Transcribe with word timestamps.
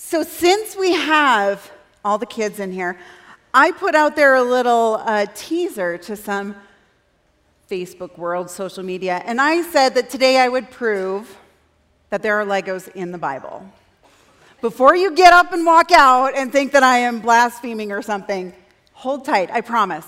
So, 0.00 0.22
since 0.22 0.76
we 0.76 0.92
have 0.92 1.72
all 2.04 2.18
the 2.18 2.26
kids 2.26 2.60
in 2.60 2.70
here, 2.70 2.96
I 3.52 3.72
put 3.72 3.96
out 3.96 4.14
there 4.14 4.36
a 4.36 4.42
little 4.44 5.02
uh, 5.04 5.26
teaser 5.34 5.98
to 5.98 6.14
some 6.14 6.54
Facebook 7.68 8.16
world, 8.16 8.48
social 8.48 8.84
media, 8.84 9.20
and 9.26 9.40
I 9.40 9.62
said 9.62 9.96
that 9.96 10.08
today 10.08 10.38
I 10.38 10.48
would 10.48 10.70
prove 10.70 11.36
that 12.10 12.22
there 12.22 12.40
are 12.40 12.46
Legos 12.46 12.86
in 12.94 13.10
the 13.10 13.18
Bible. 13.18 13.68
Before 14.60 14.94
you 14.94 15.16
get 15.16 15.32
up 15.32 15.52
and 15.52 15.66
walk 15.66 15.90
out 15.90 16.36
and 16.36 16.52
think 16.52 16.70
that 16.72 16.84
I 16.84 16.98
am 16.98 17.18
blaspheming 17.18 17.90
or 17.90 18.00
something, 18.00 18.52
hold 18.92 19.24
tight, 19.24 19.50
I 19.50 19.62
promise. 19.62 20.06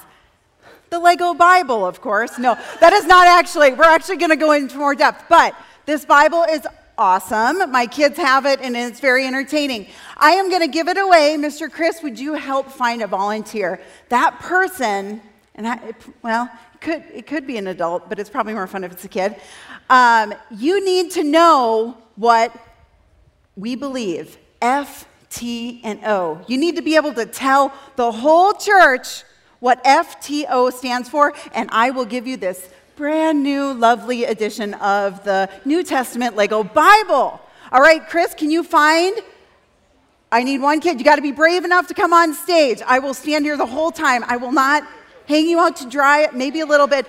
The 0.91 1.01
Lego 1.01 1.35
Bible, 1.35 1.85
of 1.85 2.01
course. 2.01 2.39
No, 2.39 2.57
that 2.79 2.93
is 2.93 3.07
not 3.07 3.27
actually, 3.27 3.73
we're 3.73 3.83
actually 3.83 4.19
going 4.19 4.31
to 4.31 4.37
go 4.37 4.53
into 4.53 4.79
more 4.79 4.95
depth, 4.95 5.25
but 5.29 5.53
this 5.85 6.05
Bible 6.05 6.45
is 6.45 6.65
awesome. 7.01 7.71
My 7.73 7.87
kids 7.87 8.19
have 8.19 8.45
it 8.45 8.61
and 8.61 8.77
it's 8.77 9.01
very 9.01 9.27
entertaining. 9.27 9.87
I 10.19 10.33
am 10.33 10.51
going 10.51 10.61
to 10.61 10.69
give 10.69 10.87
it 10.87 10.99
away. 10.99 11.35
Mr. 11.39 11.73
Chris, 11.73 12.03
would 12.03 12.19
you 12.19 12.35
help 12.35 12.71
find 12.71 13.01
a 13.01 13.07
volunteer? 13.07 13.81
That 14.11 14.39
person, 14.39 15.23
and 15.55 15.67
I, 15.67 15.95
well, 16.23 16.51
it 16.75 16.81
could, 16.83 17.03
it 17.13 17.27
could 17.27 17.47
be 17.47 17.57
an 17.57 17.69
adult, 17.69 18.11
but 18.11 18.19
it's 18.19 18.29
probably 18.29 18.53
more 18.53 18.67
fun 18.67 18.85
if 18.85 18.93
it's 18.93 19.05
a 19.07 19.09
kid. 19.09 19.37
Um, 19.89 20.35
you 20.51 20.85
need 20.85 21.11
to 21.13 21.25
know 21.25 21.97
what 22.17 22.55
we 23.57 23.77
believe 23.77 24.37
F, 24.61 25.07
T, 25.31 25.81
and 25.83 26.01
O. 26.05 26.45
You 26.49 26.59
need 26.59 26.77
to 26.77 26.83
be 26.83 26.97
able 26.97 27.15
to 27.15 27.25
tell 27.25 27.73
the 27.97 28.13
whole 28.13 28.53
church 28.53 29.25
what 29.59 29.83
FTO 29.85 30.71
stands 30.71 31.09
for, 31.09 31.33
and 31.55 31.71
I 31.73 31.91
will 31.91 32.05
give 32.05 32.27
you 32.27 32.37
this 32.37 32.69
brand 33.01 33.43
new, 33.43 33.73
lovely 33.73 34.25
edition 34.25 34.75
of 34.75 35.25
the 35.25 35.49
New 35.65 35.83
Testament 35.83 36.37
Lego 36.37 36.63
Bible. 36.63 37.41
All 37.73 37.81
right, 37.81 38.07
Chris, 38.07 38.35
can 38.35 38.51
you 38.51 38.63
find? 38.63 39.19
I 40.31 40.43
need 40.43 40.61
one 40.61 40.81
kid. 40.81 40.99
You 40.99 41.05
got 41.07 41.17
to 41.17 41.23
be 41.23 41.33
brave 41.33 41.65
enough 41.65 41.87
to 41.87 41.95
come 41.95 42.13
on 42.13 42.35
stage. 42.35 42.83
I 42.87 42.99
will 42.99 43.15
stand 43.15 43.47
here 43.47 43.57
the 43.57 43.65
whole 43.65 43.91
time. 43.91 44.23
I 44.27 44.37
will 44.37 44.53
not 44.53 44.87
hang 45.27 45.47
you 45.49 45.59
out 45.59 45.77
to 45.77 45.89
dry, 45.89 46.29
maybe 46.35 46.61
a 46.61 46.67
little 46.67 46.87
bit. 46.87 47.07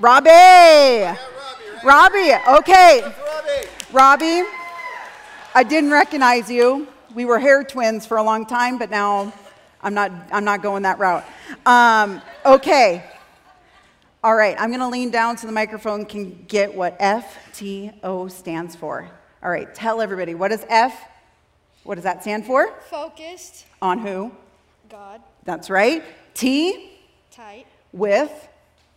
Robbie! 0.00 0.30
Robbie, 0.30 1.10
right? 1.10 1.82
Robbie, 1.84 2.58
okay. 2.58 3.02
Robbie. 3.92 4.40
Robbie, 4.40 4.48
I 5.54 5.64
didn't 5.64 5.90
recognize 5.90 6.50
you. 6.50 6.88
We 7.14 7.26
were 7.26 7.38
hair 7.38 7.62
twins 7.62 8.06
for 8.06 8.16
a 8.16 8.22
long 8.22 8.46
time, 8.46 8.78
but 8.78 8.88
now 8.88 9.34
I'm 9.82 9.92
not, 9.92 10.12
I'm 10.32 10.46
not 10.46 10.62
going 10.62 10.84
that 10.84 10.98
route. 10.98 11.26
Um, 11.66 12.22
okay. 12.46 13.04
All 14.26 14.34
right, 14.34 14.56
I'm 14.58 14.70
going 14.70 14.80
to 14.80 14.88
lean 14.88 15.10
down 15.10 15.38
so 15.38 15.46
the 15.46 15.52
microphone 15.52 16.04
can 16.04 16.44
get 16.48 16.74
what 16.74 16.98
FTO 16.98 18.28
stands 18.28 18.74
for. 18.74 19.08
All 19.40 19.48
right, 19.48 19.72
tell 19.72 20.00
everybody 20.00 20.34
what 20.34 20.50
is 20.50 20.66
F? 20.68 21.00
What 21.84 21.94
does 21.94 22.02
that 22.02 22.22
stand 22.22 22.44
for? 22.44 22.72
Focused. 22.90 23.66
On 23.80 24.00
who? 24.00 24.32
God. 24.88 25.20
That's 25.44 25.70
right. 25.70 26.02
T? 26.34 26.90
Tight. 27.30 27.66
With? 27.92 28.48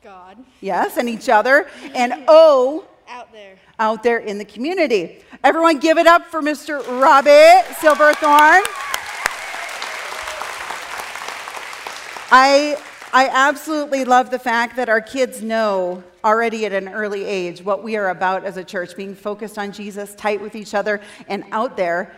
God. 0.04 0.36
Yes, 0.62 0.98
and 0.98 1.08
each 1.08 1.30
other. 1.30 1.70
And 1.94 2.24
O? 2.28 2.88
Out 3.08 3.32
there. 3.32 3.60
Out 3.78 4.02
there 4.02 4.18
in 4.18 4.40
the 4.40 4.46
community. 4.46 5.24
Everyone 5.44 5.78
give 5.78 6.00
it 6.00 6.08
up 6.08 6.26
for 6.26 6.42
Mr. 6.42 6.80
Robbie 7.00 7.70
Silverthorne. 7.76 8.64
I 12.32 12.82
I 13.12 13.28
absolutely 13.28 14.06
love 14.06 14.30
the 14.30 14.38
fact 14.38 14.76
that 14.76 14.88
our 14.88 15.02
kids 15.02 15.42
know 15.42 16.04
already 16.24 16.68
at 16.68 16.74
an 16.74 16.90
early 16.90 17.26
age 17.26 17.64
what 17.64 17.82
we 17.82 17.96
are 17.96 18.10
about 18.10 18.44
as 18.44 18.56
a 18.56 18.64
church, 18.64 18.96
being 18.96 19.16
focused 19.16 19.58
on 19.58 19.72
Jesus, 19.72 20.14
tight 20.14 20.40
with 20.40 20.56
each 20.56 20.76
other, 20.76 21.02
and 21.28 21.44
out 21.52 21.76
there 21.76 22.14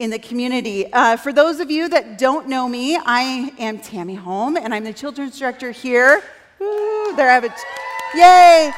in 0.00 0.10
the 0.10 0.18
community. 0.18 0.92
Uh, 0.92 1.16
for 1.16 1.32
those 1.32 1.60
of 1.60 1.70
you 1.70 1.88
that 1.88 2.18
don't 2.18 2.46
know 2.46 2.68
me, 2.68 2.98
I 2.98 3.54
am 3.58 3.78
Tammy 3.78 4.16
Holm, 4.16 4.58
and 4.58 4.74
I'm 4.74 4.84
the 4.84 4.92
children's 4.92 5.38
director 5.38 5.70
here. 5.70 6.22
Ooh, 6.60 7.14
there 7.16 7.30
I 7.30 7.34
have 7.34 7.44
it. 7.44 7.52
Yay! 8.14 8.70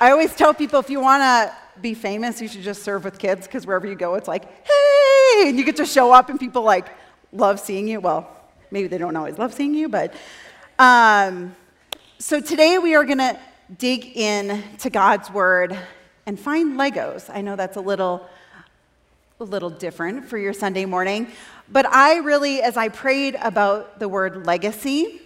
I 0.00 0.10
always 0.10 0.34
tell 0.34 0.52
people 0.52 0.80
if 0.80 0.90
you 0.90 0.98
want 0.98 1.22
to 1.22 1.54
be 1.80 1.94
famous, 1.94 2.42
you 2.42 2.48
should 2.48 2.62
just 2.62 2.82
serve 2.82 3.04
with 3.04 3.20
kids 3.20 3.46
because 3.46 3.68
wherever 3.68 3.86
you 3.86 3.94
go, 3.94 4.16
it's 4.16 4.26
like, 4.26 4.44
hey, 4.66 5.48
and 5.48 5.56
you 5.56 5.64
get 5.64 5.76
to 5.76 5.86
show 5.86 6.12
up, 6.12 6.28
and 6.28 6.40
people 6.40 6.62
like 6.62 6.88
love 7.32 7.60
seeing 7.60 7.86
you. 7.86 8.00
Well, 8.00 8.28
maybe 8.72 8.88
they 8.88 8.98
don't 8.98 9.14
always 9.14 9.38
love 9.38 9.54
seeing 9.54 9.74
you, 9.74 9.88
but 9.88 10.12
um, 10.78 11.54
so 12.18 12.40
today 12.40 12.78
we 12.78 12.94
are 12.94 13.04
going 13.04 13.18
to 13.18 13.38
dig 13.78 14.16
in 14.16 14.62
to 14.78 14.90
God's 14.90 15.30
word 15.30 15.78
and 16.26 16.38
find 16.38 16.78
Legos. 16.78 17.30
I 17.32 17.40
know 17.42 17.56
that's 17.56 17.76
a 17.76 17.80
little 17.80 18.28
a 19.40 19.44
little 19.44 19.70
different 19.70 20.24
for 20.28 20.38
your 20.38 20.52
Sunday 20.52 20.84
morning, 20.84 21.26
but 21.68 21.86
I 21.86 22.18
really 22.18 22.62
as 22.62 22.76
I 22.76 22.88
prayed 22.88 23.36
about 23.40 23.98
the 23.98 24.08
word 24.08 24.46
legacy, 24.46 25.20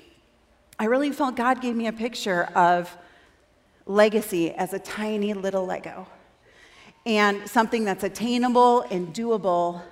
I 0.78 0.84
really 0.84 1.12
felt 1.12 1.36
God 1.36 1.60
gave 1.60 1.76
me 1.76 1.86
a 1.86 1.92
picture 1.92 2.44
of 2.54 2.94
legacy 3.86 4.52
as 4.52 4.72
a 4.72 4.78
tiny 4.78 5.34
little 5.34 5.66
Lego. 5.66 6.06
And 7.06 7.48
something 7.48 7.84
that's 7.84 8.04
attainable 8.04 8.82
and 8.90 9.14
doable 9.14 9.82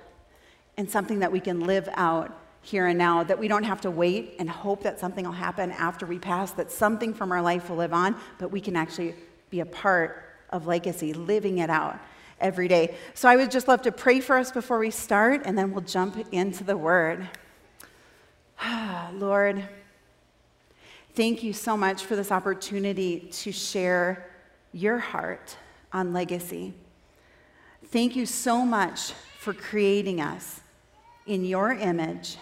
and 0.77 0.89
something 0.89 1.19
that 1.19 1.31
we 1.31 1.39
can 1.39 1.61
live 1.61 1.89
out 1.93 2.31
here 2.61 2.87
and 2.87 2.97
now, 2.97 3.23
that 3.23 3.39
we 3.39 3.47
don't 3.47 3.63
have 3.63 3.81
to 3.81 3.91
wait 3.91 4.35
and 4.39 4.49
hope 4.49 4.83
that 4.83 4.99
something 4.99 5.25
will 5.25 5.31
happen 5.31 5.71
after 5.71 6.05
we 6.05 6.19
pass, 6.19 6.51
that 6.51 6.71
something 6.71 7.13
from 7.13 7.31
our 7.31 7.41
life 7.41 7.69
will 7.69 7.77
live 7.77 7.93
on, 7.93 8.15
but 8.39 8.51
we 8.51 8.59
can 8.59 8.75
actually 8.75 9.15
be 9.49 9.61
a 9.61 9.65
part 9.65 10.23
of 10.49 10.67
legacy, 10.67 11.13
living 11.13 11.59
it 11.59 11.69
out 11.69 11.97
every 12.39 12.67
day. 12.67 12.95
So 13.13 13.29
I 13.29 13.35
would 13.35 13.51
just 13.51 13.67
love 13.67 13.81
to 13.83 13.91
pray 13.91 14.19
for 14.19 14.37
us 14.37 14.51
before 14.51 14.79
we 14.79 14.91
start, 14.91 15.41
and 15.45 15.57
then 15.57 15.71
we'll 15.71 15.81
jump 15.81 16.17
into 16.31 16.63
the 16.63 16.77
word. 16.77 17.27
Lord, 19.13 19.63
thank 21.15 21.43
you 21.43 21.53
so 21.53 21.77
much 21.77 22.05
for 22.05 22.15
this 22.15 22.31
opportunity 22.31 23.29
to 23.31 23.51
share 23.51 24.29
your 24.73 24.97
heart 24.97 25.57
on 25.93 26.13
legacy. 26.13 26.73
Thank 27.85 28.15
you 28.15 28.25
so 28.25 28.65
much 28.65 29.13
for 29.39 29.53
creating 29.53 30.19
us 30.19 30.59
in 31.27 31.45
your 31.45 31.71
image 31.71 32.37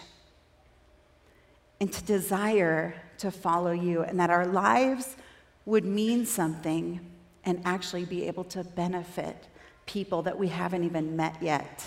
and 1.80 1.92
to 1.92 2.04
desire 2.04 2.94
to 3.18 3.30
follow 3.30 3.72
you, 3.72 4.02
and 4.02 4.18
that 4.20 4.30
our 4.30 4.46
lives 4.46 5.16
would 5.64 5.84
mean 5.84 6.24
something 6.24 7.00
and 7.44 7.60
actually 7.64 8.04
be 8.04 8.26
able 8.26 8.44
to 8.44 8.62
benefit 8.64 9.36
people 9.86 10.22
that 10.22 10.38
we 10.38 10.48
haven't 10.48 10.84
even 10.84 11.16
met 11.16 11.36
yet. 11.40 11.84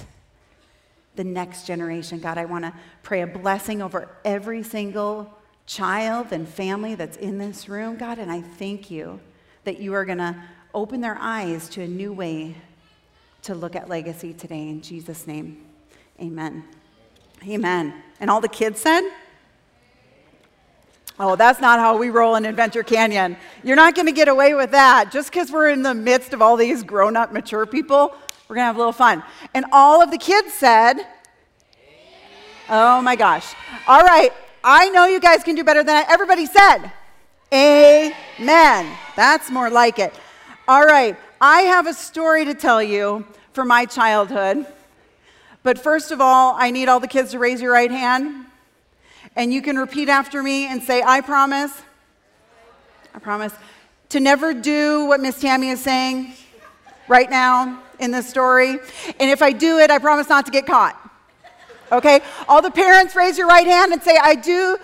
The 1.16 1.24
next 1.24 1.66
generation. 1.68 2.20
God, 2.20 2.38
I 2.38 2.46
want 2.46 2.66
to 2.66 2.74
pray 3.04 3.22
a 3.22 3.28
blessing 3.28 3.82
over 3.82 4.10
every 4.24 4.64
single 4.64 5.34
child 5.66 6.32
and 6.32 6.48
family 6.48 6.96
that's 6.96 7.18
in 7.18 7.38
this 7.38 7.68
room, 7.70 7.98
God, 7.98 8.18
and 8.18 8.32
I 8.32 8.42
thank 8.42 8.90
you 8.90 9.20
that 9.66 9.80
you 9.80 9.94
are 9.94 10.06
going 10.06 10.18
to 10.18 10.36
open 10.74 11.02
their 11.02 11.18
eyes 11.20 11.68
to 11.70 11.82
a 11.82 11.88
new 11.88 12.14
way 12.14 12.56
to 13.44 13.54
look 13.54 13.76
at 13.76 13.90
legacy 13.90 14.34
today. 14.34 14.68
In 14.70 14.82
Jesus' 14.82 15.28
name, 15.28 15.66
amen. 16.20 16.64
Amen. 17.48 17.94
And 18.20 18.30
all 18.30 18.42
the 18.42 18.50
kids 18.50 18.82
said, 18.82 19.02
Oh, 21.22 21.36
that's 21.36 21.60
not 21.60 21.80
how 21.80 21.98
we 21.98 22.10
roll 22.10 22.36
in 22.36 22.46
Adventure 22.46 22.82
Canyon. 22.82 23.36
You're 23.62 23.76
not 23.76 23.94
going 23.94 24.06
to 24.06 24.14
get 24.14 24.30
away 24.30 24.54
with 24.54 24.72
that. 24.72 25.12
Just 25.12 25.30
because 25.30 25.52
we're 25.52 25.70
in 25.70 25.84
the 25.84 25.94
midst 25.94 26.32
of 26.34 26.42
all 26.42 26.56
these 26.56 26.82
grown 26.82 27.18
up, 27.18 27.34
mature 27.34 27.66
people, 27.66 28.16
we're 28.48 28.56
going 28.56 28.64
to 28.64 28.68
have 28.68 28.76
a 28.78 28.80
little 28.80 28.94
fun. 28.94 29.22
And 29.54 29.66
all 29.74 30.02
of 30.02 30.12
the 30.12 30.18
kids 30.18 30.54
said, 30.54 30.96
Oh 32.70 33.02
my 33.02 33.18
gosh. 33.18 33.54
All 33.86 34.02
right. 34.02 34.32
I 34.64 34.90
know 34.90 35.06
you 35.08 35.20
guys 35.20 35.44
can 35.44 35.56
do 35.56 35.64
better 35.64 35.82
than 35.82 35.88
that. 35.88 36.10
Everybody 36.10 36.46
said, 36.46 36.92
Amen. 37.52 38.98
That's 39.18 39.50
more 39.52 39.70
like 39.70 40.00
it. 40.00 40.14
All 40.68 40.86
right. 40.86 41.18
I 41.42 41.62
have 41.62 41.86
a 41.88 41.94
story 41.94 42.46
to 42.46 42.54
tell 42.54 42.82
you 42.82 43.26
from 43.54 43.68
my 43.68 43.86
childhood. 43.86 44.66
But 45.64 45.78
first 45.78 46.12
of 46.12 46.22
all, 46.22 46.56
I 46.58 46.72
need 46.72 46.88
all 46.88 47.00
the 47.00 47.08
kids 47.08 47.32
to 47.32 47.40
raise 47.40 47.62
your 47.62 47.74
right 47.74 47.92
hand. 47.92 48.46
And 49.36 49.54
you 49.54 49.62
can 49.62 49.78
repeat 49.78 50.10
after 50.10 50.42
me 50.42 50.66
and 50.66 50.82
say, 50.82 51.04
I 51.04 51.22
promise. 51.22 51.72
I 53.14 53.20
promise 53.20 53.54
to 54.10 54.20
never 54.20 54.54
do 54.54 55.06
what 55.06 55.20
Miss 55.20 55.40
Tammy 55.40 55.70
is 55.70 55.82
saying 55.82 56.34
right 57.08 57.30
now 57.30 57.82
in 58.00 58.12
this 58.12 58.28
story. 58.28 58.70
And 59.20 59.30
if 59.30 59.42
I 59.42 59.52
do 59.52 59.80
it, 59.80 59.92
I 59.92 60.00
promise 60.00 60.30
not 60.30 60.46
to 60.46 60.52
get 60.52 60.66
caught. 60.66 60.98
Okay? 61.92 62.22
All 62.48 62.62
the 62.62 62.72
parents 62.72 63.16
raise 63.16 63.38
your 63.38 63.48
right 63.48 63.68
hand 63.68 63.94
and 63.94 64.02
say, 64.02 64.18
I 64.22 64.36
do 64.36 64.78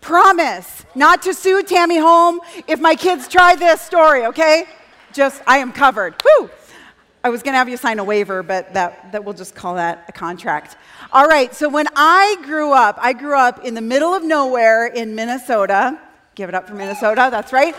promise 0.00 0.84
not 0.94 1.22
to 1.22 1.34
sue 1.34 1.62
Tammy 1.62 1.98
Holm 1.98 2.40
if 2.66 2.80
my 2.80 2.94
kids 2.94 3.28
try 3.28 3.54
this 3.56 3.80
story, 3.80 4.26
okay? 4.26 4.66
Just, 5.12 5.42
I 5.46 5.58
am 5.58 5.72
covered. 5.72 6.14
Woo! 6.24 6.50
I 7.24 7.28
was 7.28 7.44
going 7.44 7.52
to 7.52 7.58
have 7.58 7.68
you 7.68 7.76
sign 7.76 8.00
a 8.00 8.04
waiver, 8.04 8.42
but 8.42 8.74
that, 8.74 9.12
that 9.12 9.24
we'll 9.24 9.34
just 9.34 9.54
call 9.54 9.76
that 9.76 10.06
a 10.08 10.12
contract. 10.12 10.76
All 11.12 11.28
right, 11.28 11.54
so 11.54 11.68
when 11.68 11.86
I 11.94 12.36
grew 12.42 12.72
up, 12.72 12.98
I 13.00 13.12
grew 13.12 13.36
up 13.36 13.64
in 13.64 13.74
the 13.74 13.80
middle 13.80 14.12
of 14.12 14.24
nowhere 14.24 14.86
in 14.86 15.14
Minnesota. 15.14 16.00
Give 16.34 16.48
it 16.48 16.54
up 16.56 16.66
for 16.66 16.74
Minnesota, 16.74 17.28
that's 17.30 17.52
right. 17.52 17.76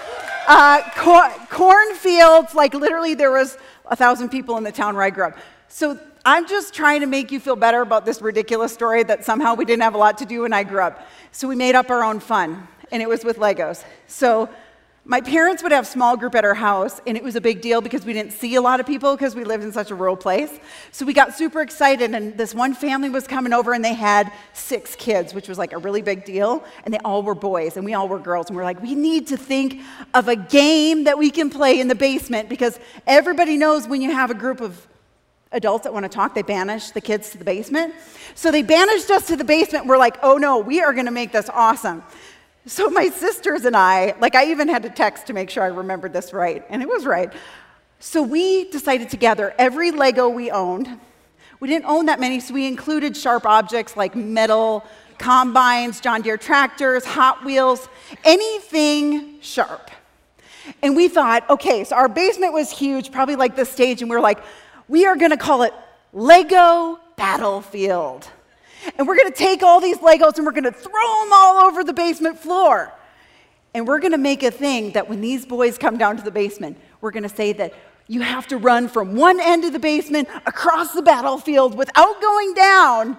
Uh, 0.48 0.82
cor- 0.96 1.30
cornfields, 1.50 2.56
like 2.56 2.74
literally 2.74 3.16
there 3.16 3.32
was 3.32 3.58
a 3.88 3.98
thousand 3.98 4.30
people 4.30 4.56
in 4.56 4.64
the 4.64 4.72
town 4.72 4.96
where 4.96 5.04
I 5.04 5.10
grew 5.10 5.26
up. 5.26 5.38
So 5.68 6.00
I'm 6.24 6.48
just 6.48 6.74
trying 6.74 7.02
to 7.02 7.08
make 7.08 7.30
you 7.30 7.42
feel 7.42 7.58
better 7.58 7.82
about 7.82 8.06
this 8.06 8.22
ridiculous 8.22 8.74
story 8.74 9.04
that 9.04 9.26
somehow 9.26 9.56
we 9.56 9.66
didn't 9.66 9.84
have 9.84 9.96
a 9.96 9.98
lot 9.98 10.20
to 10.20 10.26
do 10.26 10.44
when 10.44 10.54
I 10.54 10.64
grew 10.64 10.80
up. 10.80 11.06
So 11.34 11.50
we 11.50 11.58
made 11.58 11.76
up 11.76 11.90
our 11.90 12.02
own 12.02 12.22
fun, 12.22 12.66
and 12.94 13.02
it 13.02 13.10
was 13.10 13.26
with 13.26 13.40
Legos. 13.40 13.84
So 14.08 14.48
my 15.06 15.20
parents 15.20 15.62
would 15.62 15.74
have 15.74 15.86
small 15.86 16.16
group 16.16 16.34
at 16.34 16.46
our 16.46 16.54
house, 16.54 17.02
and 17.06 17.18
it 17.18 17.24
was 17.24 17.36
a 17.36 17.42
big 17.42 17.60
deal 17.60 17.82
because 17.82 18.06
we 18.06 18.14
didn't 18.14 18.32
see 18.32 18.56
a 18.56 18.62
lot 18.62 18.80
of 18.80 18.86
people 18.86 19.14
because 19.16 19.36
we 19.36 19.44
lived 19.44 19.62
in 19.62 19.74
such 19.74 19.92
a 19.92 19.96
rural 19.96 20.16
place. 20.16 20.50
So 20.94 21.06
we 21.06 21.14
got 21.14 21.34
super 21.34 21.62
excited, 21.62 22.16
and 22.16 22.38
this 22.38 22.56
one 22.56 22.74
family 22.74 23.10
was 23.10 23.28
coming 23.28 23.52
over, 23.52 23.74
and 23.74 23.84
they 23.84 23.94
had 23.94 24.32
six 24.54 24.96
kids, 24.96 25.34
which 25.34 25.50
was 25.50 25.58
like 25.58 25.74
a 25.74 25.78
really 25.78 26.02
big 26.02 26.24
deal. 26.24 26.64
And 26.86 26.94
they 26.94 27.00
all 27.00 27.22
were 27.22 27.36
boys, 27.36 27.76
and 27.76 27.86
we 27.86 27.94
all 27.94 28.08
were 28.08 28.20
girls. 28.20 28.48
And 28.48 28.56
we're 28.56 28.64
like, 28.64 28.82
we 28.82 28.96
need 28.96 29.28
to 29.28 29.36
think 29.36 29.82
of 30.14 30.30
a 30.30 30.38
game 30.38 31.04
that 31.04 31.18
we 31.18 31.32
can 31.32 31.50
play 31.50 31.82
in 31.82 31.90
the 31.90 31.96
basement 31.96 32.48
because 32.48 32.80
everybody 33.06 33.58
knows 33.58 33.90
when 33.90 34.02
you 34.02 34.12
have 34.12 34.32
a 34.32 34.36
group 34.36 34.62
of 34.62 34.88
adults 35.52 35.84
that 35.84 35.94
want 35.94 36.04
to 36.04 36.10
talk, 36.10 36.34
they 36.34 36.42
banish 36.42 36.92
the 36.92 37.02
kids 37.02 37.30
to 37.32 37.38
the 37.38 37.46
basement. 37.46 37.94
So 38.36 38.52
they 38.52 38.64
banished 38.64 39.12
us 39.12 39.28
to 39.28 39.36
the 39.36 39.44
basement. 39.44 39.86
We're 39.86 39.98
like, 39.98 40.18
oh 40.24 40.38
no, 40.38 40.60
we 40.60 40.82
are 40.82 40.94
going 40.94 41.06
to 41.06 41.12
make 41.12 41.32
this 41.32 41.50
awesome. 41.50 42.04
So 42.66 42.90
my 42.90 43.10
sisters 43.10 43.66
and 43.66 43.76
I, 43.76 44.16
like 44.20 44.36
I 44.36 44.46
even 44.46 44.70
had 44.70 44.84
to 44.84 44.90
text 44.90 45.28
to 45.28 45.34
make 45.34 45.50
sure 45.50 45.64
I 45.64 45.68
remembered 45.68 46.14
this 46.14 46.32
right, 46.32 46.66
and 46.70 46.82
it 46.82 46.88
was 46.88 47.06
right. 47.06 47.32
So 48.00 48.22
we 48.24 48.70
decided 48.70 49.10
to 49.10 49.18
gather 49.18 49.54
every 49.58 49.92
Lego 49.92 50.30
we 50.30 50.50
owned. 50.50 51.00
We 51.60 51.68
didn't 51.68 51.86
own 51.86 52.06
that 52.06 52.20
many, 52.20 52.40
so 52.40 52.54
we 52.54 52.68
included 52.68 53.16
sharp 53.18 53.46
objects 53.46 53.98
like 53.98 54.16
metal 54.16 54.86
combines, 55.18 56.00
John 56.00 56.22
Deere 56.22 56.38
tractors, 56.38 57.06
Hot 57.06 57.44
Wheels, 57.46 57.88
anything 58.24 59.40
sharp. 59.42 59.92
And 60.82 60.96
we 60.96 61.08
thought, 61.08 61.50
okay, 61.50 61.84
so 61.84 61.96
our 61.96 62.10
basement 62.10 62.54
was 62.54 62.72
huge, 62.72 63.12
probably 63.12 63.36
like 63.36 63.56
this 63.56 63.70
stage, 63.70 64.02
and 64.02 64.10
we 64.10 64.16
were 64.16 64.22
like, 64.22 64.40
we 64.88 65.06
are 65.06 65.16
gonna 65.16 65.38
call 65.38 65.64
it 65.64 65.74
Lego 66.14 67.00
Battlefield. 67.16 68.30
And 68.98 69.08
we're 69.08 69.16
going 69.16 69.32
to 69.32 69.38
take 69.38 69.64
all 69.64 69.80
these 69.80 69.98
Legos 69.98 70.38
and 70.38 70.46
we're 70.46 70.52
going 70.52 70.64
to 70.64 70.72
throw 70.72 71.24
them 71.24 71.34
all 71.34 71.66
over 71.66 71.84
the 71.84 71.94
basement 71.94 72.38
floor. 72.38 72.94
And 73.74 73.88
we're 73.88 74.00
going 74.00 74.12
to 74.12 74.18
make 74.18 74.44
a 74.44 74.52
thing 74.52 74.92
that 74.92 75.10
when 75.10 75.22
these 75.22 75.46
boys 75.46 75.78
come 75.78 75.98
down 75.98 76.18
to 76.18 76.24
the 76.24 76.32
basement, 76.32 76.78
we're 77.02 77.12
going 77.12 77.24
to 77.24 77.30
say 77.30 77.54
that 77.54 77.74
you 78.08 78.22
have 78.22 78.48
to 78.48 78.58
run 78.58 78.88
from 78.88 79.16
one 79.16 79.40
end 79.40 79.64
of 79.66 79.74
the 79.74 79.80
basement 79.80 80.28
across 80.46 80.94
the 80.94 81.02
battlefield 81.02 81.76
without 81.78 82.22
going 82.22 82.54
down 82.54 83.18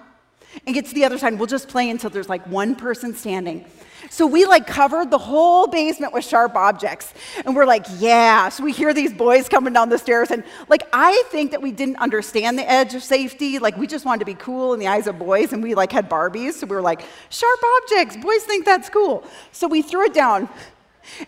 and 0.65 0.73
get 0.73 0.85
to 0.85 0.93
the 0.93 1.03
other 1.03 1.17
side. 1.17 1.37
We'll 1.37 1.47
just 1.47 1.67
play 1.67 1.89
until 1.89 2.09
there's 2.09 2.29
like 2.29 2.45
one 2.47 2.75
person 2.75 3.13
standing. 3.13 3.65
So 4.09 4.27
we 4.27 4.45
like 4.45 4.67
covered 4.67 5.11
the 5.11 5.17
whole 5.17 5.67
basement 5.67 6.13
with 6.13 6.25
sharp 6.25 6.55
objects. 6.55 7.13
And 7.45 7.55
we're 7.55 7.65
like, 7.65 7.85
yeah. 7.97 8.49
So 8.49 8.63
we 8.63 8.71
hear 8.71 8.93
these 8.93 9.13
boys 9.13 9.49
coming 9.49 9.73
down 9.73 9.89
the 9.89 9.97
stairs. 9.97 10.31
And 10.31 10.43
like, 10.69 10.83
I 10.93 11.23
think 11.29 11.51
that 11.51 11.61
we 11.61 11.71
didn't 11.71 11.97
understand 11.97 12.57
the 12.57 12.69
edge 12.69 12.93
of 12.95 13.03
safety. 13.03 13.59
Like, 13.59 13.77
we 13.77 13.87
just 13.87 14.05
wanted 14.05 14.19
to 14.19 14.25
be 14.25 14.35
cool 14.35 14.73
in 14.73 14.79
the 14.79 14.87
eyes 14.87 15.07
of 15.07 15.19
boys. 15.19 15.53
And 15.53 15.61
we 15.63 15.75
like 15.75 15.91
had 15.91 16.09
Barbies. 16.09 16.53
So 16.53 16.67
we 16.67 16.75
were 16.75 16.81
like, 16.81 17.01
sharp 17.29 17.59
objects. 17.83 18.17
Boys 18.17 18.43
think 18.43 18.65
that's 18.65 18.89
cool. 18.89 19.23
So 19.51 19.67
we 19.67 19.81
threw 19.81 20.05
it 20.05 20.13
down. 20.13 20.49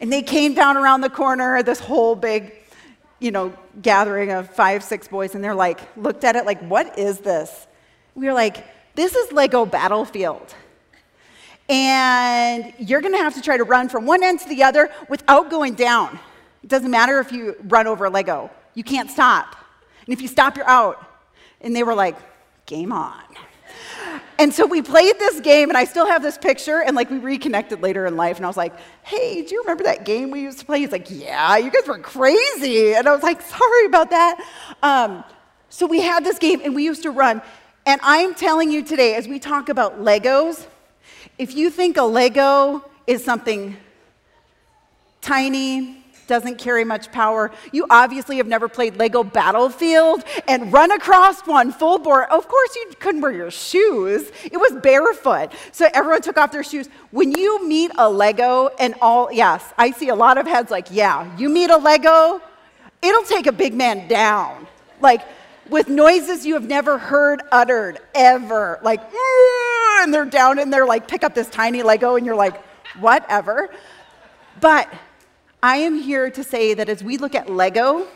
And 0.02 0.12
they 0.12 0.22
came 0.22 0.54
down 0.54 0.76
around 0.78 1.02
the 1.02 1.10
corner, 1.10 1.62
this 1.62 1.80
whole 1.80 2.16
big, 2.16 2.54
you 3.20 3.32
know, 3.32 3.54
gathering 3.82 4.32
of 4.32 4.50
five, 4.50 4.84
six 4.84 5.08
boys. 5.08 5.36
And 5.36 5.44
they're 5.44 5.56
like, 5.56 5.80
looked 5.98 6.24
at 6.24 6.36
it 6.36 6.46
like, 6.46 6.62
what 6.62 6.98
is 6.98 7.20
this? 7.20 7.68
We 8.16 8.26
were 8.26 8.34
like, 8.34 8.66
this 8.96 9.16
is 9.16 9.32
Lego 9.32 9.66
Battlefield. 9.66 10.56
And 11.70 12.74
you're 12.78 13.02
going 13.02 13.14
to 13.14 13.20
have 13.20 13.34
to 13.36 13.42
try 13.42 13.58
to 13.58 13.64
run 13.64 13.90
from 13.90 14.06
one 14.06 14.24
end 14.24 14.40
to 14.42 14.50
the 14.50 14.64
other 14.64 14.90
without 15.10 15.50
going 15.50 15.74
down. 15.74 16.20
It 16.64 16.70
doesn't 16.70 16.92
matter 16.92 17.20
if 17.20 17.32
you 17.32 17.56
run 17.64 17.88
over 17.88 18.06
a 18.06 18.10
Lego, 18.10 18.50
you 18.74 18.84
can't 18.84 19.10
stop. 19.10 19.56
And 20.06 20.14
if 20.14 20.22
you 20.22 20.28
stop, 20.28 20.56
you're 20.56 20.70
out. 20.70 21.04
And 21.62 21.76
they 21.76 21.84
were 21.84 21.96
like, 21.96 22.16
game 22.66 22.92
on. 22.92 23.24
And 24.40 24.54
so 24.54 24.66
we 24.66 24.82
played 24.82 25.18
this 25.18 25.42
game, 25.42 25.70
and 25.70 25.78
I 25.78 25.84
still 25.84 26.06
have 26.06 26.22
this 26.22 26.38
picture, 26.38 26.82
and 26.82 26.96
like 26.96 27.10
we 27.10 27.18
reconnected 27.18 27.82
later 27.82 28.06
in 28.06 28.16
life, 28.16 28.38
and 28.38 28.46
I 28.46 28.48
was 28.48 28.58
like, 28.58 28.74
hey, 29.04 29.42
do 29.42 29.56
you 29.56 29.62
remember 29.62 29.84
that 29.86 30.06
game 30.06 30.30
we 30.30 30.42
used 30.42 30.60
to 30.60 30.66
play? 30.66 30.80
He's 30.80 30.92
like, 30.92 31.08
yeah, 31.10 31.58
you 31.58 31.72
guys 31.72 31.88
were 31.88 31.98
crazy. 31.98 32.94
And 32.94 33.08
I 33.08 33.14
was 33.14 33.24
like, 33.24 33.42
sorry 33.42 33.86
about 33.88 34.12
that. 34.12 34.46
Um, 34.84 35.24
so 35.70 35.88
we 35.88 36.02
had 36.02 36.24
this 36.24 36.38
game, 36.38 36.62
and 36.64 36.76
we 36.76 36.84
used 36.84 37.04
to 37.04 37.12
run. 37.12 37.42
And 37.86 38.00
I'm 38.04 38.36
telling 38.36 38.72
you 38.72 38.84
today, 38.84 39.16
as 39.16 39.28
we 39.28 39.40
talk 39.40 39.70
about 39.70 40.02
Legos, 40.02 40.68
if 41.38 41.56
you 41.56 41.70
think 41.70 41.98
a 41.98 42.04
Lego 42.04 42.84
is 43.06 43.24
something 43.24 43.78
tiny, 45.22 46.04
doesn't 46.28 46.58
carry 46.58 46.84
much 46.84 47.12
power, 47.12 47.52
you 47.72 47.86
obviously 47.90 48.38
have 48.38 48.48
never 48.48 48.68
played 48.68 48.98
Lego 48.98 49.24
Battlefield 49.24 50.24
and 50.48 50.72
run 50.72 50.92
across 50.92 51.42
one 51.48 51.72
full 51.72 52.00
bore. 52.00 52.32
Of 52.32 52.48
course, 52.48 52.76
you 52.76 52.92
couldn't 53.00 53.22
wear 53.22 53.32
your 53.32 53.50
shoes, 53.52 54.30
it 54.44 54.58
was 54.58 54.74
barefoot. 54.84 55.54
So 55.72 55.88
everyone 55.94 56.22
took 56.22 56.38
off 56.38 56.52
their 56.52 56.64
shoes. 56.64 56.90
When 57.12 57.32
you 57.32 57.66
meet 57.68 57.92
a 57.98 58.10
Lego, 58.10 58.70
and 58.80 58.96
all, 59.02 59.32
yes, 59.32 59.64
I 59.78 59.92
see 59.92 60.10
a 60.10 60.16
lot 60.16 60.38
of 60.38 60.46
heads 60.46 60.70
like, 60.70 60.88
yeah, 60.92 61.36
you 61.38 61.50
meet 61.50 61.70
a 61.70 61.78
Lego, 61.78 62.42
it'll 63.02 63.24
take 63.24 63.48
a 63.48 63.52
big 63.52 63.74
man 63.74 64.08
down. 64.08 64.68
Like, 65.00 65.22
with 65.70 65.90
noises 65.90 66.46
you 66.46 66.54
have 66.54 66.68
never 66.68 66.98
heard 66.98 67.42
uttered 67.52 68.00
ever. 68.16 68.80
Like, 68.82 69.02
mm, 69.12 70.04
and 70.04 70.14
they're 70.14 70.26
down 70.26 70.60
and 70.60 70.72
they're 70.72 70.86
like, 70.86 71.08
pick 71.08 71.24
up 71.24 71.34
this 71.34 71.50
tiny 71.50 71.84
Lego, 71.84 72.16
and 72.16 72.26
you're 72.26 72.36
like, 72.36 72.64
whatever. 73.00 73.70
But 74.60 74.92
I 75.62 75.78
am 75.78 75.96
here 75.96 76.30
to 76.30 76.44
say 76.44 76.74
that 76.74 76.90
as 76.90 77.04
we 77.04 77.18
look 77.18 77.36
at 77.36 77.50
Lego, 77.50 78.08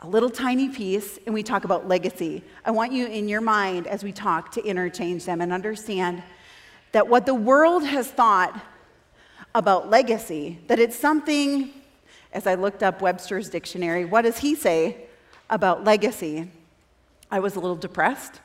a 0.00 0.08
little 0.08 0.30
tiny 0.30 0.68
piece, 0.68 1.18
and 1.26 1.34
we 1.34 1.42
talk 1.42 1.64
about 1.64 1.88
legacy, 1.88 2.44
I 2.64 2.70
want 2.70 2.92
you 2.92 3.06
in 3.06 3.28
your 3.28 3.40
mind 3.40 3.86
as 3.86 4.04
we 4.04 4.12
talk 4.12 4.52
to 4.52 4.62
interchange 4.62 5.24
them 5.24 5.40
and 5.40 5.52
understand 5.52 6.22
that 6.92 7.08
what 7.08 7.26
the 7.26 7.34
world 7.34 7.84
has 7.84 8.08
thought 8.08 8.60
about 9.54 9.90
legacy, 9.90 10.60
that 10.68 10.78
it's 10.78 10.96
something, 10.96 11.72
as 12.32 12.46
I 12.46 12.54
looked 12.54 12.82
up 12.82 13.02
Webster's 13.02 13.48
dictionary, 13.48 14.04
what 14.04 14.22
does 14.22 14.38
he 14.38 14.54
say 14.54 15.07
about 15.50 15.84
legacy? 15.84 16.50
I 17.30 17.40
was 17.40 17.56
a 17.56 17.60
little 17.60 17.76
depressed. 17.76 18.40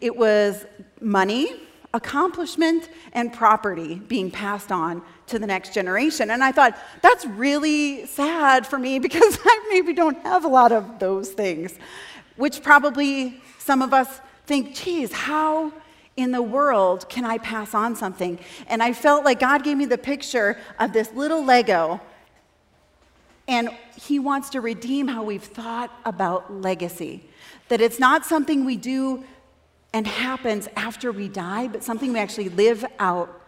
It 0.00 0.16
was 0.16 0.66
money, 1.00 1.60
accomplishment 1.94 2.90
and 3.12 3.32
property 3.32 3.94
being 3.94 4.30
passed 4.30 4.70
on 4.70 5.02
to 5.26 5.38
the 5.38 5.46
next 5.46 5.72
generation. 5.72 6.30
And 6.30 6.44
I 6.44 6.52
thought, 6.52 6.78
that's 7.02 7.24
really 7.26 8.06
sad 8.06 8.66
for 8.66 8.78
me 8.78 8.98
because 9.06 9.38
I 9.44 9.66
maybe 9.70 9.92
don't 9.92 10.18
have 10.22 10.44
a 10.44 10.48
lot 10.48 10.72
of 10.72 10.98
those 10.98 11.30
things, 11.30 11.74
which 12.36 12.62
probably 12.62 13.40
some 13.58 13.82
of 13.82 13.94
us 13.94 14.20
think, 14.46 14.74
geez, 14.74 15.12
how 15.12 15.72
in 16.16 16.32
the 16.32 16.42
world 16.42 17.08
can 17.08 17.24
I 17.24 17.38
pass 17.38 17.74
on 17.74 17.94
something? 17.94 18.38
And 18.66 18.82
I 18.82 18.92
felt 18.92 19.24
like 19.24 19.40
God 19.40 19.62
gave 19.62 19.76
me 19.76 19.86
the 19.86 19.98
picture 19.98 20.58
of 20.78 20.92
this 20.92 21.12
little 21.12 21.44
Lego, 21.44 22.00
and 23.48 23.70
He 23.96 24.18
wants 24.18 24.50
to 24.50 24.60
redeem 24.60 25.08
how 25.08 25.24
we've 25.24 25.42
thought 25.42 25.90
about 26.04 26.52
legacy. 26.52 27.24
That 27.68 27.80
it's 27.80 27.98
not 27.98 28.24
something 28.24 28.64
we 28.64 28.76
do 28.76 29.24
and 29.92 30.06
happens 30.06 30.68
after 30.76 31.10
we 31.10 31.28
die, 31.28 31.66
but 31.68 31.82
something 31.82 32.12
we 32.12 32.18
actually 32.18 32.50
live 32.50 32.84
out 32.98 33.40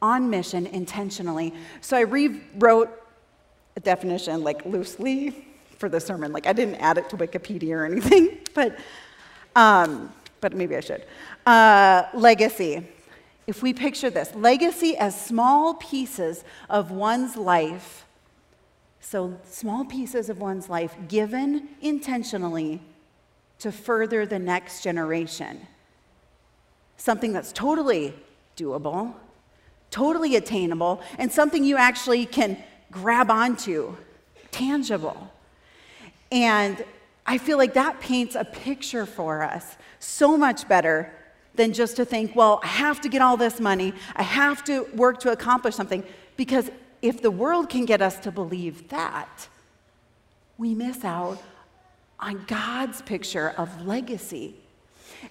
on 0.00 0.30
mission 0.30 0.66
intentionally. 0.66 1.52
So 1.80 1.96
I 1.96 2.00
rewrote 2.00 2.90
a 3.76 3.80
definition 3.80 4.44
like 4.44 4.64
loosely 4.64 5.46
for 5.76 5.88
the 5.88 6.00
sermon. 6.00 6.32
Like 6.32 6.46
I 6.46 6.52
didn't 6.52 6.76
add 6.76 6.98
it 6.98 7.08
to 7.10 7.16
Wikipedia 7.16 7.72
or 7.72 7.84
anything, 7.84 8.38
but, 8.54 8.78
um, 9.56 10.12
but 10.40 10.54
maybe 10.54 10.76
I 10.76 10.80
should. 10.80 11.04
Uh, 11.46 12.04
legacy. 12.14 12.86
If 13.46 13.62
we 13.62 13.72
picture 13.72 14.10
this, 14.10 14.34
legacy 14.34 14.96
as 14.98 15.18
small 15.18 15.74
pieces 15.74 16.44
of 16.68 16.90
one's 16.90 17.34
life, 17.34 18.04
so 19.08 19.38
small 19.42 19.86
pieces 19.86 20.28
of 20.28 20.38
one's 20.38 20.68
life 20.68 20.94
given 21.08 21.66
intentionally 21.80 22.82
to 23.58 23.72
further 23.72 24.26
the 24.26 24.38
next 24.38 24.82
generation 24.82 25.66
something 26.98 27.32
that's 27.32 27.52
totally 27.52 28.12
doable, 28.56 29.14
totally 29.90 30.36
attainable, 30.36 31.00
and 31.16 31.32
something 31.32 31.64
you 31.64 31.76
actually 31.76 32.26
can 32.26 32.56
grab 32.90 33.30
onto, 33.30 33.96
tangible. 34.50 35.32
And 36.32 36.84
I 37.24 37.38
feel 37.38 37.56
like 37.56 37.74
that 37.74 38.00
paints 38.00 38.34
a 38.34 38.44
picture 38.44 39.06
for 39.06 39.42
us 39.42 39.76
so 40.00 40.36
much 40.36 40.68
better 40.68 41.12
than 41.54 41.72
just 41.72 41.96
to 41.96 42.04
think, 42.04 42.34
well, 42.34 42.60
I 42.64 42.66
have 42.66 43.00
to 43.02 43.08
get 43.08 43.22
all 43.22 43.36
this 43.36 43.60
money, 43.60 43.94
I 44.16 44.24
have 44.24 44.64
to 44.64 44.88
work 44.94 45.20
to 45.20 45.30
accomplish 45.30 45.76
something. 45.76 46.04
Because 46.36 46.70
if 47.02 47.22
the 47.22 47.30
world 47.30 47.68
can 47.68 47.84
get 47.84 48.02
us 48.02 48.18
to 48.20 48.30
believe 48.30 48.88
that, 48.88 49.48
we 50.56 50.74
miss 50.74 51.04
out 51.04 51.40
on 52.18 52.44
God's 52.46 53.02
picture 53.02 53.50
of 53.50 53.86
legacy. 53.86 54.54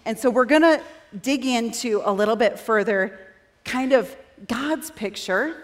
And 0.05 0.17
so 0.17 0.29
we're 0.29 0.45
going 0.45 0.61
to 0.61 0.81
dig 1.21 1.45
into 1.45 2.01
a 2.05 2.11
little 2.11 2.35
bit 2.35 2.59
further 2.59 3.19
kind 3.63 3.93
of 3.93 4.15
God's 4.47 4.91
picture 4.91 5.63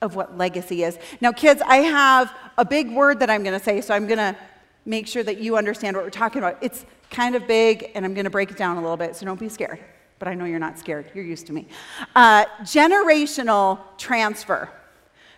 of 0.00 0.16
what 0.16 0.36
legacy 0.36 0.82
is. 0.82 0.98
Now, 1.20 1.32
kids, 1.32 1.62
I 1.64 1.76
have 1.76 2.34
a 2.58 2.64
big 2.64 2.90
word 2.90 3.20
that 3.20 3.30
I'm 3.30 3.42
going 3.42 3.58
to 3.58 3.64
say, 3.64 3.80
so 3.80 3.94
I'm 3.94 4.06
going 4.06 4.18
to 4.18 4.36
make 4.84 5.06
sure 5.06 5.22
that 5.22 5.38
you 5.38 5.56
understand 5.56 5.96
what 5.96 6.04
we're 6.04 6.10
talking 6.10 6.38
about. 6.38 6.58
It's 6.60 6.84
kind 7.10 7.34
of 7.34 7.46
big, 7.46 7.90
and 7.94 8.04
I'm 8.04 8.14
going 8.14 8.24
to 8.24 8.30
break 8.30 8.50
it 8.50 8.56
down 8.56 8.78
a 8.78 8.80
little 8.80 8.96
bit, 8.96 9.14
so 9.14 9.26
don't 9.26 9.38
be 9.38 9.48
scared. 9.48 9.78
But 10.18 10.28
I 10.28 10.34
know 10.34 10.44
you're 10.44 10.58
not 10.58 10.78
scared. 10.78 11.10
You're 11.14 11.24
used 11.24 11.46
to 11.48 11.52
me. 11.52 11.66
Uh, 12.16 12.46
generational 12.62 13.80
transfer. 13.98 14.70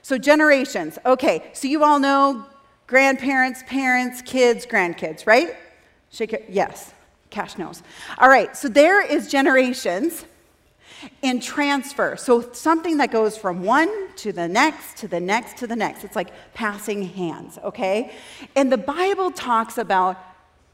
So, 0.04 0.18
generations. 0.18 0.98
Okay, 1.06 1.42
so 1.54 1.66
you 1.66 1.82
all 1.82 1.98
know 1.98 2.44
grandparents, 2.86 3.62
parents, 3.66 4.20
kids, 4.20 4.66
grandkids, 4.66 5.26
right? 5.26 5.56
Shake 6.10 6.34
it. 6.34 6.44
Yes. 6.50 6.92
Cash 7.30 7.56
knows. 7.56 7.82
All 8.18 8.28
right, 8.28 8.54
so 8.54 8.68
there 8.68 9.02
is 9.02 9.30
generations 9.30 10.26
and 11.22 11.42
transfer. 11.42 12.16
So 12.16 12.52
something 12.52 12.98
that 12.98 13.12
goes 13.12 13.38
from 13.38 13.62
one 13.62 14.14
to 14.16 14.30
the 14.30 14.46
next, 14.46 14.98
to 14.98 15.08
the 15.08 15.20
next, 15.20 15.56
to 15.60 15.66
the 15.66 15.74
next. 15.74 16.04
It's 16.04 16.16
like 16.16 16.32
passing 16.52 17.00
hands, 17.00 17.58
okay? 17.64 18.12
And 18.54 18.70
the 18.70 18.76
Bible 18.76 19.30
talks 19.30 19.78
about 19.78 20.18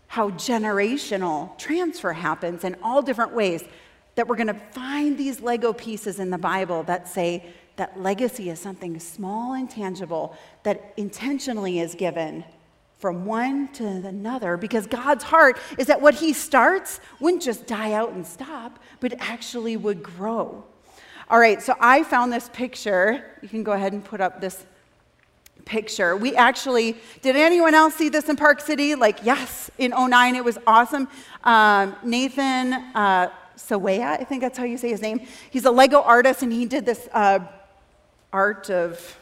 how 0.08 0.30
generational 0.30 1.56
transfer 1.56 2.12
happens 2.12 2.64
in 2.64 2.74
all 2.82 3.00
different 3.00 3.32
ways. 3.32 3.62
That 4.16 4.26
we're 4.26 4.34
going 4.34 4.48
to 4.48 4.60
find 4.72 5.16
these 5.16 5.40
Lego 5.40 5.72
pieces 5.72 6.18
in 6.18 6.30
the 6.30 6.36
Bible 6.36 6.82
that 6.82 7.06
say 7.06 7.44
that 7.80 7.98
legacy 7.98 8.50
is 8.50 8.60
something 8.60 9.00
small 9.00 9.54
and 9.54 9.70
tangible 9.70 10.36
that 10.64 10.92
intentionally 10.98 11.80
is 11.80 11.94
given 11.94 12.44
from 12.98 13.24
one 13.24 13.68
to 13.68 13.86
another 13.86 14.58
because 14.58 14.86
God's 14.86 15.24
heart 15.24 15.58
is 15.78 15.86
that 15.86 16.02
what 16.02 16.16
He 16.16 16.34
starts 16.34 17.00
wouldn't 17.20 17.42
just 17.42 17.66
die 17.66 17.94
out 17.94 18.12
and 18.12 18.26
stop, 18.26 18.78
but 19.00 19.14
actually 19.18 19.78
would 19.78 20.02
grow. 20.02 20.62
All 21.30 21.38
right, 21.38 21.62
so 21.62 21.74
I 21.80 22.02
found 22.02 22.30
this 22.30 22.50
picture. 22.50 23.24
You 23.40 23.48
can 23.48 23.64
go 23.64 23.72
ahead 23.72 23.94
and 23.94 24.04
put 24.04 24.20
up 24.20 24.42
this 24.42 24.66
picture. 25.64 26.14
We 26.14 26.36
actually, 26.36 26.98
did 27.22 27.34
anyone 27.34 27.74
else 27.74 27.94
see 27.94 28.10
this 28.10 28.28
in 28.28 28.36
Park 28.36 28.60
City? 28.60 28.94
Like, 28.94 29.20
yes, 29.24 29.70
in 29.78 29.92
09, 29.92 30.36
it 30.36 30.44
was 30.44 30.58
awesome. 30.66 31.08
Um, 31.44 31.96
Nathan 32.04 32.74
uh, 32.74 33.30
Sawaya, 33.56 34.20
I 34.20 34.24
think 34.24 34.42
that's 34.42 34.58
how 34.58 34.64
you 34.64 34.76
say 34.76 34.90
his 34.90 35.00
name. 35.00 35.22
He's 35.50 35.64
a 35.64 35.70
Lego 35.70 36.02
artist, 36.02 36.42
and 36.42 36.52
he 36.52 36.66
did 36.66 36.84
this 36.84 37.08
uh, 37.12 37.38
art 38.32 38.70
of 38.70 39.16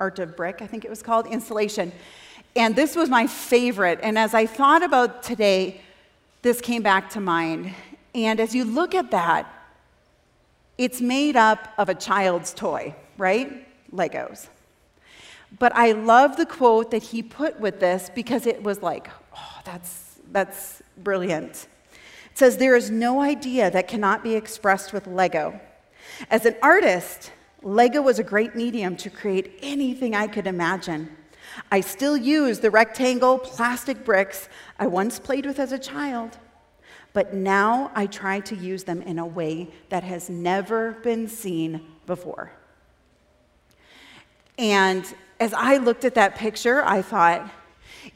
art 0.00 0.18
of 0.18 0.36
brick, 0.36 0.62
I 0.62 0.66
think 0.66 0.84
it 0.84 0.90
was 0.90 1.02
called, 1.02 1.26
installation. 1.26 1.92
And 2.54 2.74
this 2.74 2.96
was 2.96 3.08
my 3.08 3.26
favorite. 3.26 4.00
And 4.02 4.18
as 4.18 4.34
I 4.34 4.46
thought 4.46 4.82
about 4.82 5.22
today, 5.22 5.80
this 6.42 6.60
came 6.60 6.82
back 6.82 7.10
to 7.10 7.20
mind. 7.20 7.74
And 8.14 8.40
as 8.40 8.54
you 8.54 8.64
look 8.64 8.94
at 8.94 9.10
that, 9.10 9.52
it's 10.76 11.00
made 11.00 11.36
up 11.36 11.68
of 11.76 11.88
a 11.88 11.94
child's 11.94 12.54
toy, 12.54 12.94
right? 13.16 13.66
Legos. 13.92 14.48
But 15.58 15.74
I 15.74 15.92
love 15.92 16.36
the 16.36 16.46
quote 16.46 16.90
that 16.90 17.02
he 17.02 17.22
put 17.22 17.58
with 17.58 17.80
this 17.80 18.10
because 18.14 18.46
it 18.46 18.62
was 18.62 18.82
like, 18.82 19.08
oh, 19.36 19.60
that's, 19.64 20.20
that's 20.30 20.82
brilliant. 20.96 21.66
It 22.30 22.38
says, 22.38 22.58
There 22.58 22.76
is 22.76 22.90
no 22.90 23.20
idea 23.20 23.70
that 23.70 23.88
cannot 23.88 24.22
be 24.22 24.34
expressed 24.34 24.92
with 24.92 25.06
Lego. 25.06 25.58
As 26.30 26.44
an 26.44 26.54
artist, 26.62 27.32
Lego 27.62 28.00
was 28.00 28.18
a 28.18 28.24
great 28.24 28.54
medium 28.54 28.96
to 28.96 29.10
create 29.10 29.58
anything 29.62 30.14
I 30.14 30.26
could 30.26 30.46
imagine. 30.46 31.16
I 31.72 31.80
still 31.80 32.16
use 32.16 32.60
the 32.60 32.70
rectangle 32.70 33.38
plastic 33.38 34.04
bricks 34.04 34.48
I 34.78 34.86
once 34.86 35.18
played 35.18 35.46
with 35.46 35.58
as 35.58 35.72
a 35.72 35.78
child, 35.78 36.38
but 37.12 37.34
now 37.34 37.90
I 37.94 38.06
try 38.06 38.40
to 38.40 38.56
use 38.56 38.84
them 38.84 39.02
in 39.02 39.18
a 39.18 39.26
way 39.26 39.68
that 39.88 40.04
has 40.04 40.30
never 40.30 40.92
been 40.92 41.26
seen 41.26 41.80
before. 42.06 42.52
And 44.56 45.04
as 45.40 45.52
I 45.54 45.78
looked 45.78 46.04
at 46.04 46.14
that 46.14 46.36
picture, 46.36 46.84
I 46.84 47.02
thought, 47.02 47.50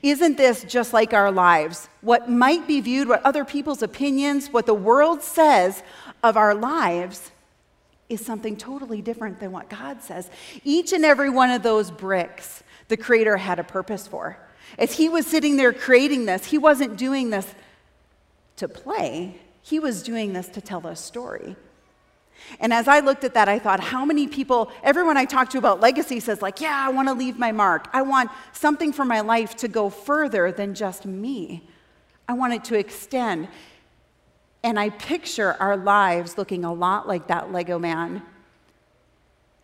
isn't 0.02 0.36
this 0.36 0.64
just 0.64 0.92
like 0.92 1.12
our 1.12 1.30
lives? 1.30 1.88
What 2.00 2.30
might 2.30 2.66
be 2.66 2.80
viewed, 2.80 3.08
what 3.08 3.24
other 3.24 3.44
people's 3.44 3.82
opinions, 3.82 4.50
what 4.50 4.66
the 4.66 4.74
world 4.74 5.22
says 5.22 5.82
of 6.22 6.36
our 6.36 6.54
lives 6.54 7.32
is 8.12 8.24
something 8.24 8.56
totally 8.56 9.02
different 9.02 9.40
than 9.40 9.52
what 9.52 9.68
God 9.68 10.02
says. 10.02 10.30
Each 10.64 10.92
and 10.92 11.04
every 11.04 11.30
one 11.30 11.50
of 11.50 11.62
those 11.62 11.90
bricks 11.90 12.62
the 12.88 12.96
Creator 12.96 13.38
had 13.38 13.58
a 13.58 13.64
purpose 13.64 14.06
for. 14.06 14.38
As 14.78 14.92
He 14.92 15.08
was 15.08 15.26
sitting 15.26 15.56
there 15.56 15.72
creating 15.72 16.26
this, 16.26 16.46
He 16.46 16.58
wasn't 16.58 16.96
doing 16.96 17.30
this 17.30 17.54
to 18.56 18.68
play, 18.68 19.40
He 19.62 19.78
was 19.78 20.02
doing 20.02 20.32
this 20.32 20.48
to 20.48 20.60
tell 20.60 20.86
a 20.86 20.96
story. 20.96 21.56
And 22.60 22.72
as 22.72 22.88
I 22.88 23.00
looked 23.00 23.24
at 23.24 23.34
that, 23.34 23.48
I 23.48 23.58
thought, 23.58 23.80
how 23.80 24.04
many 24.04 24.26
people, 24.26 24.72
everyone 24.82 25.16
I 25.16 25.24
talk 25.24 25.50
to 25.50 25.58
about 25.58 25.80
legacy 25.80 26.20
says, 26.20 26.42
like, 26.42 26.60
yeah, 26.60 26.84
I 26.86 26.90
want 26.90 27.08
to 27.08 27.14
leave 27.14 27.38
my 27.38 27.52
mark. 27.52 27.88
I 27.92 28.02
want 28.02 28.30
something 28.52 28.92
for 28.92 29.04
my 29.04 29.20
life 29.20 29.56
to 29.56 29.68
go 29.68 29.90
further 29.90 30.50
than 30.50 30.74
just 30.74 31.06
me. 31.06 31.68
I 32.28 32.34
want 32.34 32.52
it 32.54 32.64
to 32.64 32.78
extend. 32.78 33.48
And 34.64 34.78
I 34.78 34.90
picture 34.90 35.56
our 35.58 35.76
lives 35.76 36.38
looking 36.38 36.64
a 36.64 36.72
lot 36.72 37.08
like 37.08 37.26
that 37.28 37.52
Lego 37.52 37.78
man. 37.78 38.22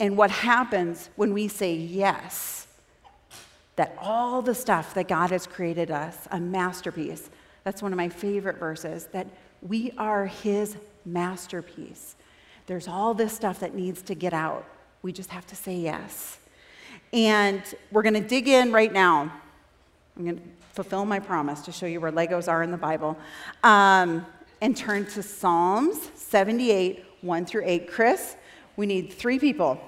And 0.01 0.17
what 0.17 0.31
happens 0.31 1.11
when 1.17 1.33
we 1.33 1.49
say 1.49 1.75
yes 1.75 2.69
that 3.79 3.97
all 4.01 4.43
the 4.43 4.57
stuff 4.57 4.93
that 4.95 5.07
God 5.07 5.31
has 5.31 5.47
created 5.47 5.89
us, 5.89 6.27
a 6.33 6.41
masterpiece. 6.41 7.31
That's 7.63 7.81
one 7.81 7.93
of 7.93 7.97
my 7.97 8.09
favorite 8.09 8.59
verses, 8.59 9.07
that 9.13 9.29
we 9.63 9.93
are 9.97 10.27
His 10.27 10.77
masterpiece. 11.05 12.17
There's 12.67 12.89
all 12.89 13.15
this 13.15 13.33
stuff 13.33 13.61
that 13.61 13.77
needs 13.77 14.03
to 14.03 14.17
get 14.17 14.33
out. 14.33 14.65
We 15.03 15.13
just 15.13 15.31
have 15.31 15.47
to 15.47 15.55
say 15.55 15.77
yes. 15.77 16.39
And 17.13 17.63
we're 17.93 18.03
going 18.03 18.21
to 18.21 18.29
dig 18.29 18.49
in 18.49 18.73
right 18.73 18.93
now. 18.93 19.33
I'm 20.17 20.25
going 20.25 20.39
to 20.39 20.43
fulfill 20.73 21.05
my 21.05 21.21
promise 21.21 21.61
to 21.63 21.71
show 21.71 21.87
you 21.87 22.01
where 22.01 22.11
Legos 22.11 22.49
are 22.49 22.65
in 22.65 22.73
the 22.73 22.77
Bible 22.77 23.17
um, 23.63 24.27
and 24.61 24.77
turn 24.77 25.07
to 25.07 25.23
Psalms 25.23 26.11
78, 26.15 27.05
1 27.21 27.47
through 27.47 27.63
8. 27.65 27.91
Chris, 27.91 28.37
we 28.77 28.87
need 28.87 29.13
three 29.13 29.39
people 29.39 29.81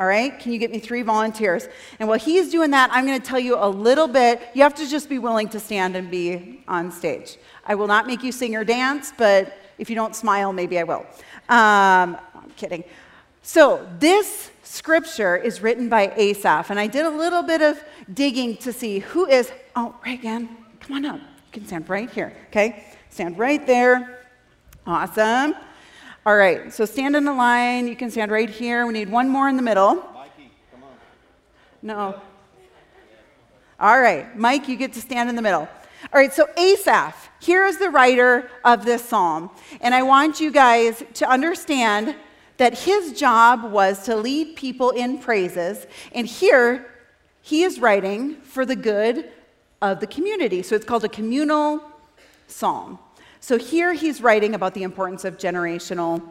all 0.00 0.06
right? 0.06 0.40
Can 0.40 0.50
you 0.50 0.58
get 0.58 0.70
me 0.70 0.78
three 0.78 1.02
volunteers? 1.02 1.68
And 1.98 2.08
while 2.08 2.18
he's 2.18 2.50
doing 2.50 2.70
that, 2.70 2.88
I'm 2.90 3.06
going 3.06 3.20
to 3.20 3.26
tell 3.26 3.38
you 3.38 3.58
a 3.58 3.68
little 3.68 4.08
bit. 4.08 4.40
You 4.54 4.62
have 4.62 4.74
to 4.76 4.88
just 4.88 5.10
be 5.10 5.18
willing 5.18 5.46
to 5.50 5.60
stand 5.60 5.94
and 5.94 6.10
be 6.10 6.62
on 6.66 6.90
stage. 6.90 7.36
I 7.66 7.74
will 7.74 7.86
not 7.86 8.06
make 8.06 8.22
you 8.22 8.32
sing 8.32 8.56
or 8.56 8.64
dance, 8.64 9.12
but 9.18 9.58
if 9.76 9.90
you 9.90 9.96
don't 9.96 10.16
smile, 10.16 10.54
maybe 10.54 10.78
I 10.78 10.84
will. 10.84 11.00
Um, 11.50 12.16
I'm 12.34 12.50
kidding. 12.56 12.82
So, 13.42 13.86
this 13.98 14.50
scripture 14.62 15.36
is 15.36 15.60
written 15.60 15.90
by 15.90 16.14
Asaph, 16.16 16.70
and 16.70 16.80
I 16.80 16.86
did 16.86 17.04
a 17.04 17.10
little 17.10 17.42
bit 17.42 17.60
of 17.60 17.82
digging 18.14 18.56
to 18.58 18.72
see 18.72 19.00
who 19.00 19.26
is. 19.26 19.52
Oh, 19.76 19.94
Reagan, 20.02 20.48
come 20.80 20.96
on 20.96 21.04
up. 21.04 21.16
You 21.16 21.52
can 21.52 21.66
stand 21.66 21.90
right 21.90 22.08
here, 22.08 22.32
okay? 22.48 22.86
Stand 23.10 23.38
right 23.38 23.66
there. 23.66 24.18
Awesome. 24.86 25.54
All 26.24 26.36
right, 26.36 26.72
so 26.72 26.84
stand 26.84 27.16
in 27.16 27.26
a 27.26 27.34
line. 27.34 27.88
You 27.88 27.96
can 27.96 28.10
stand 28.10 28.30
right 28.30 28.48
here. 28.48 28.86
We 28.86 28.92
need 28.92 29.10
one 29.10 29.28
more 29.28 29.48
in 29.48 29.56
the 29.56 29.62
middle. 29.62 29.96
Mikey, 29.96 30.50
come 30.70 30.84
on. 30.84 30.90
No. 31.82 32.20
All 33.80 34.00
right, 34.00 34.36
Mike, 34.38 34.68
you 34.68 34.76
get 34.76 34.92
to 34.92 35.00
stand 35.00 35.28
in 35.28 35.34
the 35.34 35.42
middle. 35.42 35.62
All 35.62 36.20
right, 36.20 36.32
so 36.32 36.48
Asaph, 36.56 37.30
here 37.40 37.66
is 37.66 37.78
the 37.78 37.90
writer 37.90 38.48
of 38.64 38.84
this 38.84 39.04
psalm. 39.04 39.50
And 39.80 39.94
I 39.94 40.02
want 40.02 40.40
you 40.40 40.50
guys 40.50 41.02
to 41.14 41.28
understand 41.28 42.14
that 42.58 42.78
his 42.78 43.18
job 43.18 43.72
was 43.72 44.04
to 44.04 44.14
lead 44.14 44.54
people 44.54 44.90
in 44.90 45.18
praises. 45.18 45.86
And 46.12 46.26
here, 46.26 46.86
he 47.42 47.64
is 47.64 47.80
writing 47.80 48.36
for 48.36 48.64
the 48.64 48.76
good 48.76 49.30
of 49.82 50.00
the 50.00 50.06
community. 50.06 50.62
So 50.62 50.76
it's 50.76 50.84
called 50.84 51.04
a 51.04 51.08
communal 51.08 51.82
psalm. 52.50 52.98
So 53.40 53.56
here 53.56 53.92
he's 53.92 54.20
writing 54.20 54.54
about 54.54 54.74
the 54.74 54.82
importance 54.82 55.24
of 55.24 55.38
generational 55.38 56.22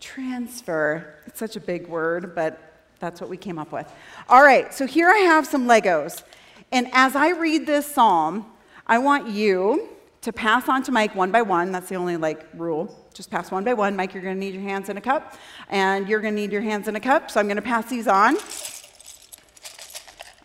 transfer. 0.00 1.14
It's 1.26 1.38
such 1.38 1.56
a 1.56 1.60
big 1.60 1.88
word, 1.88 2.34
but 2.34 2.58
that's 2.98 3.20
what 3.20 3.30
we 3.30 3.36
came 3.36 3.58
up 3.58 3.72
with. 3.72 3.90
All 4.28 4.42
right, 4.42 4.72
so 4.72 4.86
here 4.86 5.08
I 5.08 5.18
have 5.18 5.46
some 5.46 5.66
Legos. 5.66 6.22
And 6.70 6.88
as 6.92 7.16
I 7.16 7.30
read 7.30 7.66
this 7.66 7.86
psalm, 7.86 8.46
I 8.86 8.98
want 8.98 9.28
you 9.28 9.88
to 10.22 10.32
pass 10.32 10.68
on 10.68 10.82
to 10.84 10.92
Mike 10.92 11.14
one 11.14 11.30
by 11.30 11.42
one. 11.42 11.72
That's 11.72 11.88
the 11.88 11.96
only 11.96 12.16
like 12.16 12.46
rule. 12.54 12.98
Just 13.12 13.30
pass 13.30 13.50
one 13.50 13.64
by 13.64 13.74
one. 13.74 13.96
Mike, 13.96 14.14
you're 14.14 14.22
going 14.22 14.36
to 14.36 14.40
need 14.40 14.54
your 14.54 14.62
hands 14.62 14.88
in 14.88 14.96
a 14.96 15.00
cup, 15.00 15.36
and 15.68 16.08
you're 16.08 16.20
going 16.20 16.34
to 16.34 16.40
need 16.40 16.52
your 16.52 16.62
hands 16.62 16.88
in 16.88 16.96
a 16.96 17.00
cup. 17.00 17.30
So 17.30 17.40
I'm 17.40 17.46
going 17.46 17.56
to 17.56 17.62
pass 17.62 17.88
these 17.90 18.06
on. 18.06 18.36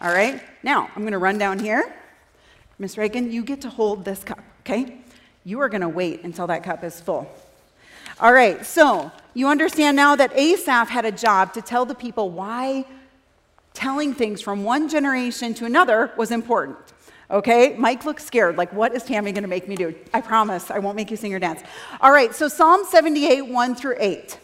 All 0.01 0.11
right. 0.13 0.41
Now 0.63 0.89
I'm 0.95 1.03
going 1.03 1.13
to 1.13 1.17
run 1.17 1.37
down 1.37 1.59
here. 1.59 1.95
Miss 2.79 2.97
Reagan, 2.97 3.31
you 3.31 3.43
get 3.43 3.61
to 3.61 3.69
hold 3.69 4.05
this 4.05 4.23
cup, 4.23 4.43
okay? 4.61 4.99
You 5.47 5.61
are 5.61 5.69
going 5.69 5.79
to 5.79 5.87
wait 5.87 6.25
until 6.25 6.45
that 6.47 6.61
cup 6.61 6.83
is 6.83 6.99
full. 6.99 7.25
All 8.19 8.33
right, 8.33 8.65
so 8.65 9.09
you 9.33 9.47
understand 9.47 9.95
now 9.95 10.13
that 10.17 10.35
Asaph 10.35 10.89
had 10.89 11.05
a 11.05 11.11
job 11.11 11.53
to 11.53 11.61
tell 11.61 11.85
the 11.85 11.95
people 11.95 12.29
why 12.31 12.83
telling 13.73 14.13
things 14.13 14.41
from 14.41 14.65
one 14.65 14.89
generation 14.89 15.53
to 15.53 15.63
another 15.63 16.11
was 16.17 16.31
important. 16.31 16.75
Okay, 17.31 17.77
Mike 17.77 18.03
looks 18.03 18.25
scared. 18.25 18.57
Like, 18.57 18.73
what 18.73 18.93
is 18.93 19.03
Tammy 19.03 19.31
going 19.31 19.43
to 19.43 19.47
make 19.47 19.69
me 19.69 19.77
do? 19.77 19.95
I 20.13 20.19
promise 20.19 20.69
I 20.69 20.79
won't 20.79 20.97
make 20.97 21.09
you 21.11 21.15
sing 21.15 21.33
or 21.33 21.39
dance. 21.39 21.61
All 22.01 22.11
right, 22.11 22.35
so 22.35 22.49
Psalm 22.49 22.83
78, 22.83 23.43
1 23.43 23.75
through 23.75 23.95
8. 23.99 24.37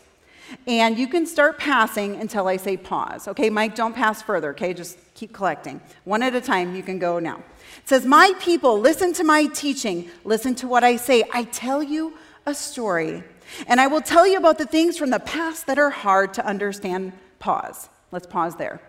And 0.68 0.98
you 0.98 1.08
can 1.08 1.26
start 1.26 1.58
passing 1.58 2.16
until 2.16 2.48
I 2.48 2.58
say 2.58 2.78
pause. 2.78 3.28
Okay, 3.28 3.50
Mike, 3.50 3.76
don't 3.76 3.96
pass 3.96 4.22
further, 4.22 4.52
okay? 4.52 4.74
Just 4.74 4.98
keep 5.14 5.34
collecting. 5.34 5.82
One 6.04 6.24
at 6.24 6.36
a 6.36 6.42
time, 6.42 6.76
you 6.76 6.84
can 6.84 7.00
go 7.00 7.20
now. 7.20 7.38
It 7.78 7.90
says, 7.90 8.06
My 8.06 8.34
people, 8.40 8.80
listen 8.80 9.14
to 9.14 9.24
my 9.24 9.48
teaching, 9.48 10.10
listen 10.24 10.56
to 10.56 10.68
what 10.68 10.84
I 10.84 10.96
say. 10.96 11.24
I 11.34 11.44
tell 11.46 11.84
you 11.84 12.14
a 12.46 12.54
story, 12.54 13.24
and 13.68 13.80
I 13.80 13.88
will 13.88 14.02
tell 14.02 14.28
you 14.28 14.38
about 14.38 14.58
the 14.58 14.66
things 14.66 14.98
from 14.98 15.10
the 15.10 15.20
past 15.20 15.68
that 15.68 15.80
are 15.80 15.90
hard 15.90 16.34
to 16.36 16.46
understand. 16.46 17.14
Pause. 17.40 17.90
Let's 18.12 18.28
pause 18.28 18.56
there. 18.56 18.82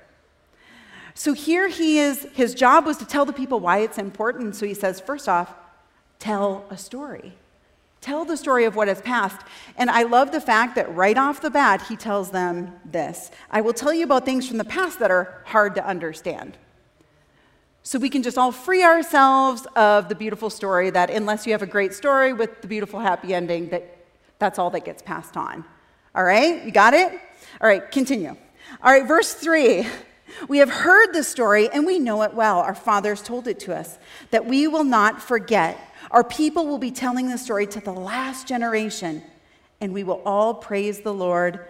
So 1.15 1.33
here 1.33 1.69
he 1.69 1.99
is, 1.99 2.27
his 2.35 2.55
job 2.55 2.87
was 2.87 2.97
to 2.99 3.05
tell 3.05 3.25
the 3.25 3.33
people 3.33 3.61
why 3.61 3.79
it's 3.79 3.99
important. 3.99 4.57
So 4.57 4.67
he 4.67 4.75
says, 4.75 5.01
first 5.01 5.29
off, 5.29 5.55
tell 6.19 6.65
a 6.71 6.77
story. 6.77 7.35
Tell 8.05 8.27
the 8.27 8.37
story 8.37 8.67
of 8.67 8.77
what 8.77 8.89
has 8.89 9.01
passed. 9.01 9.41
And 9.79 9.89
I 9.89 10.03
love 10.03 10.31
the 10.31 10.39
fact 10.39 10.75
that 10.75 10.95
right 10.95 11.17
off 11.17 11.41
the 11.41 11.49
bat, 11.49 11.81
he 11.89 11.97
tells 11.97 12.31
them 12.31 12.79
this 12.85 13.31
I 13.51 13.63
will 13.63 13.73
tell 13.73 13.95
you 13.95 14.05
about 14.05 14.27
things 14.27 14.47
from 14.47 14.59
the 14.59 14.65
past 14.65 14.99
that 14.99 15.11
are 15.11 15.43
hard 15.47 15.75
to 15.77 15.87
understand. 15.87 16.59
So 17.83 17.99
we 17.99 18.11
can 18.11 18.23
just 18.23 18.37
all 18.37 18.53
free 18.53 18.85
ourselves 18.85 19.67
of 19.75 20.11
the 20.11 20.15
beautiful 20.15 20.51
story 20.51 20.91
that 20.91 21.09
unless 21.09 21.47
you 21.47 21.53
have 21.53 21.63
a 21.63 21.67
great 21.67 21.95
story 21.95 22.35
with 22.35 22.61
the 22.61 22.69
beautiful 22.69 23.01
happy 23.01 23.33
ending, 23.33 23.71
that 23.71 23.97
that's 24.39 24.59
all 24.59 24.69
that 24.69 24.85
gets 24.85 25.01
passed 25.01 25.39
on. 25.39 25.65
All 26.15 26.25
right? 26.25 26.63
You 26.63 26.73
got 26.73 26.93
it? 26.93 27.11
All 27.59 27.67
right, 27.67 27.91
continue. 27.91 28.37
All 28.83 28.93
right, 28.93 29.09
verse 29.09 29.33
3. 29.33 29.87
We 30.47 30.59
have 30.59 30.69
heard 30.69 31.15
the 31.15 31.25
story 31.25 31.71
and 31.71 31.87
we 31.87 31.99
know 31.99 32.21
it 32.21 32.35
well. 32.35 32.59
Our 32.59 32.75
fathers 32.75 33.23
told 33.23 33.49
it 33.49 33.61
to 33.61 33.75
us 33.75 33.99
that 34.31 34.45
we 34.45 34.69
will 34.69 34.85
not 34.85 35.23
forget. 35.23 35.79
Our 36.11 36.25
people 36.25 36.67
will 36.67 36.79
be 36.79 36.91
telling 36.91 37.29
the 37.29 37.39
story 37.39 37.67
to 37.69 37.81
the 37.81 37.93
last 37.93 38.47
generation, 38.47 39.23
and 39.81 39.93
we 39.93 40.05
will 40.05 40.23
all 40.25 40.55
praise 40.55 41.01
the 41.01 41.15
Lord 41.15 41.61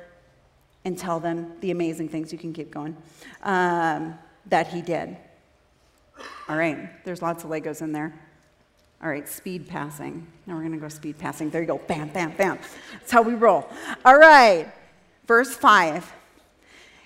and 0.84 0.98
tell 0.98 1.20
them 1.20 1.52
the 1.60 1.70
amazing 1.70 2.08
things. 2.08 2.32
You 2.32 2.38
can 2.38 2.52
keep 2.52 2.70
going 2.70 2.96
um, 3.42 4.18
that 4.46 4.68
He 4.68 4.82
did. 4.82 5.16
All 6.48 6.56
right, 6.56 7.04
there's 7.04 7.22
lots 7.22 7.44
of 7.44 7.50
Legos 7.50 7.82
in 7.82 7.92
there. 7.92 8.12
All 9.02 9.08
right, 9.10 9.28
speed 9.28 9.68
passing. 9.68 10.26
Now 10.46 10.54
we're 10.54 10.60
going 10.60 10.72
to 10.72 10.78
go 10.78 10.88
speed 10.88 11.18
passing. 11.18 11.50
There 11.50 11.60
you 11.60 11.66
go. 11.66 11.78
Bam, 11.78 12.08
bam, 12.08 12.32
bam. 12.36 12.58
That's 12.92 13.10
how 13.10 13.22
we 13.22 13.34
roll. 13.34 13.68
All 14.04 14.16
right, 14.16 14.66
verse 15.26 15.54
5. 15.54 16.12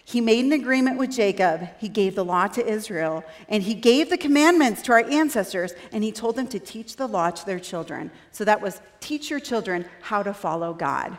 He 0.09 0.23
made 0.23 0.47
an 0.47 0.53
agreement 0.53 0.97
with 0.97 1.11
Jacob. 1.11 1.69
He 1.79 1.91
gave 1.91 2.15
the 2.15 2.25
law 2.25 2.47
to 2.47 2.67
Israel, 2.67 3.23
and 3.47 3.62
he 3.62 3.75
gave 3.75 4.09
the 4.09 4.17
commandments 4.17 4.81
to 4.83 4.93
our 4.93 5.05
ancestors, 5.05 5.75
and 5.93 6.03
he 6.03 6.12
told 6.12 6.35
them 6.35 6.47
to 6.47 6.59
teach 6.59 6.97
the 6.97 7.07
law 7.07 7.29
to 7.29 7.45
their 7.45 7.59
children. 7.59 8.11
So 8.33 8.43
that 8.47 8.62
was 8.62 8.81
teach 9.00 9.29
your 9.29 9.38
children 9.38 9.85
how 10.00 10.23
to 10.23 10.33
follow 10.33 10.73
God. 10.73 11.19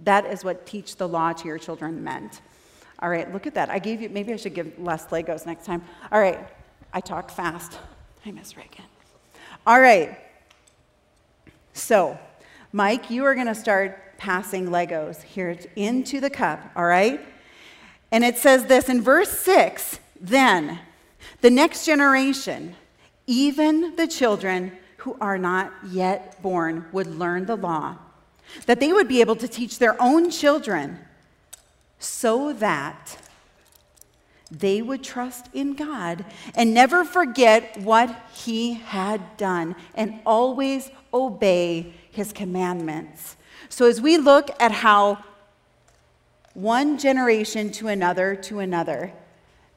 That 0.00 0.26
is 0.26 0.44
what 0.44 0.66
teach 0.66 0.96
the 0.96 1.08
law 1.08 1.32
to 1.32 1.48
your 1.48 1.56
children 1.56 2.04
meant. 2.04 2.42
All 2.98 3.08
right, 3.08 3.32
look 3.32 3.46
at 3.46 3.54
that. 3.54 3.70
I 3.70 3.78
gave 3.78 4.02
you, 4.02 4.10
maybe 4.10 4.34
I 4.34 4.36
should 4.36 4.52
give 4.52 4.78
less 4.78 5.06
Legos 5.06 5.46
next 5.46 5.64
time. 5.64 5.82
All 6.12 6.20
right, 6.20 6.46
I 6.92 7.00
talk 7.00 7.30
fast. 7.30 7.78
I 8.26 8.32
miss 8.32 8.54
Reagan. 8.54 8.84
All 9.66 9.80
right, 9.80 10.18
so 11.72 12.18
Mike, 12.70 13.08
you 13.08 13.24
are 13.24 13.34
going 13.34 13.46
to 13.46 13.54
start 13.54 14.18
passing 14.18 14.66
Legos 14.66 15.22
here 15.22 15.58
into 15.74 16.20
the 16.20 16.28
cup, 16.28 16.70
all 16.76 16.84
right? 16.84 17.26
And 18.12 18.24
it 18.24 18.38
says 18.38 18.66
this 18.66 18.88
in 18.88 19.02
verse 19.02 19.30
6 19.30 19.98
then 20.20 20.78
the 21.40 21.50
next 21.50 21.86
generation, 21.86 22.76
even 23.26 23.96
the 23.96 24.06
children 24.06 24.72
who 24.98 25.16
are 25.20 25.38
not 25.38 25.72
yet 25.88 26.42
born, 26.42 26.84
would 26.92 27.06
learn 27.06 27.46
the 27.46 27.56
law, 27.56 27.96
that 28.66 28.80
they 28.80 28.92
would 28.92 29.08
be 29.08 29.22
able 29.22 29.36
to 29.36 29.48
teach 29.48 29.78
their 29.78 30.00
own 30.00 30.30
children 30.30 30.98
so 31.98 32.52
that 32.54 33.16
they 34.50 34.82
would 34.82 35.02
trust 35.02 35.46
in 35.54 35.74
God 35.74 36.24
and 36.54 36.74
never 36.74 37.04
forget 37.04 37.78
what 37.78 38.14
He 38.34 38.74
had 38.74 39.36
done 39.36 39.76
and 39.94 40.20
always 40.26 40.90
obey 41.14 41.94
His 42.10 42.32
commandments. 42.32 43.36
So, 43.68 43.86
as 43.86 44.00
we 44.00 44.18
look 44.18 44.50
at 44.60 44.72
how 44.72 45.24
one 46.54 46.98
generation 46.98 47.70
to 47.72 47.88
another 47.88 48.34
to 48.34 48.58
another, 48.58 49.12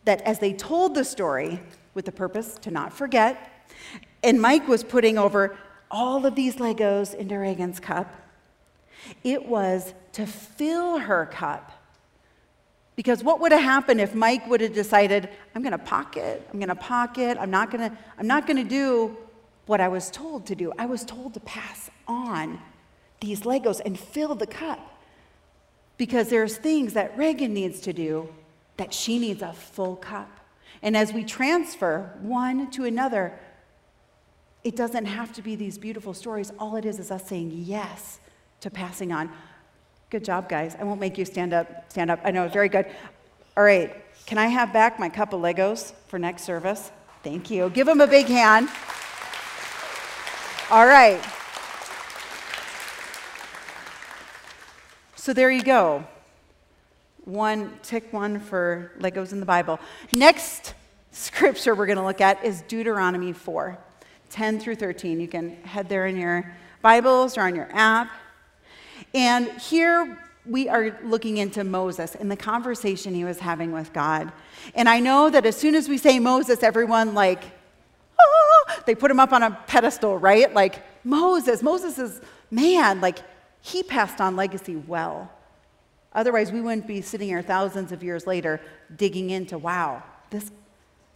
that 0.06 0.22
as 0.22 0.40
they 0.40 0.54
told 0.54 0.96
the 0.96 1.04
story 1.04 1.60
with 1.94 2.06
the 2.06 2.12
purpose 2.12 2.56
to 2.62 2.72
not 2.72 2.94
forget, 2.94 3.70
and 4.24 4.42
Mike 4.42 4.68
was 4.68 4.84
putting 4.84 5.18
over 5.18 5.58
all 5.92 6.26
of 6.26 6.36
these 6.36 6.56
Legos 6.56 7.14
into 7.14 7.38
Reagan's 7.38 7.80
cup, 7.80 8.14
it 9.24 9.46
was 9.46 9.94
to 10.14 10.26
fill 10.26 10.98
her 10.98 11.26
cup. 11.26 11.72
Because 12.96 13.24
what 13.24 13.40
would 13.40 13.52
have 13.52 13.62
happened 13.62 14.00
if 14.02 14.14
Mike 14.14 14.48
would 14.48 14.62
have 14.62 14.74
decided, 14.74 15.30
I'm 15.56 15.62
going 15.62 15.72
to 15.72 15.78
pocket, 15.78 16.48
I'm 16.52 16.60
going 16.60 16.70
to 16.70 16.76
pocket, 16.76 17.38
I'm 17.40 17.50
not 17.50 17.72
going 17.72 17.90
to 17.90 17.98
I'm 18.18 18.28
not 18.28 18.46
going 18.46 18.58
to 18.58 18.64
do 18.64 19.18
what 19.66 19.82
I 19.82 19.88
was 19.88 20.12
told 20.12 20.46
to 20.48 20.56
do. 20.56 20.72
I 20.78 20.86
was 20.86 21.04
told 21.04 21.34
to 21.36 21.40
pass 21.40 21.90
on 22.08 22.60
these 23.20 23.42
Legos 23.42 23.82
and 23.84 24.00
fill 24.00 24.36
the 24.36 24.48
cup 24.48 24.93
because 26.04 26.28
there's 26.28 26.58
things 26.58 26.96
that 26.96 27.18
Reagan 27.18 27.54
needs 27.54 27.80
to 27.80 27.94
do 27.94 28.28
that 28.76 28.94
she 28.94 29.18
needs 29.18 29.42
a 29.42 29.54
full 29.54 29.96
cup. 29.96 30.30
And 30.82 30.98
as 30.98 31.14
we 31.14 31.24
transfer 31.24 32.12
one 32.20 32.70
to 32.72 32.84
another, 32.84 33.40
it 34.66 34.76
doesn't 34.76 35.06
have 35.06 35.32
to 35.32 35.42
be 35.42 35.56
these 35.56 35.78
beautiful 35.78 36.14
stories. 36.14 36.52
All 36.60 36.76
it 36.76 36.84
is 36.84 37.00
is 37.00 37.10
us 37.10 37.26
saying 37.26 37.52
yes 37.54 38.20
to 38.60 38.70
passing 38.70 39.14
on. 39.14 39.32
Good 40.10 40.26
job, 40.26 40.50
guys. 40.50 40.76
I 40.78 40.84
won't 40.84 41.00
make 41.00 41.18
you 41.18 41.24
stand 41.24 41.54
up. 41.54 41.90
Stand 41.90 42.12
up. 42.12 42.20
I 42.26 42.32
know, 42.32 42.44
it's 42.44 42.54
very 42.54 42.68
good. 42.68 42.86
All 43.56 43.64
right. 43.64 43.96
Can 44.26 44.38
I 44.38 44.48
have 44.48 44.74
back 44.74 45.00
my 45.00 45.08
cup 45.08 45.32
of 45.32 45.40
Legos 45.40 45.94
for 46.10 46.20
next 46.20 46.44
service? 46.44 46.92
Thank 47.24 47.50
you. 47.50 47.70
Give 47.70 47.88
them 47.88 48.02
a 48.02 48.08
big 48.08 48.26
hand. 48.26 48.68
All 50.70 50.86
right. 50.86 51.24
So 55.24 55.32
there 55.32 55.50
you 55.50 55.64
go. 55.64 56.04
One, 57.24 57.80
tick 57.82 58.12
one 58.12 58.42
for 58.42 58.92
Legos 59.00 59.32
in 59.32 59.40
the 59.40 59.46
Bible. 59.46 59.80
Next 60.12 60.74
scripture 61.12 61.74
we're 61.76 61.86
going 61.86 61.98
to 61.98 62.04
look 62.04 62.20
at 62.20 62.44
is 62.44 62.62
Deuteronomy 62.64 63.32
4, 63.32 63.78
10 64.32 64.60
through 64.60 64.76
13. 64.76 65.22
You 65.22 65.30
can 65.30 65.56
head 65.64 65.88
there 65.88 66.08
in 66.08 66.18
your 66.18 66.54
Bibles 66.82 67.38
or 67.38 67.44
on 67.44 67.56
your 67.56 67.70
app. 67.72 68.12
And 69.14 69.50
here 69.62 70.20
we 70.46 70.68
are 70.68 71.00
looking 71.06 71.38
into 71.38 71.64
Moses 71.64 72.16
and 72.16 72.30
the 72.30 72.36
conversation 72.36 73.14
he 73.14 73.24
was 73.24 73.40
having 73.40 73.72
with 73.72 73.94
God. 73.94 74.30
And 74.76 74.90
I 74.90 75.00
know 75.00 75.30
that 75.30 75.46
as 75.46 75.56
soon 75.56 75.74
as 75.74 75.88
we 75.88 75.98
say 75.98 76.20
Moses, 76.20 76.64
everyone 76.64 77.14
like, 77.14 77.46
oh, 78.20 78.66
they 78.86 78.94
put 78.94 79.10
him 79.10 79.22
up 79.22 79.32
on 79.32 79.42
a 79.42 79.52
pedestal, 79.68 80.18
right? 80.18 80.54
Like, 80.54 80.84
Moses, 81.06 81.64
Moses 81.64 81.98
is 81.98 82.20
man, 82.52 83.00
like, 83.00 83.20
he 83.66 83.82
passed 83.82 84.20
on 84.20 84.36
legacy 84.36 84.76
well. 84.76 85.32
Otherwise, 86.12 86.52
we 86.52 86.60
wouldn't 86.60 86.86
be 86.86 87.02
sitting 87.02 87.30
here 87.30 87.42
thousands 87.42 87.94
of 87.94 88.04
years 88.04 88.28
later 88.28 88.60
digging 88.98 89.30
into, 89.30 89.58
wow, 89.58 90.04
this 90.30 90.52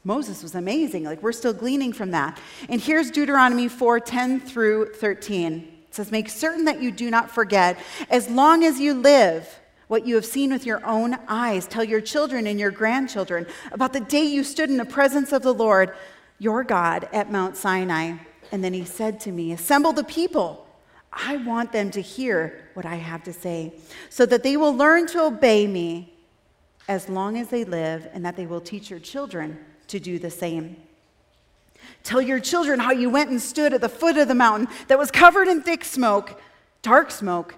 Moses 0.05 0.41
was 0.41 0.55
amazing. 0.55 1.03
Like 1.03 1.21
we're 1.21 1.33
still 1.33 1.51
gleaning 1.51 1.91
from 1.91 2.11
that. 2.11 2.39
And 2.69 2.79
here's 2.79 3.11
Deuteronomy 3.11 3.67
4 3.67 3.99
10 3.99 4.39
through 4.39 4.93
13. 4.93 5.55
It 5.89 5.93
says, 5.93 6.09
Make 6.09 6.29
certain 6.29 6.63
that 6.63 6.81
you 6.81 6.89
do 6.89 7.11
not 7.11 7.29
forget, 7.29 7.77
as 8.09 8.29
long 8.29 8.63
as 8.63 8.79
you 8.79 8.93
live, 8.93 9.59
what 9.89 10.07
you 10.07 10.15
have 10.15 10.25
seen 10.25 10.53
with 10.53 10.65
your 10.65 10.83
own 10.85 11.17
eyes. 11.27 11.67
Tell 11.67 11.83
your 11.83 11.99
children 11.99 12.47
and 12.47 12.57
your 12.57 12.71
grandchildren 12.71 13.45
about 13.73 13.91
the 13.91 13.99
day 13.99 14.23
you 14.23 14.45
stood 14.45 14.69
in 14.69 14.77
the 14.77 14.85
presence 14.85 15.33
of 15.33 15.41
the 15.43 15.53
Lord, 15.53 15.93
your 16.39 16.63
God, 16.63 17.09
at 17.11 17.29
Mount 17.29 17.57
Sinai. 17.57 18.19
And 18.53 18.63
then 18.63 18.73
he 18.73 18.85
said 18.85 19.19
to 19.21 19.33
me, 19.33 19.51
Assemble 19.51 19.91
the 19.91 20.05
people 20.05 20.66
I 21.19 21.37
want 21.37 21.71
them 21.71 21.91
to 21.91 22.01
hear 22.01 22.69
what 22.73 22.85
I 22.85 22.95
have 22.95 23.23
to 23.23 23.33
say 23.33 23.73
so 24.09 24.25
that 24.27 24.43
they 24.43 24.55
will 24.55 24.75
learn 24.75 25.07
to 25.07 25.23
obey 25.23 25.67
me 25.67 26.13
as 26.87 27.09
long 27.09 27.37
as 27.37 27.49
they 27.49 27.65
live, 27.65 28.07
and 28.13 28.23
that 28.25 28.37
they 28.37 28.45
will 28.45 28.61
teach 28.61 28.89
your 28.89 28.99
children 28.99 29.59
to 29.87 29.99
do 29.99 30.17
the 30.17 30.29
same. 30.31 30.77
Tell 32.03 32.21
your 32.21 32.39
children 32.39 32.79
how 32.79 32.91
you 32.91 33.09
went 33.09 33.29
and 33.29 33.41
stood 33.41 33.73
at 33.73 33.81
the 33.81 33.89
foot 33.89 34.17
of 34.17 34.29
the 34.29 34.35
mountain 34.35 34.69
that 34.87 34.97
was 34.97 35.11
covered 35.11 35.49
in 35.49 35.61
thick 35.61 35.83
smoke, 35.83 36.39
dark 36.81 37.11
smoke, 37.11 37.55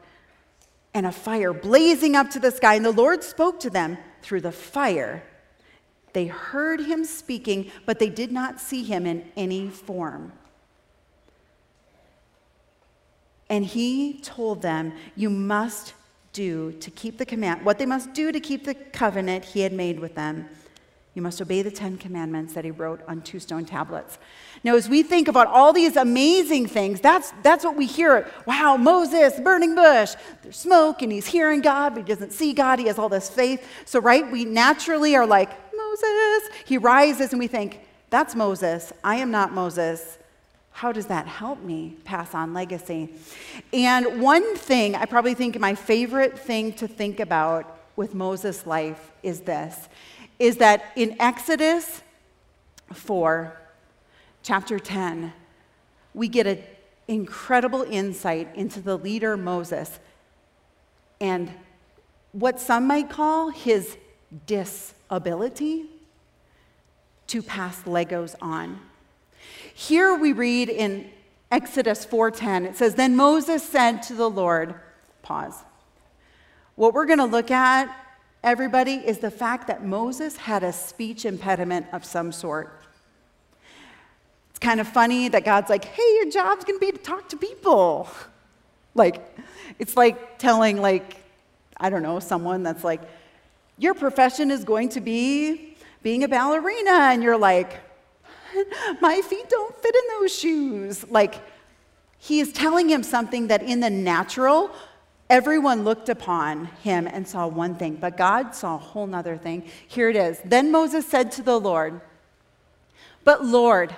and 0.95 1.05
a 1.05 1.11
fire 1.11 1.53
blazing 1.53 2.15
up 2.15 2.31
to 2.31 2.39
the 2.39 2.49
sky. 2.49 2.73
And 2.73 2.83
the 2.83 2.91
Lord 2.91 3.23
spoke 3.23 3.59
to 3.59 3.69
them 3.69 3.99
through 4.23 4.41
the 4.41 4.51
fire. 4.51 5.23
They 6.13 6.25
heard 6.25 6.81
him 6.81 7.05
speaking, 7.05 7.71
but 7.85 7.99
they 7.99 8.09
did 8.09 8.31
not 8.31 8.59
see 8.59 8.83
him 8.83 9.05
in 9.05 9.31
any 9.37 9.69
form. 9.69 10.33
And 13.49 13.65
he 13.65 14.19
told 14.21 14.61
them, 14.61 14.93
You 15.15 15.29
must 15.29 15.93
do 16.33 16.71
to 16.73 16.91
keep 16.91 17.17
the 17.17 17.25
command, 17.25 17.65
what 17.65 17.79
they 17.79 17.85
must 17.85 18.13
do 18.13 18.31
to 18.31 18.39
keep 18.39 18.65
the 18.65 18.75
covenant 18.75 19.43
he 19.45 19.61
had 19.61 19.73
made 19.73 19.99
with 19.99 20.15
them. 20.15 20.47
You 21.15 21.23
must 21.23 21.41
obey 21.41 21.63
the 21.63 21.71
Ten 21.71 21.97
Commandments 21.97 22.53
that 22.53 22.63
he 22.63 22.71
wrote 22.71 23.01
on 23.07 23.21
two 23.21 23.39
stone 23.39 23.65
tablets. 23.65 24.19
Now, 24.63 24.75
as 24.75 24.87
we 24.87 25.01
think 25.01 25.27
about 25.27 25.47
all 25.47 25.73
these 25.73 25.97
amazing 25.97 26.67
things, 26.67 27.01
that's, 27.01 27.33
that's 27.41 27.65
what 27.65 27.75
we 27.75 27.87
hear. 27.87 28.31
Wow, 28.45 28.77
Moses, 28.77 29.39
burning 29.39 29.73
bush, 29.73 30.13
there's 30.43 30.55
smoke, 30.55 31.01
and 31.01 31.11
he's 31.11 31.25
hearing 31.25 31.61
God, 31.61 31.95
but 31.95 32.07
he 32.07 32.13
doesn't 32.13 32.31
see 32.31 32.53
God. 32.53 32.77
He 32.77 32.85
has 32.85 32.99
all 32.99 33.09
this 33.09 33.29
faith. 33.29 33.67
So, 33.85 33.99
right, 33.99 34.31
we 34.31 34.45
naturally 34.45 35.15
are 35.15 35.25
like, 35.25 35.49
Moses. 35.75 36.49
He 36.65 36.77
rises, 36.77 37.31
and 37.31 37.39
we 37.39 37.47
think, 37.47 37.81
that's 38.09 38.35
Moses. 38.35 38.93
I 39.03 39.15
am 39.15 39.31
not 39.31 39.51
Moses. 39.51 40.19
How 40.71 40.91
does 40.91 41.07
that 41.07 41.27
help 41.27 41.61
me 41.61 41.97
pass 42.05 42.33
on 42.33 42.53
legacy? 42.53 43.09
And 43.73 44.21
one 44.21 44.55
thing, 44.55 44.95
I 44.95 45.05
probably 45.05 45.33
think 45.33 45.59
my 45.59 45.75
favorite 45.75 46.37
thing 46.37 46.73
to 46.73 46.87
think 46.87 47.19
about 47.19 47.79
with 47.95 48.15
Moses' 48.15 48.65
life 48.65 49.11
is 49.23 49.41
this 49.41 49.89
is 50.39 50.55
that 50.55 50.93
in 50.95 51.17
Exodus 51.19 52.01
4, 52.93 53.59
chapter 54.41 54.79
10, 54.79 55.33
we 56.13 56.29
get 56.29 56.47
an 56.47 56.63
incredible 57.09 57.83
insight 57.83 58.47
into 58.55 58.79
the 58.79 58.97
leader 58.97 59.35
Moses 59.35 59.99
and 61.19 61.51
what 62.31 62.59
some 62.59 62.87
might 62.87 63.09
call 63.09 63.49
his 63.49 63.97
disability 64.45 65.87
to 67.27 67.41
pass 67.41 67.81
Legos 67.83 68.35
on. 68.41 68.79
Here 69.79 70.13
we 70.13 70.33
read 70.33 70.67
in 70.67 71.09
Exodus 71.49 72.05
4:10 72.05 72.65
it 72.65 72.75
says 72.75 72.95
then 72.95 73.15
Moses 73.15 73.63
said 73.63 74.03
to 74.03 74.13
the 74.13 74.29
Lord 74.29 74.75
pause 75.21 75.63
what 76.75 76.93
we're 76.93 77.05
going 77.05 77.19
to 77.19 77.25
look 77.25 77.49
at, 77.49 77.89
everybody, 78.43 78.95
is 78.95 79.19
the 79.19 79.31
fact 79.31 79.67
that 79.67 79.85
Moses 79.85 80.35
had 80.35 80.63
a 80.63 80.73
speech 80.73 81.23
impediment 81.23 81.85
of 81.93 82.03
some 82.03 82.33
sort. 82.33 82.81
It's 84.49 84.59
kind 84.59 84.81
of 84.81 84.87
funny 84.87 85.29
that 85.29 85.45
God's 85.45 85.69
like, 85.69 85.85
hey, 85.85 86.15
your 86.15 86.29
job's 86.29 86.65
going 86.65 86.77
to 86.77 86.85
be 86.85 86.91
to 86.91 86.97
talk 86.97 87.29
to 87.29 87.37
people. 87.37 88.09
Like, 88.95 89.33
it's 89.79 89.95
like 89.95 90.39
telling, 90.39 90.81
like, 90.81 91.23
I 91.77 91.89
don't 91.89 92.03
know, 92.03 92.19
someone 92.19 92.63
that's 92.63 92.83
like, 92.83 93.01
your 93.77 93.93
profession 93.93 94.51
is 94.51 94.65
going 94.65 94.89
to 94.89 94.99
be 94.99 95.77
being 96.03 96.25
a 96.25 96.27
ballerina. 96.27 96.91
And 96.91 97.23
you're 97.23 97.37
like, 97.37 97.79
my 99.01 99.21
feet 99.21 99.49
don't 99.49 99.75
fit 99.81 99.95
in 99.95 100.19
those 100.19 100.35
shoes. 100.37 101.09
Like, 101.09 101.35
he 102.17 102.39
is 102.39 102.51
telling 102.51 102.89
him 102.89 103.03
something 103.03 103.47
that 103.47 103.63
in 103.63 103.79
the 103.79 103.89
natural 103.89 104.71
Everyone 105.29 105.83
looked 105.83 106.09
upon 106.09 106.65
him 106.81 107.05
and 107.05 107.27
saw 107.27 107.45
one 107.45 107.75
thing, 107.75 107.95
but 107.95 108.17
God 108.17 108.55
saw 108.55 108.75
a 108.75 108.79
whole 108.79 109.05
nother 109.05 109.37
thing. 109.37 109.63
Here 109.87 110.09
it 110.09 110.15
is. 110.15 110.41
Then 110.43 110.71
Moses 110.71 111.05
said 111.07 111.31
to 111.33 111.43
the 111.43 111.59
Lord, 111.59 112.01
But 113.23 113.45
Lord, 113.45 113.95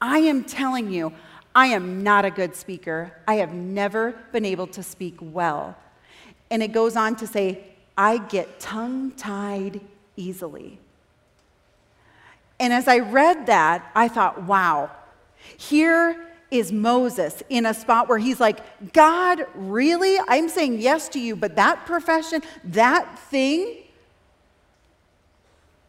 I 0.00 0.18
am 0.18 0.44
telling 0.44 0.92
you, 0.92 1.12
I 1.52 1.66
am 1.66 2.04
not 2.04 2.24
a 2.24 2.30
good 2.30 2.54
speaker. 2.54 3.12
I 3.26 3.36
have 3.36 3.52
never 3.52 4.12
been 4.30 4.44
able 4.44 4.68
to 4.68 4.84
speak 4.84 5.16
well. 5.20 5.76
And 6.48 6.62
it 6.62 6.68
goes 6.68 6.94
on 6.94 7.16
to 7.16 7.26
say, 7.26 7.64
I 7.96 8.18
get 8.18 8.60
tongue 8.60 9.10
tied 9.16 9.80
easily. 10.14 10.78
And 12.60 12.72
as 12.72 12.88
I 12.88 12.98
read 12.98 13.46
that, 13.46 13.90
I 13.94 14.08
thought, 14.08 14.42
wow, 14.42 14.90
here 15.56 16.28
is 16.50 16.72
Moses 16.72 17.42
in 17.48 17.66
a 17.66 17.74
spot 17.74 18.08
where 18.08 18.18
he's 18.18 18.40
like, 18.40 18.92
God, 18.92 19.46
really? 19.54 20.18
I'm 20.28 20.48
saying 20.48 20.80
yes 20.80 21.08
to 21.10 21.20
you, 21.20 21.36
but 21.36 21.56
that 21.56 21.86
profession, 21.86 22.42
that 22.64 23.18
thing, 23.18 23.76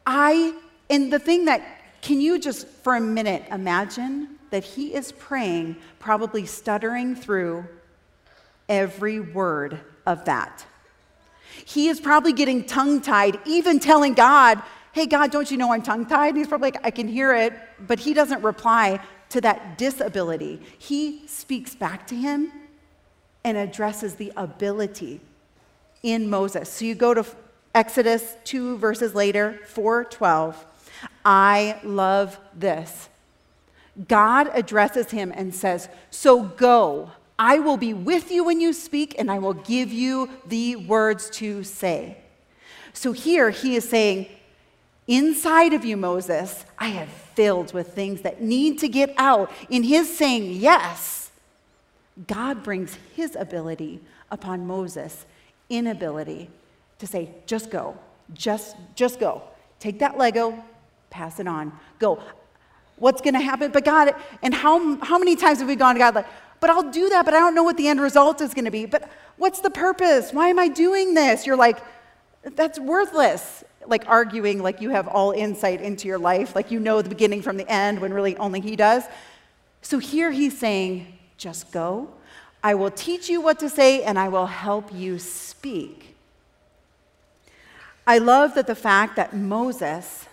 I, 0.06 0.54
and 0.90 1.12
the 1.12 1.20
thing 1.20 1.46
that, 1.46 1.62
can 2.02 2.20
you 2.20 2.40
just 2.40 2.68
for 2.68 2.96
a 2.96 3.02
minute 3.02 3.44
imagine 3.52 4.38
that 4.50 4.64
he 4.64 4.94
is 4.94 5.12
praying, 5.12 5.78
probably 6.00 6.46
stuttering 6.46 7.16
through 7.16 7.66
every 8.68 9.20
word 9.20 9.80
of 10.06 10.26
that? 10.26 10.66
He 11.66 11.88
is 11.88 12.00
probably 12.00 12.34
getting 12.34 12.64
tongue 12.64 13.02
tied, 13.02 13.40
even 13.46 13.80
telling 13.80 14.14
God, 14.14 14.62
Hey, 14.92 15.06
God, 15.06 15.32
don't 15.32 15.50
you 15.52 15.58
know 15.58 15.72
I'm 15.72 15.82
tongue 15.82 16.06
tied? 16.06 16.30
And 16.30 16.38
He's 16.38 16.48
probably 16.48 16.72
like, 16.72 16.86
I 16.86 16.92
can 16.92 17.08
hear 17.08 17.34
it, 17.34 17.54
but 17.88 18.00
he 18.00 18.14
doesn't 18.14 18.44
reply 18.44 19.00
to 19.30 19.42
that 19.42 19.78
disability. 19.78 20.62
He 20.78 21.28
speaks 21.28 21.76
back 21.76 22.08
to 22.08 22.16
him 22.16 22.52
and 23.44 23.58
addresses 23.58 24.16
the 24.16 24.34
ability 24.36 25.22
in 26.04 26.30
Moses. 26.30 26.70
So 26.70 26.86
you 26.86 26.96
go 26.96 27.14
to 27.14 27.26
Exodus 27.76 28.36
2 28.46 28.78
verses 28.78 29.14
later, 29.14 29.60
4:12. 29.66 30.56
I 31.24 31.80
love 31.84 32.40
this. 32.56 33.10
God 34.08 34.50
addresses 34.54 35.12
him 35.12 35.32
and 35.36 35.54
says, 35.54 35.88
"So 36.10 36.42
go. 36.42 37.12
I 37.38 37.60
will 37.60 37.78
be 37.78 37.94
with 37.94 38.32
you 38.32 38.44
when 38.44 38.60
you 38.60 38.74
speak 38.74 39.16
and 39.18 39.32
I 39.32 39.40
will 39.40 39.54
give 39.54 39.94
you 39.94 40.30
the 40.46 40.76
words 40.76 41.30
to 41.32 41.64
say." 41.64 42.18
So 42.94 43.12
here 43.12 43.50
he 43.52 43.76
is 43.76 43.88
saying, 43.88 44.28
Inside 45.10 45.74
of 45.74 45.84
you, 45.84 45.98
Moses, 45.98 46.66
I 46.78 46.90
have 46.90 47.10
filled 47.10 47.74
with 47.74 47.96
things 47.96 48.22
that 48.22 48.44
need 48.44 48.78
to 48.78 48.88
get 48.88 49.12
out. 49.18 49.52
In 49.68 49.82
his 49.82 50.16
saying 50.16 50.52
yes, 50.52 51.32
God 52.28 52.62
brings 52.62 52.96
his 53.16 53.36
ability 53.36 54.02
upon 54.30 54.68
Moses' 54.68 55.26
inability 55.68 56.52
to 57.00 57.08
say, 57.08 57.32
just 57.48 57.72
go, 57.72 57.98
just, 58.36 58.76
just 58.94 59.20
go. 59.20 59.42
Take 59.80 59.98
that 59.98 60.16
Lego, 60.16 60.64
pass 61.10 61.40
it 61.40 61.48
on, 61.48 61.74
go. 61.98 62.22
What's 62.98 63.22
going 63.22 63.34
to 63.34 63.40
happen? 63.40 63.72
But 63.72 63.86
God, 63.86 64.14
and 64.44 64.54
how, 64.54 64.98
how 64.98 65.18
many 65.18 65.36
times 65.36 65.58
have 65.58 65.68
we 65.68 65.76
gone 65.76 65.96
to 65.96 66.00
God 66.00 66.14
like, 66.14 66.28
but 66.60 66.70
I'll 66.70 66.92
do 66.92 67.10
that, 67.10 67.26
but 67.26 67.34
I 67.34 67.40
don't 67.40 67.56
know 67.56 67.64
what 67.64 67.78
the 67.78 67.88
end 67.88 68.00
result 68.00 68.42
is 68.42 68.54
going 68.54 68.66
to 68.66 68.72
be. 68.72 68.86
But 68.86 69.10
what's 69.38 69.60
the 69.60 69.72
purpose? 69.72 70.32
Why 70.32 70.50
am 70.50 70.60
I 70.60 70.68
doing 70.68 71.16
this? 71.16 71.48
You're 71.48 71.58
like, 71.58 71.80
that's 72.44 72.78
worthless 72.78 73.64
like 73.90 74.08
arguing 74.08 74.62
like 74.62 74.82
you 74.82 74.90
have 74.92 75.08
all 75.08 75.32
insight 75.32 75.82
into 75.82 76.08
your 76.08 76.20
life, 76.20 76.56
like 76.56 76.72
you 76.72 76.80
know 76.80 77.02
the 77.02 77.10
beginning 77.10 77.42
from 77.42 77.58
the 77.58 77.70
end 77.70 78.00
when 78.00 78.14
really 78.14 78.38
only 78.38 78.60
he 78.60 78.76
does. 78.76 79.04
So 79.82 80.00
here 80.00 80.32
he's 80.32 80.58
saying, 80.58 81.08
just 81.38 81.72
go. 81.72 82.10
I 82.64 82.76
will 82.76 82.92
teach 82.92 83.30
you 83.30 83.42
what 83.42 83.60
to 83.60 83.70
say 83.70 84.04
and 84.04 84.20
I 84.20 84.28
will 84.28 84.46
help 84.46 84.94
you 84.94 85.18
speak. 85.20 86.16
I 88.06 88.18
love 88.18 88.56
that 88.56 88.68
the 88.68 88.76
fact 88.76 89.16
that 89.16 89.36
Moses, 89.36 90.26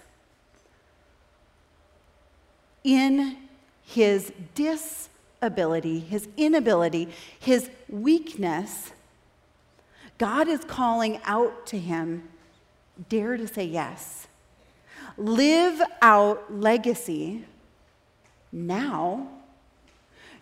in 2.82 3.36
his 3.84 4.32
disability, 4.54 6.00
his 6.00 6.26
inability, 6.36 7.08
his 7.38 7.70
weakness, 7.88 8.92
God 10.18 10.48
is 10.48 10.64
calling 10.64 11.20
out 11.24 11.66
to 11.66 11.78
him 11.78 12.28
dare 13.08 13.36
to 13.36 13.46
say 13.46 13.64
yes. 13.64 14.26
Live 15.16 15.80
out 16.02 16.52
legacy 16.52 17.44
now. 18.52 19.28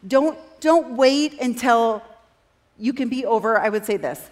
Don't, 0.06 0.38
don't 0.60 0.96
wait 0.96 1.40
until 1.40 2.02
you 2.78 2.92
can 2.92 3.08
be 3.08 3.24
over. 3.24 3.58
I 3.58 3.68
would 3.68 3.84
say 3.84 3.96
this 3.96 4.30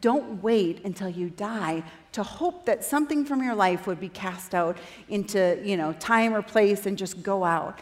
don't 0.00 0.42
wait 0.42 0.84
until 0.84 1.08
you 1.08 1.30
die 1.30 1.82
to 2.12 2.22
hope 2.22 2.66
that 2.66 2.84
something 2.84 3.24
from 3.24 3.42
your 3.42 3.54
life 3.54 3.86
would 3.86 3.98
be 3.98 4.08
cast 4.08 4.54
out 4.54 4.76
into 5.08 5.60
you 5.64 5.76
know 5.76 5.92
time 5.94 6.34
or 6.34 6.42
place 6.42 6.86
and 6.86 6.98
just 6.98 7.22
go 7.22 7.44
out 7.44 7.80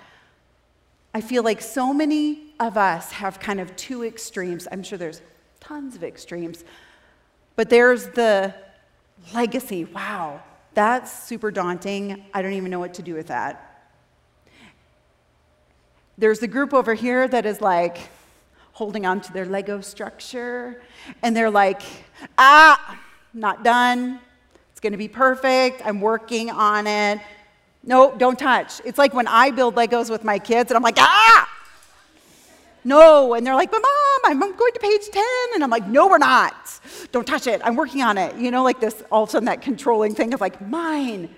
i 1.12 1.20
feel 1.20 1.42
like 1.42 1.60
so 1.60 1.92
many 1.92 2.54
of 2.60 2.76
us 2.76 3.12
have 3.12 3.40
kind 3.40 3.60
of 3.60 3.74
two 3.76 4.04
extremes 4.04 4.68
i'm 4.70 4.82
sure 4.82 4.96
there's 4.96 5.22
tons 5.60 5.96
of 5.96 6.04
extremes 6.04 6.64
but 7.56 7.68
there's 7.68 8.06
the 8.08 8.54
Legacy, 9.32 9.84
wow, 9.84 10.42
that's 10.74 11.10
super 11.24 11.50
daunting. 11.50 12.24
I 12.34 12.42
don't 12.42 12.52
even 12.52 12.70
know 12.70 12.78
what 12.78 12.94
to 12.94 13.02
do 13.02 13.14
with 13.14 13.28
that. 13.28 13.88
There's 16.18 16.42
a 16.42 16.46
group 16.46 16.74
over 16.74 16.94
here 16.94 17.26
that 17.26 17.46
is 17.46 17.60
like 17.60 17.98
holding 18.72 19.06
on 19.06 19.20
to 19.20 19.32
their 19.32 19.46
Lego 19.46 19.80
structure, 19.80 20.82
and 21.22 21.36
they're 21.36 21.50
like, 21.50 21.82
ah, 22.36 23.00
not 23.32 23.64
done. 23.64 24.20
It's 24.72 24.80
gonna 24.80 24.98
be 24.98 25.08
perfect. 25.08 25.82
I'm 25.84 26.00
working 26.00 26.50
on 26.50 26.86
it. 26.86 27.20
No, 27.82 28.14
don't 28.16 28.38
touch. 28.38 28.80
It's 28.84 28.98
like 28.98 29.14
when 29.14 29.26
I 29.26 29.50
build 29.50 29.74
Legos 29.74 30.10
with 30.10 30.24
my 30.24 30.38
kids, 30.38 30.70
and 30.70 30.76
I'm 30.76 30.82
like, 30.82 30.98
ah, 30.98 31.48
no. 32.84 33.34
And 33.34 33.46
they're 33.46 33.54
like, 33.54 33.70
but 33.70 33.82
mom, 34.28 34.42
I'm 34.42 34.56
going 34.56 34.72
to 34.72 34.80
page 34.80 35.08
10. 35.10 35.24
And 35.54 35.64
I'm 35.64 35.70
like, 35.70 35.86
no, 35.86 36.08
we're 36.08 36.18
not. 36.18 36.80
Don't 37.12 37.26
touch 37.26 37.46
it. 37.46 37.60
I'm 37.64 37.76
working 37.76 38.02
on 38.02 38.18
it. 38.18 38.36
You 38.36 38.50
know, 38.50 38.62
like 38.62 38.80
this, 38.80 39.02
all 39.10 39.24
of 39.24 39.28
a 39.28 39.32
sudden, 39.32 39.46
that 39.46 39.62
controlling 39.62 40.14
thing 40.14 40.34
of 40.34 40.40
like, 40.40 40.60
mine. 40.66 41.34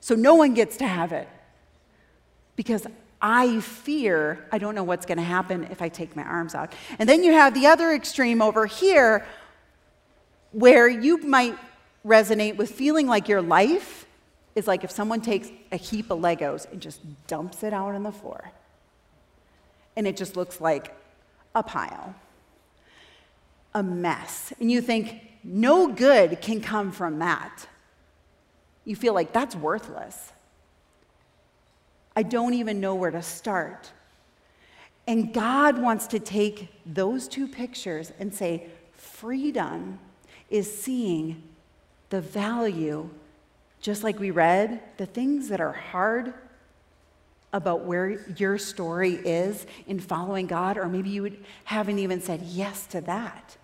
So 0.00 0.14
no 0.14 0.34
one 0.34 0.54
gets 0.54 0.76
to 0.78 0.86
have 0.86 1.12
it. 1.12 1.28
Because 2.56 2.86
I 3.20 3.60
fear 3.60 4.46
I 4.52 4.58
don't 4.58 4.74
know 4.74 4.84
what's 4.84 5.06
going 5.06 5.18
to 5.18 5.24
happen 5.24 5.64
if 5.70 5.82
I 5.82 5.88
take 5.88 6.14
my 6.14 6.22
arms 6.22 6.54
out. 6.54 6.72
And 6.98 7.08
then 7.08 7.24
you 7.24 7.32
have 7.32 7.54
the 7.54 7.66
other 7.66 7.92
extreme 7.92 8.40
over 8.40 8.66
here 8.66 9.26
where 10.52 10.88
you 10.88 11.18
might 11.18 11.58
resonate 12.06 12.56
with 12.56 12.70
feeling 12.70 13.06
like 13.06 13.28
your 13.28 13.42
life 13.42 14.06
is 14.54 14.66
like 14.66 14.84
if 14.84 14.90
someone 14.90 15.20
takes 15.20 15.50
a 15.72 15.76
heap 15.76 16.10
of 16.10 16.18
Legos 16.20 16.70
and 16.72 16.80
just 16.80 17.00
dumps 17.26 17.62
it 17.62 17.72
out 17.72 17.94
on 17.94 18.02
the 18.02 18.12
floor. 18.12 18.50
And 19.96 20.06
it 20.06 20.16
just 20.16 20.36
looks 20.36 20.60
like 20.60 20.94
a 21.58 21.62
pile, 21.62 22.14
a 23.74 23.82
mess. 23.82 24.52
And 24.60 24.70
you 24.70 24.80
think, 24.80 25.22
no 25.44 25.88
good 25.88 26.40
can 26.40 26.60
come 26.60 26.92
from 26.92 27.18
that. 27.18 27.66
You 28.84 28.96
feel 28.96 29.14
like 29.14 29.32
that's 29.32 29.54
worthless. 29.54 30.32
I 32.16 32.22
don't 32.22 32.54
even 32.54 32.80
know 32.80 32.94
where 32.94 33.10
to 33.10 33.22
start. 33.22 33.92
And 35.06 35.32
God 35.32 35.78
wants 35.78 36.06
to 36.08 36.18
take 36.18 36.68
those 36.84 37.28
two 37.28 37.46
pictures 37.46 38.12
and 38.18 38.34
say, 38.34 38.66
freedom 38.92 39.98
is 40.50 40.72
seeing 40.72 41.42
the 42.10 42.20
value, 42.20 43.08
just 43.80 44.02
like 44.02 44.18
we 44.18 44.30
read, 44.30 44.80
the 44.96 45.06
things 45.06 45.48
that 45.48 45.60
are 45.60 45.72
hard 45.72 46.34
about 47.52 47.84
where 47.84 48.20
your 48.36 48.58
story 48.58 49.14
is 49.14 49.66
in 49.86 50.00
following 50.00 50.46
God, 50.46 50.76
or 50.76 50.86
maybe 50.86 51.08
you 51.08 51.36
haven't 51.64 51.98
even 51.98 52.20
said 52.20 52.42
yes 52.42 52.86
to 52.88 53.00
that. 53.02 53.56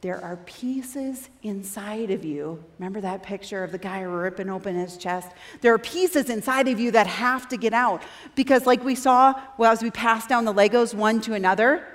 There 0.00 0.22
are 0.24 0.36
pieces 0.46 1.28
inside 1.42 2.10
of 2.10 2.24
you. 2.24 2.64
Remember 2.78 3.02
that 3.02 3.22
picture 3.22 3.62
of 3.62 3.70
the 3.70 3.78
guy 3.78 4.00
ripping 4.00 4.48
open 4.48 4.74
his 4.74 4.96
chest? 4.96 5.28
There 5.60 5.74
are 5.74 5.78
pieces 5.78 6.30
inside 6.30 6.68
of 6.68 6.80
you 6.80 6.90
that 6.92 7.06
have 7.06 7.48
to 7.48 7.58
get 7.58 7.74
out. 7.74 8.02
Because, 8.34 8.64
like 8.64 8.82
we 8.82 8.94
saw 8.94 9.34
well, 9.58 9.72
as 9.72 9.82
we 9.82 9.90
pass 9.90 10.26
down 10.26 10.46
the 10.46 10.54
Legos 10.54 10.94
one 10.94 11.20
to 11.22 11.34
another, 11.34 11.86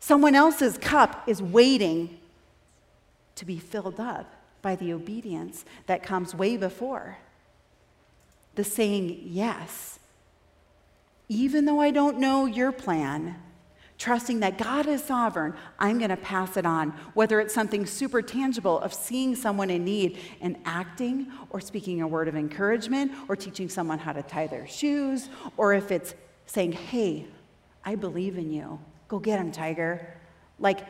someone 0.00 0.34
else's 0.34 0.76
cup 0.78 1.28
is 1.28 1.40
waiting 1.40 2.18
to 3.36 3.44
be 3.44 3.58
filled 3.58 4.00
up 4.00 4.34
by 4.60 4.74
the 4.74 4.92
obedience 4.92 5.64
that 5.86 6.02
comes 6.02 6.34
way 6.34 6.56
before. 6.56 7.18
The 8.54 8.64
saying 8.64 9.22
yes. 9.24 9.98
Even 11.28 11.64
though 11.64 11.80
I 11.80 11.90
don't 11.90 12.18
know 12.18 12.46
your 12.46 12.72
plan, 12.72 13.36
trusting 13.98 14.40
that 14.40 14.58
God 14.58 14.86
is 14.86 15.04
sovereign, 15.04 15.54
I'm 15.78 15.98
going 15.98 16.10
to 16.10 16.16
pass 16.16 16.56
it 16.56 16.66
on. 16.66 16.90
Whether 17.14 17.38
it's 17.40 17.54
something 17.54 17.86
super 17.86 18.22
tangible 18.22 18.80
of 18.80 18.92
seeing 18.92 19.36
someone 19.36 19.70
in 19.70 19.84
need 19.84 20.18
and 20.40 20.56
acting, 20.64 21.30
or 21.50 21.60
speaking 21.60 22.00
a 22.00 22.08
word 22.08 22.26
of 22.26 22.34
encouragement, 22.34 23.12
or 23.28 23.36
teaching 23.36 23.68
someone 23.68 23.98
how 23.98 24.12
to 24.12 24.22
tie 24.22 24.46
their 24.46 24.66
shoes, 24.66 25.28
or 25.56 25.74
if 25.74 25.92
it's 25.92 26.14
saying, 26.46 26.72
hey, 26.72 27.26
I 27.84 27.94
believe 27.94 28.36
in 28.36 28.50
you. 28.50 28.80
Go 29.06 29.18
get 29.18 29.38
him, 29.38 29.52
tiger. 29.52 30.14
Like 30.58 30.80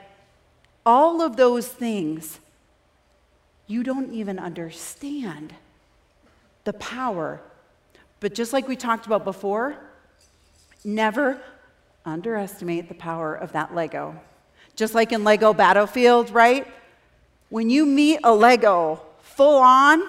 all 0.86 1.20
of 1.20 1.36
those 1.36 1.68
things, 1.68 2.40
you 3.66 3.82
don't 3.82 4.12
even 4.12 4.38
understand 4.38 5.54
the 6.64 6.72
power. 6.74 7.40
But 8.20 8.34
just 8.34 8.52
like 8.52 8.68
we 8.68 8.76
talked 8.76 9.06
about 9.06 9.24
before, 9.24 9.76
never 10.84 11.40
underestimate 12.04 12.88
the 12.88 12.94
power 12.94 13.34
of 13.34 13.52
that 13.52 13.74
Lego. 13.74 14.18
Just 14.76 14.94
like 14.94 15.12
in 15.12 15.24
Lego 15.24 15.52
Battlefield, 15.52 16.30
right? 16.30 16.66
When 17.48 17.70
you 17.70 17.84
meet 17.84 18.20
a 18.22 18.34
Lego 18.34 19.02
full 19.20 19.58
on, 19.58 20.02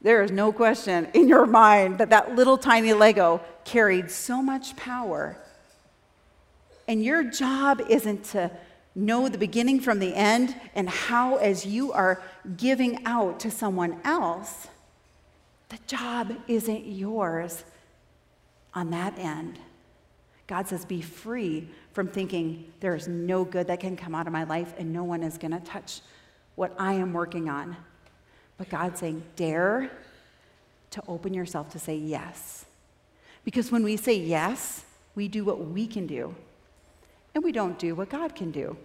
there 0.00 0.22
is 0.22 0.30
no 0.30 0.52
question 0.52 1.08
in 1.14 1.28
your 1.28 1.46
mind 1.46 1.98
that 1.98 2.10
that 2.10 2.36
little 2.36 2.58
tiny 2.58 2.92
Lego 2.92 3.40
carried 3.64 4.10
so 4.10 4.42
much 4.42 4.76
power. 4.76 5.36
And 6.86 7.04
your 7.04 7.24
job 7.24 7.80
isn't 7.88 8.24
to 8.26 8.50
know 8.94 9.28
the 9.28 9.38
beginning 9.38 9.80
from 9.80 9.98
the 9.98 10.14
end 10.14 10.54
and 10.74 10.88
how, 10.88 11.36
as 11.36 11.66
you 11.66 11.92
are 11.92 12.22
giving 12.56 13.04
out 13.04 13.40
to 13.40 13.50
someone 13.50 14.00
else, 14.04 14.68
the 15.68 15.78
job 15.86 16.32
isn't 16.46 16.86
yours 16.86 17.64
on 18.74 18.90
that 18.90 19.18
end. 19.18 19.58
God 20.46 20.66
says, 20.66 20.84
be 20.84 21.02
free 21.02 21.68
from 21.92 22.08
thinking 22.08 22.72
there 22.80 22.94
is 22.94 23.06
no 23.06 23.44
good 23.44 23.66
that 23.66 23.80
can 23.80 23.96
come 23.96 24.14
out 24.14 24.26
of 24.26 24.32
my 24.32 24.44
life 24.44 24.72
and 24.78 24.92
no 24.92 25.04
one 25.04 25.22
is 25.22 25.36
going 25.36 25.50
to 25.50 25.60
touch 25.60 26.00
what 26.54 26.74
I 26.78 26.94
am 26.94 27.12
working 27.12 27.48
on. 27.48 27.76
But 28.56 28.70
God's 28.70 29.00
saying, 29.00 29.22
dare 29.36 29.90
to 30.90 31.02
open 31.06 31.34
yourself 31.34 31.70
to 31.70 31.78
say 31.78 31.96
yes. 31.96 32.64
Because 33.44 33.70
when 33.70 33.84
we 33.84 33.96
say 33.96 34.14
yes, 34.14 34.84
we 35.14 35.28
do 35.28 35.44
what 35.44 35.66
we 35.66 35.86
can 35.86 36.06
do, 36.06 36.34
and 37.34 37.44
we 37.44 37.52
don't 37.52 37.78
do 37.78 37.94
what 37.94 38.08
God 38.08 38.34
can 38.34 38.50
do. 38.50 38.76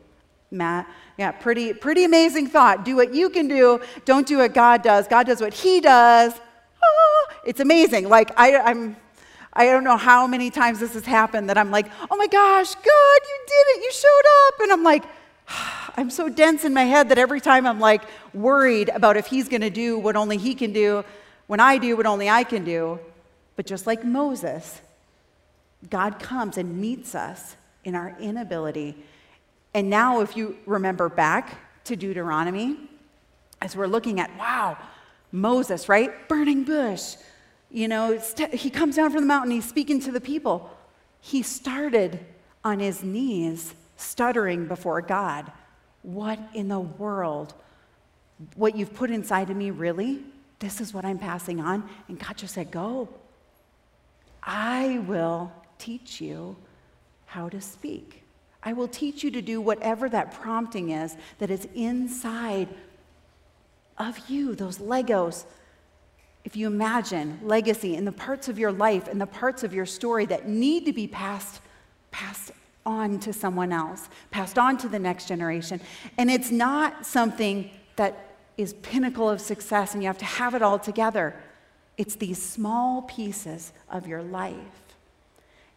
Matt, 0.51 0.87
yeah, 1.17 1.31
pretty, 1.31 1.73
pretty 1.73 2.03
amazing 2.03 2.47
thought. 2.47 2.85
Do 2.85 2.95
what 2.95 3.13
you 3.13 3.29
can 3.29 3.47
do, 3.47 3.81
don't 4.05 4.27
do 4.27 4.37
what 4.39 4.53
God 4.53 4.83
does. 4.83 5.07
God 5.07 5.25
does 5.25 5.41
what 5.41 5.53
He 5.53 5.81
does. 5.81 6.33
It's 7.45 7.60
amazing. 7.60 8.10
Like, 8.10 8.32
I, 8.38 8.58
I'm 8.58 8.95
I 9.56 9.65
don't 9.65 9.84
know 9.84 9.97
how 9.97 10.25
many 10.25 10.49
times 10.49 10.79
this 10.79 10.93
has 10.95 11.06
happened 11.06 11.49
that 11.49 11.58
I'm 11.58 11.69
like, 11.69 11.86
oh 12.10 12.17
my 12.17 12.27
gosh, 12.27 12.73
God, 12.73 12.84
you 12.84 13.39
did 13.47 13.77
it, 13.77 13.84
you 13.84 13.91
showed 13.91 14.47
up. 14.47 14.60
And 14.62 14.71
I'm 14.71 14.84
like, 14.84 15.03
I'm 15.97 16.10
so 16.10 16.27
dense 16.27 16.65
in 16.65 16.73
my 16.73 16.84
head 16.84 17.10
that 17.10 17.19
every 17.19 17.39
time 17.39 17.67
I'm 17.67 17.79
like 17.79 18.01
worried 18.34 18.89
about 18.89 19.15
if 19.15 19.27
he's 19.27 19.47
going 19.47 19.62
to 19.62 19.69
do 19.69 19.99
what 19.99 20.15
only 20.15 20.38
he 20.38 20.56
can 20.56 20.73
do, 20.73 21.06
when 21.45 21.60
I 21.60 21.77
do 21.77 21.95
what 21.95 22.08
only 22.08 22.29
I 22.29 22.43
can 22.43 22.65
do. 22.65 22.99
But 23.56 23.67
just 23.67 23.86
like 23.86 24.03
Moses, 24.03 24.82
God 25.89 26.19
comes 26.19 26.58
and 26.58 26.77
meets 26.82 27.13
us 27.13 27.56
in 27.84 27.93
our 27.93 28.15
inability. 28.19 28.95
And 29.75 29.89
now, 29.89 30.21
if 30.21 30.36
you 30.36 30.58
remember 30.65 31.10
back 31.10 31.58
to 31.86 31.95
Deuteronomy, 31.95 32.77
as 33.62 33.75
we're 33.75 33.88
looking 33.88 34.19
at, 34.19 34.36
wow, 34.38 34.77
Moses, 35.32 35.89
right? 35.89 36.27
Burning 36.27 36.63
bush, 36.63 37.15
you 37.73 37.88
know, 37.88 38.19
he 38.53 38.69
comes 38.69 38.95
down 38.95 39.09
from 39.09 39.21
the 39.21 39.27
mountain, 39.27 39.49
he's 39.51 39.67
speaking 39.67 39.99
to 40.01 40.12
the 40.12 40.21
people. 40.21 40.69
He 41.19 41.41
started 41.41 42.19
on 42.63 42.79
his 42.79 43.03
knees, 43.03 43.73
stuttering 43.97 44.67
before 44.67 45.01
God. 45.01 45.51
What 46.03 46.39
in 46.53 46.67
the 46.67 46.79
world? 46.79 47.55
What 48.55 48.75
you've 48.75 48.93
put 48.93 49.09
inside 49.09 49.49
of 49.49 49.57
me, 49.57 49.71
really? 49.71 50.21
This 50.59 50.81
is 50.81 50.93
what 50.93 51.03
I'm 51.03 51.17
passing 51.17 51.59
on? 51.59 51.89
And 52.07 52.19
God 52.19 52.38
just 52.38 52.53
said, 52.53 52.69
Go. 52.69 53.09
I 54.43 54.99
will 55.07 55.51
teach 55.79 56.21
you 56.21 56.55
how 57.25 57.49
to 57.49 57.59
speak. 57.59 58.23
I 58.62 58.73
will 58.73 58.88
teach 58.88 59.23
you 59.23 59.31
to 59.31 59.41
do 59.41 59.59
whatever 59.59 60.07
that 60.09 60.33
prompting 60.33 60.91
is 60.91 61.17
that 61.39 61.49
is 61.49 61.67
inside 61.73 62.67
of 63.97 64.29
you, 64.29 64.53
those 64.53 64.77
Legos 64.77 65.45
if 66.45 66.56
you 66.56 66.67
imagine 66.67 67.39
legacy 67.43 67.95
in 67.95 68.06
the 68.06 68.12
parts 68.12 68.49
of 68.49 68.60
your 68.60 68.71
life 68.71 69.08
and 69.08 69.19
the 69.19 69.27
parts 69.27 69.63
of 69.63 69.73
your 69.73 69.86
story 69.86 70.25
that 70.25 70.47
need 70.47 70.86
to 70.86 70.93
be 70.93 71.08
passed, 71.08 71.62
passed 72.12 72.51
on 72.86 73.19
to 73.19 73.32
someone 73.32 73.71
else, 73.71 74.10
passed 74.29 74.58
on 74.58 74.77
to 74.77 74.89
the 74.89 74.99
next 74.99 75.27
generation. 75.27 75.79
And 76.17 76.29
it's 76.29 76.51
not 76.51 77.06
something 77.06 77.71
that 77.95 78.36
is 78.58 78.73
pinnacle 78.73 79.29
of 79.29 79.39
success 79.39 79.93
and 79.93 80.03
you 80.03 80.08
have 80.08 80.17
to 80.17 80.25
have 80.25 80.53
it 80.53 80.62
all 80.62 80.77
together. 80.77 81.34
It's 81.97 82.15
these 82.15 82.41
small 82.41 83.03
pieces 83.03 83.71
of 83.89 84.08
your 84.08 84.21
life 84.21 84.58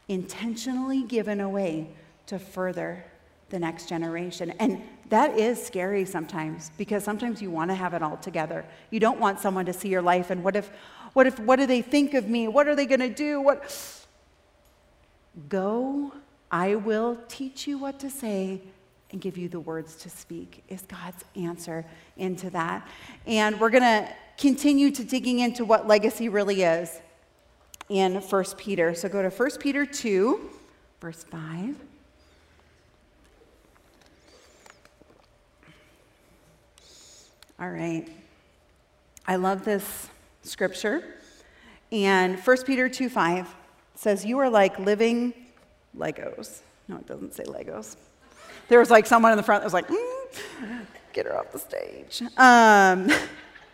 intentionally 0.09 1.03
given 1.03 1.41
away 1.41 1.91
to 2.27 2.39
further 2.39 3.05
the 3.51 3.59
next 3.59 3.89
generation. 3.89 4.53
And 4.59 4.83
that 5.09 5.39
is 5.39 5.65
scary 5.65 6.05
sometimes 6.05 6.71
because 6.79 7.05
sometimes 7.05 7.41
you 7.41 7.51
want 7.51 7.71
to 7.71 7.75
have 7.75 7.95
it 7.95 8.03
all 8.03 8.17
together. 8.17 8.65
You 8.91 9.01
don't 9.01 9.21
want 9.21 9.41
someone 9.41 9.67
to 9.67 9.73
see 9.73 9.89
your 9.89 10.03
life 10.03 10.31
and 10.31 10.43
what 10.43 10.57
if 10.57 10.71
what 11.13 11.27
if 11.27 11.39
what 11.41 11.57
do 11.57 11.67
they 11.67 11.83
think 11.83 12.15
of 12.15 12.29
me? 12.29 12.49
What 12.49 12.69
are 12.69 12.75
they 12.75 12.87
going 12.87 13.01
to 13.01 13.09
do? 13.09 13.41
What 13.41 13.73
Go, 15.49 16.13
I 16.51 16.77
will 16.77 17.19
teach 17.29 17.67
you 17.67 17.77
what 17.77 18.01
to 18.01 18.09
say 18.09 18.63
and 19.11 19.21
give 19.21 19.37
you 19.37 19.49
the 19.49 19.61
words 19.61 19.97
to 19.97 20.11
speak 20.11 20.65
is 20.69 20.83
God's 20.83 21.25
answer 21.37 21.85
into 22.17 22.49
that. 22.51 22.89
And 23.27 23.61
we're 23.61 23.71
going 23.71 23.83
to 23.83 24.09
continue 24.39 24.91
to 24.91 25.05
digging 25.05 25.41
into 25.41 25.65
what 25.65 25.87
legacy 25.87 26.29
really 26.29 26.63
is 26.63 27.01
in 27.89 28.17
1 28.17 28.45
Peter. 28.57 28.95
So 28.95 29.09
go 29.09 29.23
to 29.23 29.29
1 29.29 29.51
Peter 29.61 29.85
2 29.85 30.51
verse 31.01 31.25
5. 31.25 31.77
All 37.59 37.71
right. 37.71 38.07
I 39.27 39.37
love 39.37 39.65
this 39.65 40.09
scripture. 40.43 41.03
And 41.91 42.39
1 42.39 42.57
Peter 42.65 42.87
2 42.87 43.09
5 43.09 43.55
says, 43.95 44.27
You 44.27 44.39
are 44.41 44.51
like 44.51 44.79
living 44.79 45.33
Legos. 45.97 46.61
No, 46.87 46.97
it 46.97 47.07
doesn't 47.07 47.33
say 47.33 47.45
Legos. 47.45 47.97
There 48.69 48.79
was 48.79 48.91
like 48.91 49.07
someone 49.07 49.33
in 49.33 49.39
the 49.39 49.43
front 49.43 49.63
that 49.63 49.67
was 49.67 49.73
like, 49.73 49.89
mm, 49.89 50.87
Get 51.15 51.25
her 51.25 51.39
off 51.39 51.51
the 51.51 51.59
stage. 51.59 52.23
Um, 52.37 53.11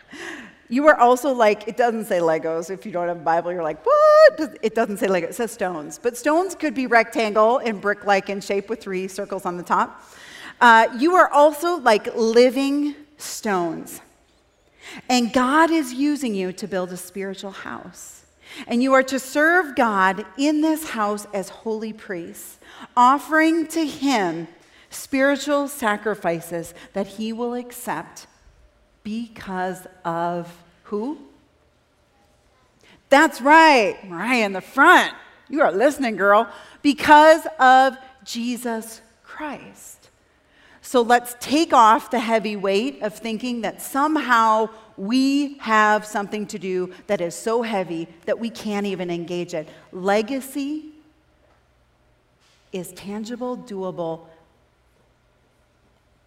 you 0.69 0.87
are 0.87 0.97
also 0.97 1.33
like, 1.33 1.67
it 1.67 1.75
doesn't 1.75 2.05
say 2.05 2.19
Legos. 2.19 2.69
If 2.69 2.85
you 2.85 2.93
don't 2.93 3.09
have 3.09 3.17
a 3.17 3.19
Bible, 3.19 3.51
you're 3.51 3.63
like, 3.63 3.85
What? 3.85 4.57
It 4.61 4.75
doesn't 4.75 4.97
say 4.97 5.07
Legos. 5.07 5.31
It 5.31 5.35
says 5.35 5.51
stones. 5.51 5.99
But 6.01 6.15
stones 6.15 6.55
could 6.55 6.73
be 6.73 6.87
rectangle 6.87 7.57
and 7.57 7.81
brick 7.81 8.05
like 8.05 8.29
in 8.29 8.39
shape 8.39 8.69
with 8.69 8.79
three 8.79 9.09
circles 9.09 9.45
on 9.45 9.57
the 9.57 9.63
top. 9.63 10.09
Uh, 10.61 10.87
you 10.97 11.15
are 11.15 11.29
also 11.29 11.79
like 11.79 12.15
living 12.15 12.95
stones. 13.17 14.01
And 15.09 15.33
God 15.33 15.71
is 15.71 15.93
using 15.93 16.35
you 16.35 16.51
to 16.53 16.67
build 16.67 16.91
a 16.91 16.97
spiritual 16.97 17.51
house. 17.51 18.25
And 18.67 18.83
you 18.83 18.93
are 18.93 19.03
to 19.03 19.19
serve 19.19 19.75
God 19.75 20.25
in 20.37 20.61
this 20.61 20.89
house 20.89 21.25
as 21.33 21.49
holy 21.49 21.93
priests, 21.93 22.59
offering 22.95 23.67
to 23.67 23.85
Him 23.85 24.47
spiritual 24.89 25.67
sacrifices 25.67 26.73
that 26.93 27.07
He 27.07 27.33
will 27.33 27.55
accept 27.55 28.27
because 29.03 29.87
of 30.05 30.55
who? 30.83 31.17
That's 33.09 33.41
right, 33.41 33.97
Mariah 34.05 34.45
in 34.45 34.53
the 34.53 34.61
front. 34.61 35.13
You 35.49 35.61
are 35.61 35.71
listening, 35.71 36.15
girl. 36.15 36.49
Because 36.81 37.45
of 37.59 37.97
Jesus 38.23 39.01
Christ. 39.23 40.02
So 40.85 41.01
let's 41.01 41.35
take 41.39 41.71
off 41.71 42.11
the 42.11 42.19
heavy 42.19 42.57
weight 42.57 43.01
of 43.01 43.17
thinking 43.17 43.61
that 43.61 43.81
somehow 43.81 44.67
we 44.97 45.57
have 45.59 46.05
something 46.05 46.45
to 46.47 46.59
do 46.59 46.93
that 47.07 47.21
is 47.21 47.33
so 47.33 47.61
heavy 47.61 48.07
that 48.25 48.37
we 48.37 48.49
can't 48.49 48.85
even 48.85 49.09
engage 49.09 49.53
it. 49.53 49.69
Legacy 49.93 50.83
is 52.73 52.91
tangible, 52.91 53.57
doable, 53.57 54.27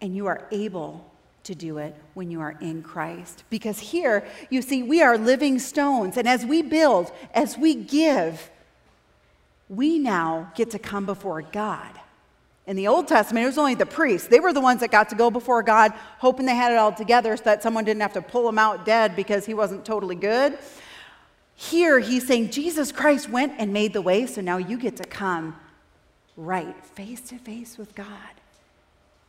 and 0.01 0.15
you 0.15 0.25
are 0.25 0.47
able 0.51 1.05
to 1.43 1.53
do 1.53 1.77
it 1.77 1.95
when 2.15 2.31
you 2.31 2.41
are 2.41 2.57
in 2.59 2.81
Christ. 2.81 3.43
Because 3.51 3.77
here, 3.77 4.27
you 4.49 4.63
see, 4.63 4.81
we 4.81 5.03
are 5.03 5.19
living 5.19 5.59
stones, 5.59 6.17
and 6.17 6.27
as 6.27 6.43
we 6.43 6.63
build, 6.63 7.11
as 7.33 7.57
we 7.59 7.75
give, 7.75 8.49
we 9.69 9.99
now 9.99 10.51
get 10.55 10.71
to 10.71 10.79
come 10.79 11.05
before 11.05 11.43
God. 11.43 11.91
In 12.67 12.75
the 12.75 12.87
Old 12.87 13.07
Testament, 13.07 13.45
it 13.45 13.47
was 13.47 13.57
only 13.57 13.75
the 13.75 13.85
priests. 13.85 14.27
They 14.27 14.41
were 14.41 14.51
the 14.51 14.61
ones 14.61 14.81
that 14.81 14.91
got 14.91 15.07
to 15.09 15.15
go 15.15 15.31
before 15.31 15.63
God, 15.63 15.93
hoping 16.19 16.45
they 16.45 16.55
had 16.55 16.73
it 16.73 16.77
all 16.77 16.91
together 16.91 17.35
so 17.37 17.43
that 17.45 17.63
someone 17.63 17.85
didn't 17.85 18.01
have 18.01 18.13
to 18.13 18.21
pull 18.21 18.47
him 18.47 18.59
out 18.59 18.85
dead 18.85 19.15
because 19.15 19.45
he 19.45 19.53
wasn't 19.53 19.85
totally 19.85 20.15
good. 20.15 20.57
Here, 21.55 21.99
he's 21.99 22.27
saying 22.27 22.51
Jesus 22.51 22.91
Christ 22.91 23.29
went 23.29 23.53
and 23.57 23.71
made 23.71 23.93
the 23.93 24.01
way, 24.01 24.25
so 24.25 24.41
now 24.41 24.57
you 24.57 24.77
get 24.77 24.97
to 24.97 25.05
come 25.05 25.55
right 26.35 26.75
face 26.85 27.21
to 27.29 27.37
face 27.37 27.77
with 27.77 27.95
God. 27.95 28.07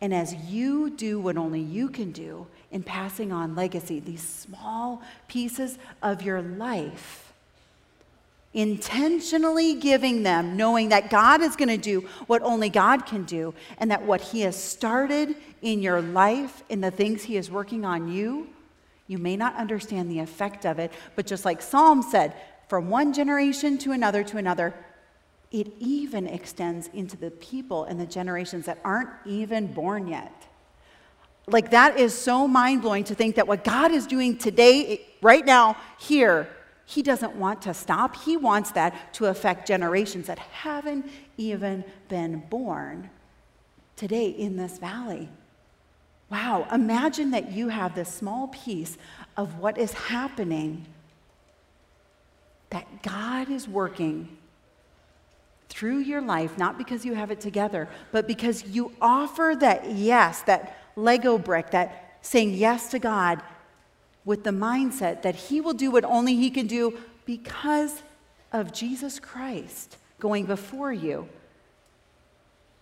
And 0.00 0.12
as 0.12 0.34
you 0.34 0.90
do 0.90 1.20
what 1.20 1.36
only 1.36 1.60
you 1.60 1.88
can 1.88 2.10
do 2.10 2.46
in 2.70 2.82
passing 2.82 3.32
on 3.32 3.54
legacy, 3.54 4.00
these 4.00 4.22
small 4.22 5.02
pieces 5.26 5.78
of 6.02 6.22
your 6.22 6.42
life, 6.42 7.27
intentionally 8.54 9.74
giving 9.74 10.22
them, 10.22 10.56
knowing 10.56 10.88
that 10.88 11.10
God 11.10 11.42
is 11.42 11.54
going 11.54 11.68
to 11.68 11.76
do 11.76 12.08
what 12.26 12.42
only 12.42 12.70
God 12.70 13.06
can 13.06 13.24
do, 13.24 13.54
and 13.78 13.90
that 13.90 14.04
what 14.04 14.20
He 14.20 14.40
has 14.42 14.56
started 14.56 15.36
in 15.62 15.82
your 15.82 16.00
life, 16.00 16.62
in 16.68 16.80
the 16.80 16.90
things 16.90 17.24
He 17.24 17.36
is 17.36 17.50
working 17.50 17.84
on 17.84 18.08
you, 18.08 18.48
you 19.06 19.18
may 19.18 19.36
not 19.36 19.56
understand 19.56 20.10
the 20.10 20.18
effect 20.18 20.66
of 20.66 20.78
it, 20.78 20.92
but 21.16 21.26
just 21.26 21.44
like 21.44 21.62
Psalm 21.62 22.02
said, 22.02 22.34
from 22.68 22.90
one 22.90 23.12
generation 23.12 23.78
to 23.78 23.92
another 23.92 24.22
to 24.22 24.36
another, 24.36 24.74
it 25.50 25.72
even 25.78 26.26
extends 26.26 26.90
into 26.92 27.16
the 27.16 27.30
people 27.30 27.84
and 27.84 27.98
the 27.98 28.06
generations 28.06 28.66
that 28.66 28.78
aren't 28.84 29.08
even 29.24 29.66
born 29.66 30.06
yet. 30.08 30.46
Like, 31.46 31.70
that 31.70 31.98
is 31.98 32.12
so 32.12 32.46
mind 32.46 32.82
blowing 32.82 33.04
to 33.04 33.14
think 33.14 33.36
that 33.36 33.48
what 33.48 33.64
God 33.64 33.90
is 33.90 34.06
doing 34.06 34.36
today, 34.36 35.06
right 35.22 35.46
now, 35.46 35.78
here, 35.98 36.46
He 36.88 37.02
doesn't 37.02 37.36
want 37.36 37.60
to 37.62 37.74
stop. 37.74 38.16
He 38.16 38.38
wants 38.38 38.70
that 38.70 39.12
to 39.12 39.26
affect 39.26 39.68
generations 39.68 40.26
that 40.28 40.38
haven't 40.38 41.04
even 41.36 41.84
been 42.08 42.42
born 42.48 43.10
today 43.94 44.30
in 44.30 44.56
this 44.56 44.78
valley. 44.78 45.28
Wow, 46.30 46.66
imagine 46.72 47.30
that 47.32 47.52
you 47.52 47.68
have 47.68 47.94
this 47.94 48.08
small 48.08 48.48
piece 48.48 48.96
of 49.36 49.58
what 49.58 49.76
is 49.76 49.92
happening, 49.92 50.86
that 52.70 53.02
God 53.02 53.50
is 53.50 53.68
working 53.68 54.38
through 55.68 55.98
your 55.98 56.22
life, 56.22 56.56
not 56.56 56.78
because 56.78 57.04
you 57.04 57.14
have 57.14 57.30
it 57.30 57.42
together, 57.42 57.86
but 58.12 58.26
because 58.26 58.64
you 58.64 58.92
offer 58.98 59.54
that 59.60 59.90
yes, 59.90 60.40
that 60.44 60.78
Lego 60.96 61.36
brick, 61.36 61.70
that 61.72 62.16
saying 62.22 62.54
yes 62.54 62.90
to 62.92 62.98
God 62.98 63.42
with 64.28 64.44
the 64.44 64.50
mindset 64.50 65.22
that 65.22 65.34
He 65.34 65.58
will 65.58 65.72
do 65.72 65.90
what 65.90 66.04
only 66.04 66.36
He 66.36 66.50
can 66.50 66.66
do 66.66 66.98
because 67.24 68.02
of 68.52 68.74
Jesus 68.74 69.18
Christ 69.18 69.96
going 70.20 70.44
before 70.44 70.92
you. 70.92 71.26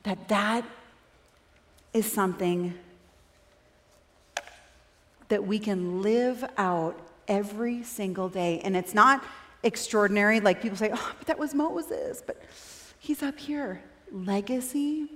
That 0.03 0.27
that 0.27 0.65
is 1.93 2.11
something 2.11 2.75
that 5.29 5.47
we 5.47 5.61
can 5.61 6.03
live 6.03 6.45
out 6.59 6.99
every 7.29 7.85
single 7.85 8.29
day. 8.29 8.61
And 8.65 8.77
it's 8.77 8.93
not 8.93 9.23
extraordinary, 9.63 10.41
like 10.41 10.61
people 10.61 10.77
say, 10.77 10.91
oh, 10.93 11.13
but 11.17 11.29
that 11.29 11.39
was 11.39 11.55
Moses. 11.55 12.25
But 12.27 12.43
He's 12.99 13.23
up 13.23 13.39
here. 13.39 13.85
Legacy 14.11 15.07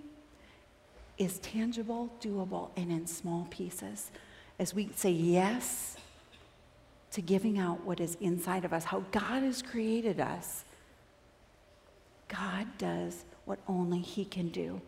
is 1.19 1.41
tangible, 1.41 2.09
doable, 2.21 2.71
and 2.77 2.93
in 2.93 3.09
small 3.09 3.49
pieces. 3.51 4.13
As 4.61 4.73
we 4.73 4.91
say 4.95 5.11
yes 5.11 5.97
to 7.13 7.21
giving 7.21 7.59
out 7.59 7.85
what 7.85 8.01
is 8.01 8.17
inside 8.21 8.65
of 8.65 8.73
us, 8.73 8.85
how 8.85 9.05
God 9.11 9.43
has 9.43 9.63
created 9.63 10.21
us, 10.21 10.65
God 12.29 12.67
does 12.79 13.25
what 13.45 13.59
only 13.67 14.01
He 14.01 14.25
can 14.25 14.49
do. 14.49 14.81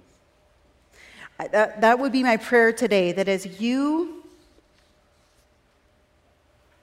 That, 1.39 1.81
that 1.81 1.99
would 1.99 2.13
be 2.13 2.23
my 2.23 2.37
prayer 2.37 2.73
today 2.73 3.11
that 3.13 3.29
as 3.29 3.61
you 3.61 4.23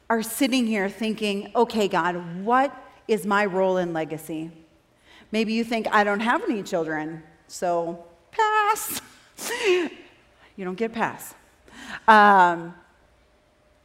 are 0.10 0.22
sitting 0.22 0.66
here 0.66 0.90
thinking, 0.90 1.52
okay, 1.56 1.88
God, 1.88 2.44
what 2.44 2.76
is 3.08 3.26
my 3.26 3.46
role 3.46 3.78
in 3.78 3.94
legacy? 3.94 4.52
Maybe 5.32 5.54
you 5.54 5.64
think, 5.64 5.88
I 5.92 6.04
don't 6.04 6.20
have 6.20 6.44
any 6.44 6.64
children, 6.64 7.24
so 7.48 8.04
pass. 8.32 9.02
you 9.66 10.66
don't 10.66 10.76
get 10.76 10.92
pass. 10.92 11.36
Um, 12.08 12.74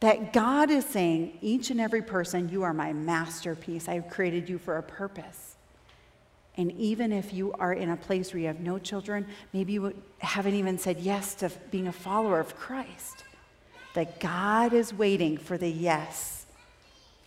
that 0.01 0.33
God 0.33 0.69
is 0.69 0.85
saying, 0.85 1.37
each 1.41 1.69
and 1.71 1.79
every 1.79 2.01
person, 2.01 2.49
you 2.49 2.63
are 2.63 2.73
my 2.73 2.93
masterpiece. 2.93 3.87
I 3.87 3.95
have 3.95 4.09
created 4.09 4.49
you 4.49 4.57
for 4.57 4.77
a 4.77 4.83
purpose. 4.83 5.55
And 6.57 6.71
even 6.73 7.11
if 7.11 7.33
you 7.33 7.53
are 7.53 7.73
in 7.73 7.89
a 7.89 7.97
place 7.97 8.33
where 8.33 8.41
you 8.41 8.47
have 8.47 8.59
no 8.59 8.79
children, 8.79 9.27
maybe 9.53 9.73
you 9.73 9.93
haven't 10.19 10.53
even 10.53 10.77
said 10.77 10.99
yes 10.99 11.35
to 11.35 11.51
being 11.71 11.87
a 11.87 11.93
follower 11.93 12.39
of 12.39 12.55
Christ, 12.55 13.23
that 13.93 14.19
God 14.19 14.73
is 14.73 14.93
waiting 14.93 15.37
for 15.37 15.57
the 15.57 15.69
yes 15.69 16.45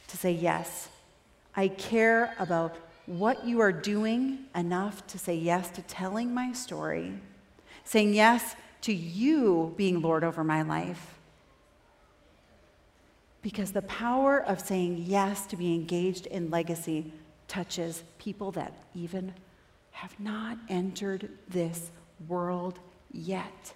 to 0.09 0.17
say, 0.17 0.33
Yes, 0.33 0.89
I 1.55 1.69
care 1.69 2.35
about 2.39 2.77
what 3.07 3.45
you 3.47 3.61
are 3.61 3.73
doing 3.73 4.45
enough 4.55 5.07
to 5.09 5.19
say 5.19 5.35
yes 5.35 5.71
to 5.71 5.83
telling 5.83 6.33
my 6.33 6.53
story, 6.53 7.13
saying 7.85 8.15
yes 8.15 8.55
to 8.83 8.93
you 8.93 9.75
being 9.77 10.01
Lord 10.01 10.25
over 10.25 10.45
my 10.45 10.63
life. 10.63 11.18
Because 13.43 13.73
the 13.73 13.83
power 13.83 14.45
of 14.45 14.61
saying 14.61 15.05
yes 15.07 15.47
to 15.47 15.57
be 15.57 15.75
engaged 15.75 16.27
in 16.27 16.51
legacy 16.51 17.13
touches 17.47 18.03
people 18.19 18.53
that 18.53 18.73
even 18.95 19.33
have 19.93 20.19
not 20.21 20.59
entered 20.69 21.31
this 21.49 21.91
world 22.27 22.79
yet. 23.13 23.75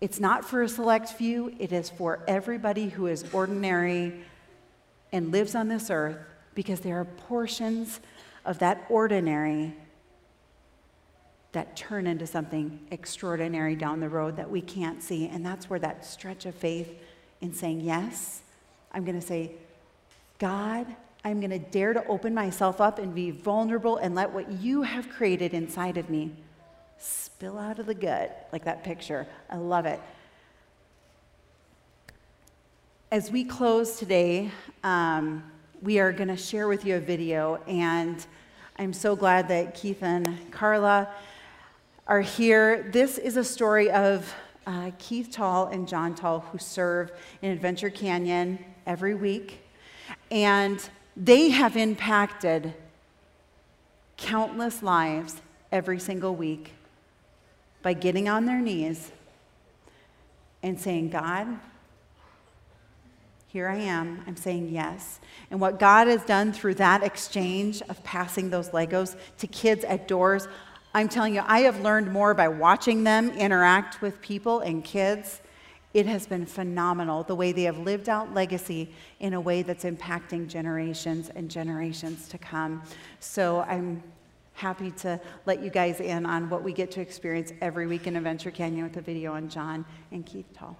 It's 0.00 0.18
not 0.18 0.44
for 0.44 0.62
a 0.62 0.68
select 0.68 1.10
few, 1.10 1.54
it 1.60 1.72
is 1.72 1.90
for 1.90 2.24
everybody 2.26 2.88
who 2.88 3.06
is 3.06 3.24
ordinary 3.32 4.24
and 5.12 5.30
lives 5.30 5.54
on 5.54 5.68
this 5.68 5.90
earth 5.90 6.18
because 6.54 6.80
there 6.80 6.98
are 6.98 7.04
portions 7.04 8.00
of 8.44 8.58
that 8.58 8.84
ordinary 8.88 9.74
that 11.52 11.76
turn 11.76 12.06
into 12.06 12.26
something 12.26 12.80
extraordinary 12.90 13.76
down 13.76 14.00
the 14.00 14.08
road 14.08 14.36
that 14.36 14.50
we 14.50 14.60
can't 14.60 15.02
see. 15.02 15.28
And 15.28 15.44
that's 15.44 15.68
where 15.68 15.78
that 15.78 16.04
stretch 16.04 16.46
of 16.46 16.54
faith 16.54 16.90
in 17.40 17.52
saying, 17.52 17.80
Yes, 17.82 18.42
I'm 18.92 19.04
going 19.04 19.20
to 19.20 19.26
say, 19.26 19.52
God, 20.38 20.86
I'm 21.24 21.40
going 21.40 21.50
to 21.50 21.58
dare 21.58 21.92
to 21.92 22.04
open 22.06 22.34
myself 22.34 22.80
up 22.80 22.98
and 22.98 23.14
be 23.14 23.30
vulnerable 23.30 23.98
and 23.98 24.14
let 24.14 24.32
what 24.32 24.50
you 24.50 24.82
have 24.82 25.08
created 25.08 25.54
inside 25.54 25.96
of 25.96 26.10
me 26.10 26.32
spill 26.98 27.58
out 27.58 27.78
of 27.78 27.86
the 27.86 27.94
gut, 27.94 28.48
like 28.52 28.64
that 28.64 28.84
picture. 28.84 29.26
I 29.50 29.56
love 29.56 29.86
it. 29.86 30.00
As 33.10 33.30
we 33.30 33.44
close 33.44 33.98
today, 33.98 34.50
um, 34.82 35.44
we 35.82 35.98
are 35.98 36.12
going 36.12 36.28
to 36.28 36.36
share 36.36 36.68
with 36.68 36.84
you 36.84 36.96
a 36.96 37.00
video, 37.00 37.60
and 37.66 38.24
I'm 38.78 38.92
so 38.92 39.14
glad 39.14 39.48
that 39.48 39.74
Keith 39.74 40.02
and 40.02 40.50
Carla 40.50 41.08
are 42.06 42.20
here. 42.20 42.90
This 42.90 43.16
is 43.16 43.36
a 43.36 43.44
story 43.44 43.90
of 43.90 44.34
uh, 44.66 44.90
Keith 44.98 45.30
Tall 45.30 45.68
and 45.68 45.86
John 45.86 46.14
Tall 46.14 46.40
who 46.40 46.58
serve 46.58 47.12
in 47.42 47.50
Adventure 47.50 47.90
Canyon 47.90 48.58
every 48.86 49.14
week, 49.14 49.60
and 50.30 50.88
they 51.16 51.50
have 51.50 51.76
impacted 51.76 52.74
countless 54.16 54.82
lives 54.82 55.40
every 55.70 56.00
single 56.00 56.34
week 56.34 56.72
by 57.82 57.92
getting 57.92 58.28
on 58.28 58.46
their 58.46 58.60
knees 58.60 59.12
and 60.62 60.80
saying, 60.80 61.10
God, 61.10 61.46
here 63.46 63.68
I 63.68 63.76
am. 63.76 64.24
I'm 64.26 64.36
saying 64.36 64.70
yes. 64.70 65.20
And 65.50 65.60
what 65.60 65.78
God 65.78 66.08
has 66.08 66.24
done 66.24 66.52
through 66.52 66.74
that 66.74 67.04
exchange 67.04 67.80
of 67.82 68.02
passing 68.02 68.50
those 68.50 68.70
Legos 68.70 69.14
to 69.38 69.46
kids 69.46 69.84
at 69.84 70.08
doors, 70.08 70.48
I'm 70.94 71.08
telling 71.08 71.34
you, 71.34 71.42
I 71.46 71.60
have 71.60 71.80
learned 71.80 72.12
more 72.12 72.34
by 72.34 72.48
watching 72.48 73.02
them 73.04 73.30
interact 73.30 74.02
with 74.02 74.20
people 74.20 74.60
and 74.60 74.84
kids. 74.84 75.40
It 75.94 76.04
has 76.06 76.26
been 76.26 76.44
phenomenal 76.44 77.22
the 77.22 77.34
way 77.34 77.52
they 77.52 77.62
have 77.62 77.78
lived 77.78 78.10
out 78.10 78.34
legacy 78.34 78.90
in 79.20 79.32
a 79.32 79.40
way 79.40 79.62
that's 79.62 79.84
impacting 79.84 80.48
generations 80.48 81.30
and 81.34 81.50
generations 81.50 82.28
to 82.28 82.38
come. 82.38 82.82
So 83.20 83.60
I'm 83.62 84.02
happy 84.52 84.90
to 84.90 85.18
let 85.46 85.62
you 85.62 85.70
guys 85.70 86.00
in 86.00 86.26
on 86.26 86.50
what 86.50 86.62
we 86.62 86.74
get 86.74 86.90
to 86.92 87.00
experience 87.00 87.52
every 87.62 87.86
week 87.86 88.06
in 88.06 88.16
Adventure 88.16 88.50
Canyon 88.50 88.84
with 88.84 88.96
a 88.98 89.00
video 89.00 89.32
on 89.32 89.48
John 89.48 89.86
and 90.10 90.26
Keith 90.26 90.52
Tall. 90.54 90.76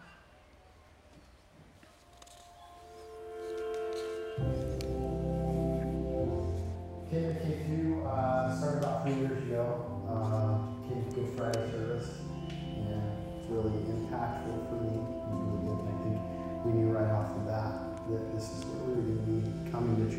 KMK2 7.11 8.07
uh, 8.07 8.59
started 8.59 8.85
off 8.85 9.05
three 9.05 9.15
years 9.15 9.42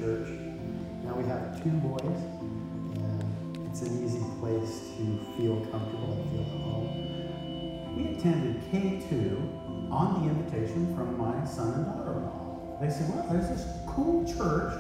church. 0.04 0.28
Now 1.08 1.16
we 1.16 1.24
have 1.32 1.64
two 1.64 1.72
boys, 1.80 2.20
and 2.99 3.68
it's 3.72 3.84
an 3.84 4.04
easy 4.04 4.20
place 4.41 4.91
to 4.99 5.04
feel 5.38 5.64
comfortable 5.72 6.20
and 6.20 6.30
feel 6.30 6.43
at 6.43 6.60
home. 6.60 7.95
We 7.95 8.12
attended 8.12 8.60
K2 8.68 9.89
on 9.89 10.20
the 10.20 10.30
invitation 10.30 10.93
from 10.93 11.18
my 11.18 11.45
son 11.45 11.72
and 11.74 11.86
daughter-in-law. 11.86 12.80
They 12.82 12.89
said, 12.89 13.16
well, 13.16 13.28
there's 13.32 13.47
this 13.47 13.66
cool 13.88 14.28
church 14.28 14.74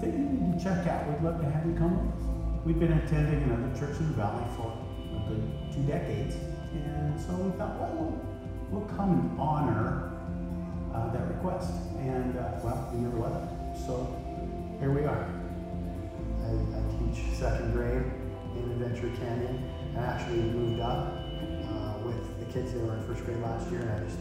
that 0.00 0.08
you 0.08 0.24
need 0.24 0.56
to 0.56 0.64
check 0.64 0.86
out. 0.86 1.06
We'd 1.10 1.20
love 1.20 1.38
to 1.42 1.50
have 1.50 1.66
you 1.66 1.76
come 1.76 1.92
with 1.92 2.16
us. 2.16 2.64
We've 2.64 2.80
been 2.80 2.92
attending 2.92 3.42
another 3.42 3.78
church 3.78 4.00
in 4.00 4.08
the 4.08 4.16
valley 4.16 4.44
for 4.56 4.72
a 4.72 5.28
good 5.28 5.52
two 5.74 5.82
decades. 5.82 6.36
And 6.72 7.20
so 7.20 7.34
we 7.34 7.50
thought, 7.58 7.76
well, 7.78 7.92
we'll, 7.92 8.80
we'll 8.80 8.96
come 8.96 9.20
and 9.20 9.38
honor 9.38 10.12
uh, 10.94 11.12
that 11.12 11.28
request. 11.28 11.72
And, 11.98 12.38
uh, 12.38 12.56
well, 12.64 12.88
we 12.94 13.00
never 13.00 13.18
left. 13.18 13.52
So 13.84 14.21
here 14.82 14.90
we 14.90 15.04
are. 15.04 15.30
I, 16.42 16.50
I 16.50 16.82
teach 16.98 17.38
second 17.38 17.72
grade 17.72 18.02
in 18.56 18.68
Adventure 18.72 19.16
Canyon. 19.16 19.70
I 19.96 20.00
actually 20.00 20.40
moved 20.40 20.80
up 20.80 21.06
uh, 21.70 21.98
with 22.04 22.40
the 22.40 22.52
kids 22.52 22.72
that 22.72 22.82
were 22.82 22.96
in 22.96 23.06
first 23.06 23.24
grade 23.24 23.38
last 23.38 23.70
year, 23.70 23.82
and 23.82 23.90
I 23.92 23.98
just 24.04 24.18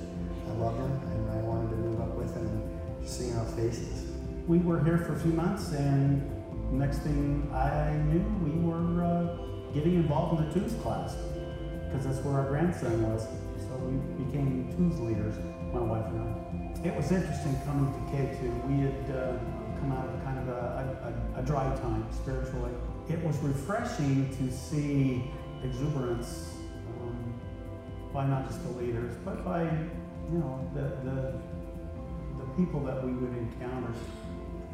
I 0.47 0.51
loved 0.61 0.77
them, 0.77 0.91
and 1.13 1.31
I 1.31 1.41
wanted 1.41 1.71
to 1.71 1.77
move 1.77 1.99
up 1.99 2.13
with 2.15 2.35
them 2.35 2.45
and 2.45 3.01
just 3.01 3.17
seeing 3.17 3.33
faces. 3.55 4.05
We 4.47 4.59
were 4.59 4.83
here 4.83 4.99
for 4.99 5.13
a 5.13 5.19
few 5.19 5.31
months, 5.31 5.71
and 5.71 6.21
next 6.71 6.99
thing 6.99 7.49
I 7.51 7.93
knew, 8.05 8.21
we 8.45 8.51
were 8.61 9.03
uh, 9.03 9.73
getting 9.73 9.95
involved 9.95 10.39
in 10.39 10.47
the 10.47 10.53
twos 10.53 10.79
class 10.83 11.15
because 11.87 12.05
that's 12.05 12.19
where 12.23 12.35
our 12.35 12.47
grandson 12.47 13.01
was. 13.11 13.23
So 13.57 13.75
we 13.77 14.25
became 14.25 14.69
twos 14.77 14.99
leaders, 14.99 15.33
my 15.73 15.79
wife 15.79 16.05
and 16.05 16.21
I. 16.21 16.87
It 16.87 16.95
was 16.95 17.11
interesting 17.11 17.59
coming 17.65 17.91
to 17.91 18.15
K2. 18.15 18.67
We 18.67 18.85
had 18.85 19.17
uh, 19.17 19.37
come 19.81 19.91
out 19.93 20.07
of 20.07 20.23
kind 20.23 20.37
of 20.37 20.47
a, 20.47 21.33
a, 21.35 21.39
a 21.39 21.43
dry 21.43 21.63
time 21.77 22.05
spiritually. 22.11 22.71
It 23.09 23.21
was 23.23 23.37
refreshing 23.39 24.29
to 24.37 24.55
see 24.55 25.23
exuberance 25.63 26.53
um, 27.01 27.33
by 28.13 28.27
not 28.27 28.47
just 28.47 28.63
the 28.63 28.69
leaders, 28.79 29.15
but 29.25 29.43
by 29.43 29.63
you 29.63 30.37
know 30.37 30.69
the 30.73 31.09
the, 31.09 31.33
the 32.37 32.45
people 32.55 32.79
that 32.81 33.03
we 33.03 33.11
would 33.11 33.35
encounter. 33.37 33.93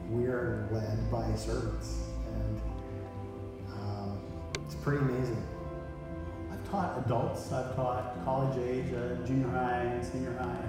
We 0.09 0.25
are 0.25 0.69
led 0.71 1.11
by 1.11 1.33
servants, 1.35 2.03
and 2.33 2.61
um, 3.73 4.21
it's 4.65 4.75
pretty 4.75 4.99
amazing. 4.99 5.43
I've 6.51 6.69
taught 6.69 7.03
adults, 7.05 7.51
I've 7.51 7.75
taught 7.75 8.23
college 8.23 8.57
age, 8.57 8.93
uh, 8.93 9.25
junior 9.25 9.49
high, 9.49 9.99
senior 10.01 10.33
high, 10.37 10.63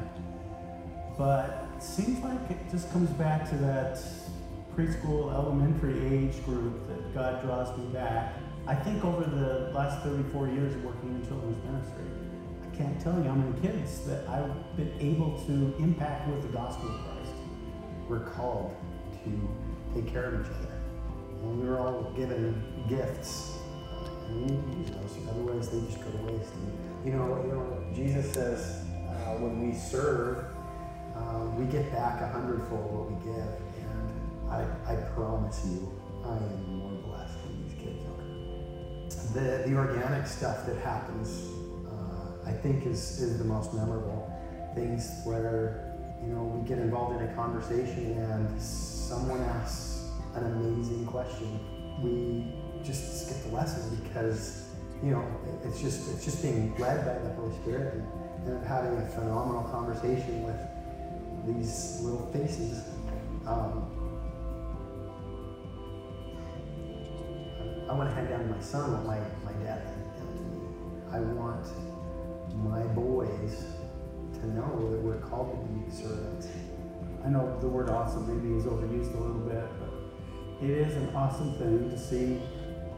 but 1.16 1.68
it 1.76 1.82
seems 1.82 2.22
like 2.24 2.50
it 2.50 2.58
just 2.70 2.90
comes 2.92 3.10
back 3.10 3.48
to 3.50 3.56
that 3.58 4.00
preschool, 4.78 5.34
elementary 5.34 5.98
age 6.06 6.44
group 6.44 6.86
that 6.86 7.12
God 7.12 7.42
draws 7.42 7.76
me 7.76 7.86
back. 7.86 8.34
I 8.64 8.76
think 8.76 9.04
over 9.04 9.24
the 9.24 9.72
last 9.74 10.04
34 10.04 10.48
years 10.50 10.72
of 10.76 10.84
working 10.84 11.08
in 11.08 11.26
children's 11.26 11.64
ministry, 11.64 12.04
I 12.62 12.76
can't 12.76 13.00
tell 13.00 13.18
you 13.18 13.24
how 13.24 13.34
many 13.34 13.60
kids 13.60 14.06
that 14.06 14.28
I've 14.28 14.76
been 14.76 14.92
able 15.00 15.36
to 15.46 15.74
impact 15.80 16.28
with 16.28 16.42
the 16.42 16.48
gospel 16.56 16.90
of 16.90 17.00
Christ. 17.00 17.32
We're 18.08 18.20
called 18.20 18.76
to 19.24 19.48
take 19.96 20.12
care 20.12 20.26
of 20.26 20.46
each 20.46 20.52
other, 20.52 20.80
and 21.42 21.60
we 21.60 21.68
were 21.68 21.80
all 21.80 22.12
given 22.16 22.62
gifts, 22.88 23.58
and 24.28 24.48
to 24.48 24.78
use 24.78 24.90
those. 24.90 25.28
Otherwise, 25.28 25.70
they 25.70 25.80
just 25.86 25.98
go 26.04 26.10
to 26.12 26.32
waste. 26.32 26.52
And, 26.52 27.04
you 27.04 27.12
know, 27.14 27.42
you 27.44 27.50
know, 27.50 27.84
Jesus 27.96 28.32
says 28.32 28.84
uh, 29.08 29.38
when 29.38 29.68
we 29.68 29.76
serve, 29.76 30.44
uh, 31.16 31.46
we 31.56 31.64
get 31.64 31.90
back 31.90 32.20
a 32.20 32.28
hundredfold 32.28 32.92
what 32.92 33.10
we 33.10 33.32
give, 33.32 33.67
I, 34.50 34.64
I 34.86 34.96
promise 35.14 35.60
you, 35.66 35.92
I 36.24 36.36
am 36.36 36.78
more 36.78 36.92
blessed 37.02 37.42
than 37.42 37.62
these 37.62 37.74
kids 37.78 38.02
are. 38.04 39.34
The 39.34 39.68
the 39.68 39.76
organic 39.76 40.26
stuff 40.26 40.64
that 40.66 40.76
happens, 40.78 41.28
uh, 41.86 42.48
I 42.48 42.52
think, 42.52 42.86
is 42.86 43.20
is 43.20 43.38
the 43.38 43.44
most 43.44 43.74
memorable. 43.74 44.32
Things 44.74 45.10
where 45.24 45.94
you 46.22 46.28
know 46.28 46.44
we 46.44 46.66
get 46.66 46.78
involved 46.78 47.20
in 47.20 47.28
a 47.28 47.34
conversation 47.34 48.12
and 48.18 48.60
someone 48.60 49.40
asks 49.40 50.06
an 50.34 50.44
amazing 50.44 51.06
question. 51.06 51.60
We 52.02 52.54
just 52.82 53.26
skip 53.26 53.50
the 53.50 53.56
lesson 53.56 53.96
because 54.02 54.68
you 55.02 55.10
know 55.10 55.24
it's 55.64 55.80
just 55.80 56.10
it's 56.14 56.24
just 56.24 56.42
being 56.42 56.74
led 56.78 57.04
by 57.04 57.18
the 57.18 57.34
Holy 57.34 57.54
Spirit 57.60 57.94
and, 57.94 58.48
and 58.48 58.66
having 58.66 58.96
a 58.96 59.06
phenomenal 59.10 59.64
conversation 59.64 60.44
with 60.44 60.60
these 61.46 62.00
little 62.02 62.26
faces. 62.32 62.84
Um, 63.46 63.97
I 67.88 67.94
want 67.94 68.10
to 68.10 68.14
hand 68.14 68.28
down 68.28 68.40
to 68.40 68.46
my 68.46 68.60
son 68.60 68.92
what 68.92 69.06
my, 69.06 69.18
my 69.44 69.52
dad 69.64 69.82
me. 69.86 70.08
I 71.10 71.20
want 71.20 71.66
my 72.62 72.82
boys 72.92 73.64
to 74.34 74.46
know 74.48 74.90
that 74.90 75.00
we're 75.00 75.20
called 75.20 75.52
to 75.52 75.72
be 75.72 75.90
servants. 75.90 76.48
I 77.24 77.28
know 77.28 77.58
the 77.60 77.68
word 77.68 77.88
awesome 77.88 78.26
maybe 78.26 78.54
is 78.56 78.64
overused 78.64 79.14
a 79.14 79.20
little 79.20 79.40
bit, 79.40 79.64
but 79.80 80.64
it 80.64 80.70
is 80.70 80.94
an 80.96 81.14
awesome 81.14 81.54
thing 81.54 81.90
to 81.90 81.98
see 81.98 82.40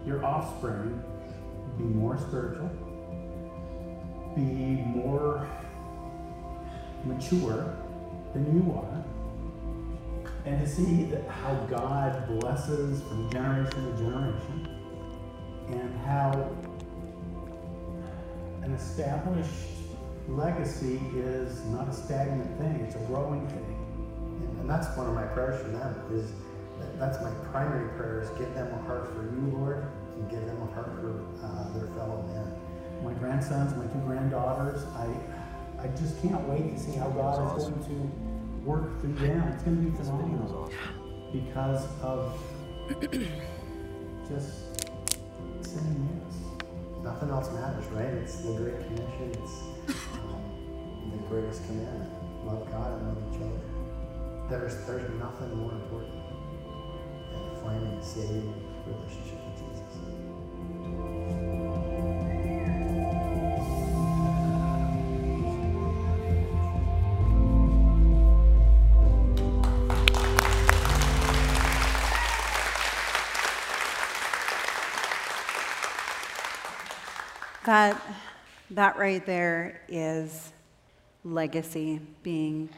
your 0.07 0.25
offspring 0.25 1.03
be 1.79 1.85
more 1.85 2.19
spiritual, 2.19 2.69
be 4.35 4.43
more 4.43 5.49
mature 7.05 7.77
than 8.33 8.57
you 8.57 8.73
are, 8.75 9.05
and 10.45 10.61
to 10.61 10.67
see 10.69 11.05
that 11.05 11.29
how 11.29 11.55
God 11.71 12.41
blesses 12.41 13.03
from 13.03 13.31
generation 13.31 13.97
to 13.97 14.03
generation, 14.03 14.80
and 15.73 15.99
how 16.01 16.51
an 18.63 18.73
established 18.73 19.51
legacy 20.29 21.01
is 21.15 21.65
not 21.67 21.89
a 21.89 21.93
stagnant 21.93 22.57
thing, 22.59 22.81
it's 22.87 22.95
a 22.95 23.05
growing 23.07 23.47
thing. 23.49 23.77
And, 24.43 24.61
and 24.61 24.71
that's 24.71 24.95
one 24.97 25.07
of 25.07 25.15
my 25.15 25.25
prayers 25.25 25.61
for 25.63 25.69
them 25.69 25.95
is 26.13 26.33
that, 26.79 26.99
that's 26.99 27.21
my 27.23 27.31
primary 27.51 27.89
prayer 27.97 28.21
is 28.23 28.31
give 28.39 28.53
them 28.55 28.73
a 28.73 28.83
heart 28.83 29.09
for 29.15 29.23
you, 29.23 29.57
Lord, 29.59 29.87
and 30.15 30.31
give 30.31 30.45
them 30.47 30.63
a 30.63 30.75
heart 30.75 30.93
for 31.01 31.25
uh, 31.43 31.73
their 31.79 31.89
fellow 31.97 32.23
men. 32.29 33.05
my 33.05 33.19
grandsons, 33.19 33.75
my 33.77 33.87
two 33.93 34.07
granddaughters. 34.07 34.85
I, 34.95 35.09
I 35.83 35.89
just 35.89 36.21
can't 36.23 36.47
wait 36.49 36.77
to 36.77 36.79
see 36.79 36.93
how 36.93 37.09
God 37.11 37.59
is 37.59 37.65
going 37.65 37.85
to 37.85 38.69
work 38.69 39.01
through 39.01 39.15
them. 39.15 39.43
It's 39.49 39.63
going 39.63 39.77
to 39.77 39.91
be 39.91 39.97
phenomenal 39.97 40.71
because 41.33 41.87
of 42.03 42.39
just 44.29 44.70
saying 45.71 46.11
yes. 46.11 46.35
Nothing 47.05 47.31
else 47.31 47.51
matters, 47.53 47.87
right? 47.95 48.13
It's 48.23 48.37
the 48.43 48.53
Great 48.55 48.79
Commission. 48.87 49.31
It's 49.39 49.63
um, 50.19 51.11
the 51.13 51.19
greatest 51.29 51.65
commandment. 51.67 52.11
Love 52.45 52.71
God 52.71 52.99
and 52.99 53.09
love 53.09 53.19
each 53.31 53.41
other. 53.41 53.61
There's, 54.51 54.75
there's 54.87 55.09
nothing 55.19 55.55
more 55.55 55.73
important 55.73 56.19
than 57.31 57.63
finding 57.63 57.95
a 57.95 58.05
saving 58.05 58.53
relationship 58.87 59.40
That, 77.71 78.03
that 78.73 78.99
right 78.99 79.25
there 79.25 79.81
is 79.89 80.53
legacy 81.23 82.01
being 82.25 82.69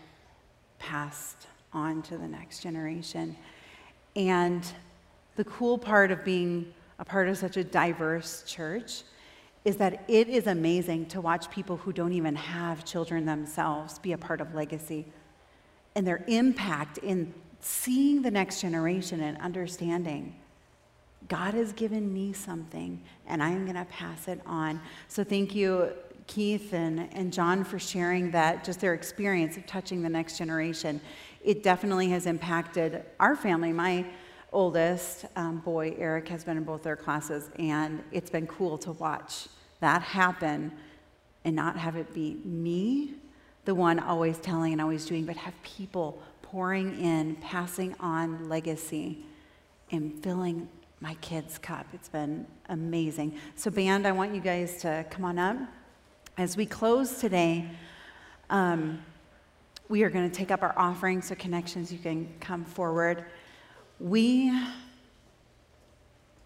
passed 0.78 1.46
on 1.72 2.02
to 2.02 2.18
the 2.18 2.28
next 2.28 2.60
generation. 2.62 3.34
And 4.16 4.62
the 5.36 5.44
cool 5.44 5.78
part 5.78 6.10
of 6.10 6.26
being 6.26 6.74
a 6.98 7.06
part 7.06 7.30
of 7.30 7.38
such 7.38 7.56
a 7.56 7.64
diverse 7.64 8.42
church 8.46 9.04
is 9.64 9.78
that 9.78 10.04
it 10.08 10.28
is 10.28 10.46
amazing 10.46 11.06
to 11.06 11.22
watch 11.22 11.50
people 11.50 11.78
who 11.78 11.94
don't 11.94 12.12
even 12.12 12.36
have 12.36 12.84
children 12.84 13.24
themselves 13.24 13.98
be 13.98 14.12
a 14.12 14.18
part 14.18 14.42
of 14.42 14.54
legacy 14.54 15.06
and 15.94 16.06
their 16.06 16.22
impact 16.28 16.98
in 16.98 17.32
seeing 17.60 18.20
the 18.20 18.30
next 18.30 18.60
generation 18.60 19.22
and 19.22 19.38
understanding 19.38 20.36
God 21.28 21.54
has 21.54 21.72
given 21.72 22.12
me 22.12 22.32
something 22.32 23.02
and 23.26 23.42
I'm 23.42 23.64
going 23.64 23.76
to 23.76 23.84
pass 23.86 24.28
it 24.28 24.40
on. 24.46 24.80
So 25.08 25.24
thank 25.24 25.54
you, 25.54 25.92
Keith 26.26 26.72
and, 26.72 27.08
and 27.12 27.32
John, 27.32 27.64
for 27.64 27.78
sharing 27.78 28.30
that, 28.32 28.64
just 28.64 28.80
their 28.80 28.94
experience 28.94 29.56
of 29.56 29.66
touching 29.66 30.02
the 30.02 30.08
next 30.08 30.38
generation. 30.38 31.00
It 31.42 31.62
definitely 31.62 32.08
has 32.10 32.26
impacted 32.26 33.04
our 33.18 33.34
family. 33.36 33.72
My 33.72 34.06
oldest 34.52 35.24
um, 35.36 35.58
boy, 35.58 35.94
Eric, 35.98 36.28
has 36.28 36.44
been 36.44 36.56
in 36.56 36.64
both 36.64 36.82
their 36.82 36.96
classes, 36.96 37.50
and 37.58 38.02
it's 38.12 38.30
been 38.30 38.46
cool 38.46 38.78
to 38.78 38.92
watch 38.92 39.48
that 39.80 40.02
happen 40.02 40.72
and 41.44 41.56
not 41.56 41.76
have 41.76 41.96
it 41.96 42.12
be 42.14 42.36
me, 42.44 43.14
the 43.64 43.74
one 43.74 43.98
always 43.98 44.38
telling 44.38 44.72
and 44.72 44.80
always 44.80 45.06
doing, 45.06 45.24
but 45.24 45.36
have 45.36 45.54
people 45.62 46.22
pouring 46.42 47.00
in, 47.00 47.34
passing 47.36 47.94
on 47.98 48.48
legacy, 48.48 49.24
and 49.90 50.22
filling 50.22 50.68
my 51.02 51.14
kids' 51.14 51.58
cup. 51.58 51.84
It's 51.92 52.08
been 52.08 52.46
amazing. 52.68 53.34
So, 53.56 53.72
band, 53.72 54.06
I 54.06 54.12
want 54.12 54.36
you 54.36 54.40
guys 54.40 54.80
to 54.82 55.04
come 55.10 55.24
on 55.24 55.36
up. 55.36 55.56
As 56.38 56.56
we 56.56 56.64
close 56.64 57.18
today, 57.18 57.68
um, 58.50 59.02
we 59.88 60.04
are 60.04 60.10
going 60.10 60.30
to 60.30 60.34
take 60.34 60.52
up 60.52 60.62
our 60.62 60.72
offering. 60.78 61.20
So, 61.20 61.34
connections, 61.34 61.92
you 61.92 61.98
can 61.98 62.32
come 62.38 62.64
forward. 62.64 63.24
We 63.98 64.56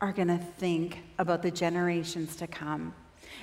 are 0.01 0.13
going 0.13 0.29
to 0.29 0.39
think 0.39 1.01
about 1.19 1.43
the 1.43 1.51
generations 1.51 2.35
to 2.37 2.47
come 2.47 2.95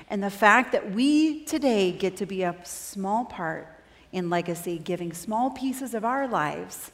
and 0.09 0.23
the 0.23 0.31
fact 0.31 0.71
that 0.71 0.93
we 0.93 1.43
today 1.45 1.91
get 1.91 2.17
to 2.17 2.25
be 2.25 2.41
a 2.41 2.55
small 2.63 3.25
part 3.25 3.67
in 4.11 4.31
legacy, 4.31 4.79
giving 4.79 5.13
small 5.13 5.51
pieces 5.51 5.93
of 5.93 6.03
our 6.03 6.27
lives 6.27 6.91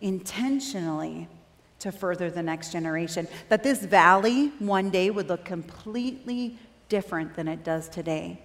intentionally 0.00 1.28
to 1.82 1.90
further 1.90 2.30
the 2.30 2.42
next 2.42 2.70
generation. 2.70 3.26
That 3.48 3.64
this 3.64 3.80
valley 3.80 4.52
one 4.60 4.90
day 4.90 5.10
would 5.10 5.28
look 5.28 5.44
completely 5.44 6.56
different 6.88 7.34
than 7.34 7.48
it 7.48 7.64
does 7.64 7.88
today. 7.88 8.40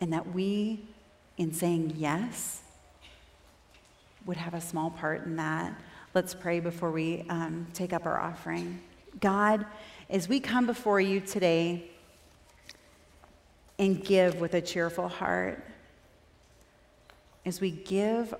And 0.00 0.12
that 0.12 0.34
we, 0.34 0.84
in 1.38 1.54
saying 1.54 1.94
yes, 1.96 2.60
would 4.26 4.36
have 4.36 4.52
a 4.52 4.60
small 4.60 4.90
part 4.90 5.24
in 5.24 5.36
that. 5.36 5.74
Let's 6.14 6.34
pray 6.34 6.60
before 6.60 6.90
we 6.90 7.24
um, 7.30 7.66
take 7.72 7.94
up 7.94 8.04
our 8.04 8.20
offering. 8.20 8.82
God, 9.18 9.64
as 10.10 10.28
we 10.28 10.38
come 10.38 10.66
before 10.66 11.00
you 11.00 11.20
today 11.20 11.90
and 13.78 14.04
give 14.04 14.40
with 14.40 14.52
a 14.52 14.60
cheerful 14.60 15.08
heart, 15.08 15.64
as 17.46 17.62
we 17.62 17.70
give 17.70 18.34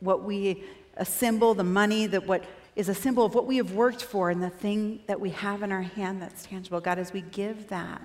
what 0.00 0.22
we 0.22 0.64
assemble, 0.98 1.54
the 1.54 1.64
money, 1.64 2.06
that 2.06 2.26
what 2.26 2.44
is 2.76 2.88
a 2.88 2.94
symbol 2.94 3.24
of 3.24 3.34
what 3.34 3.46
we 3.46 3.56
have 3.58 3.72
worked 3.72 4.02
for 4.02 4.30
and 4.30 4.42
the 4.42 4.50
thing 4.50 5.00
that 5.06 5.20
we 5.20 5.30
have 5.30 5.62
in 5.62 5.70
our 5.70 5.82
hand 5.82 6.20
that's 6.20 6.44
tangible. 6.44 6.80
God, 6.80 6.98
as 6.98 7.12
we 7.12 7.20
give 7.20 7.68
that, 7.68 8.02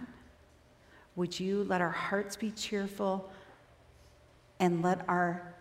would 1.16 1.40
you 1.40 1.64
let 1.64 1.82
our 1.82 1.90
hearts 1.90 2.36
be 2.36 2.52
cheerful 2.52 3.30
and 4.60 4.82
let 4.82 5.08
our 5.10 5.56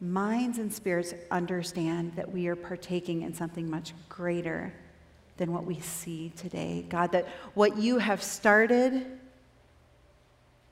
minds 0.00 0.58
and 0.58 0.72
spirits 0.72 1.12
understand 1.30 2.14
that 2.16 2.32
we 2.32 2.46
are 2.46 2.56
partaking 2.56 3.22
in 3.22 3.34
something 3.34 3.68
much 3.68 3.92
greater 4.08 4.72
than 5.36 5.52
what 5.52 5.64
we 5.64 5.78
see 5.80 6.32
today? 6.36 6.86
God, 6.88 7.12
that 7.12 7.28
what 7.54 7.76
you 7.76 7.98
have 7.98 8.22
started 8.22 9.06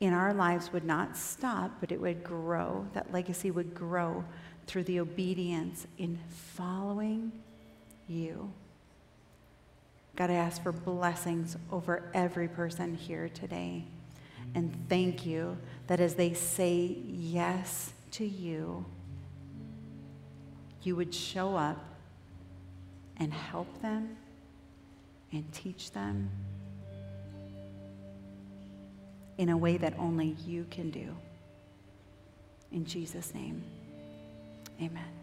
in 0.01 0.13
our 0.13 0.33
lives 0.33 0.73
would 0.73 0.85
not 0.85 1.17
stop, 1.17 1.73
but 1.81 1.93
it 1.93 2.01
would 2.01 2.25
grow. 2.25 2.87
That 2.95 3.13
legacy 3.13 3.51
would 3.51 3.75
grow 3.75 4.25
through 4.67 4.85
the 4.85 5.01
obedience 5.01 5.87
in 5.99 6.19
following 6.29 7.33
you. 8.09 8.53
God, 10.17 10.31
I 10.31 10.35
ask 10.35 10.63
for 10.63 10.73
blessings 10.73 11.57
over 11.71 12.11
every 12.15 12.49
person 12.49 12.95
here 12.95 13.29
today. 13.29 13.85
And 14.55 14.75
thank 14.89 15.27
you 15.27 15.59
that 15.89 16.01
as 16.01 16.15
they 16.15 16.33
say 16.33 16.97
yes 17.05 17.93
to 18.13 18.25
you, 18.25 18.85
you 20.83 20.97
would 20.97 21.15
show 21.15 21.57
up 21.57 21.85
and 23.19 23.33
help 23.33 23.83
them 23.83 24.17
and 25.33 25.45
teach 25.53 25.91
them 25.93 26.31
in 29.37 29.51
a 29.51 29.57
way 29.57 29.77
that 29.77 29.95
only 29.99 30.37
you 30.47 30.67
can 30.71 30.91
do. 30.91 31.15
In 32.73 32.85
Jesus' 32.85 33.35
name, 33.35 33.63
amen. 34.81 35.16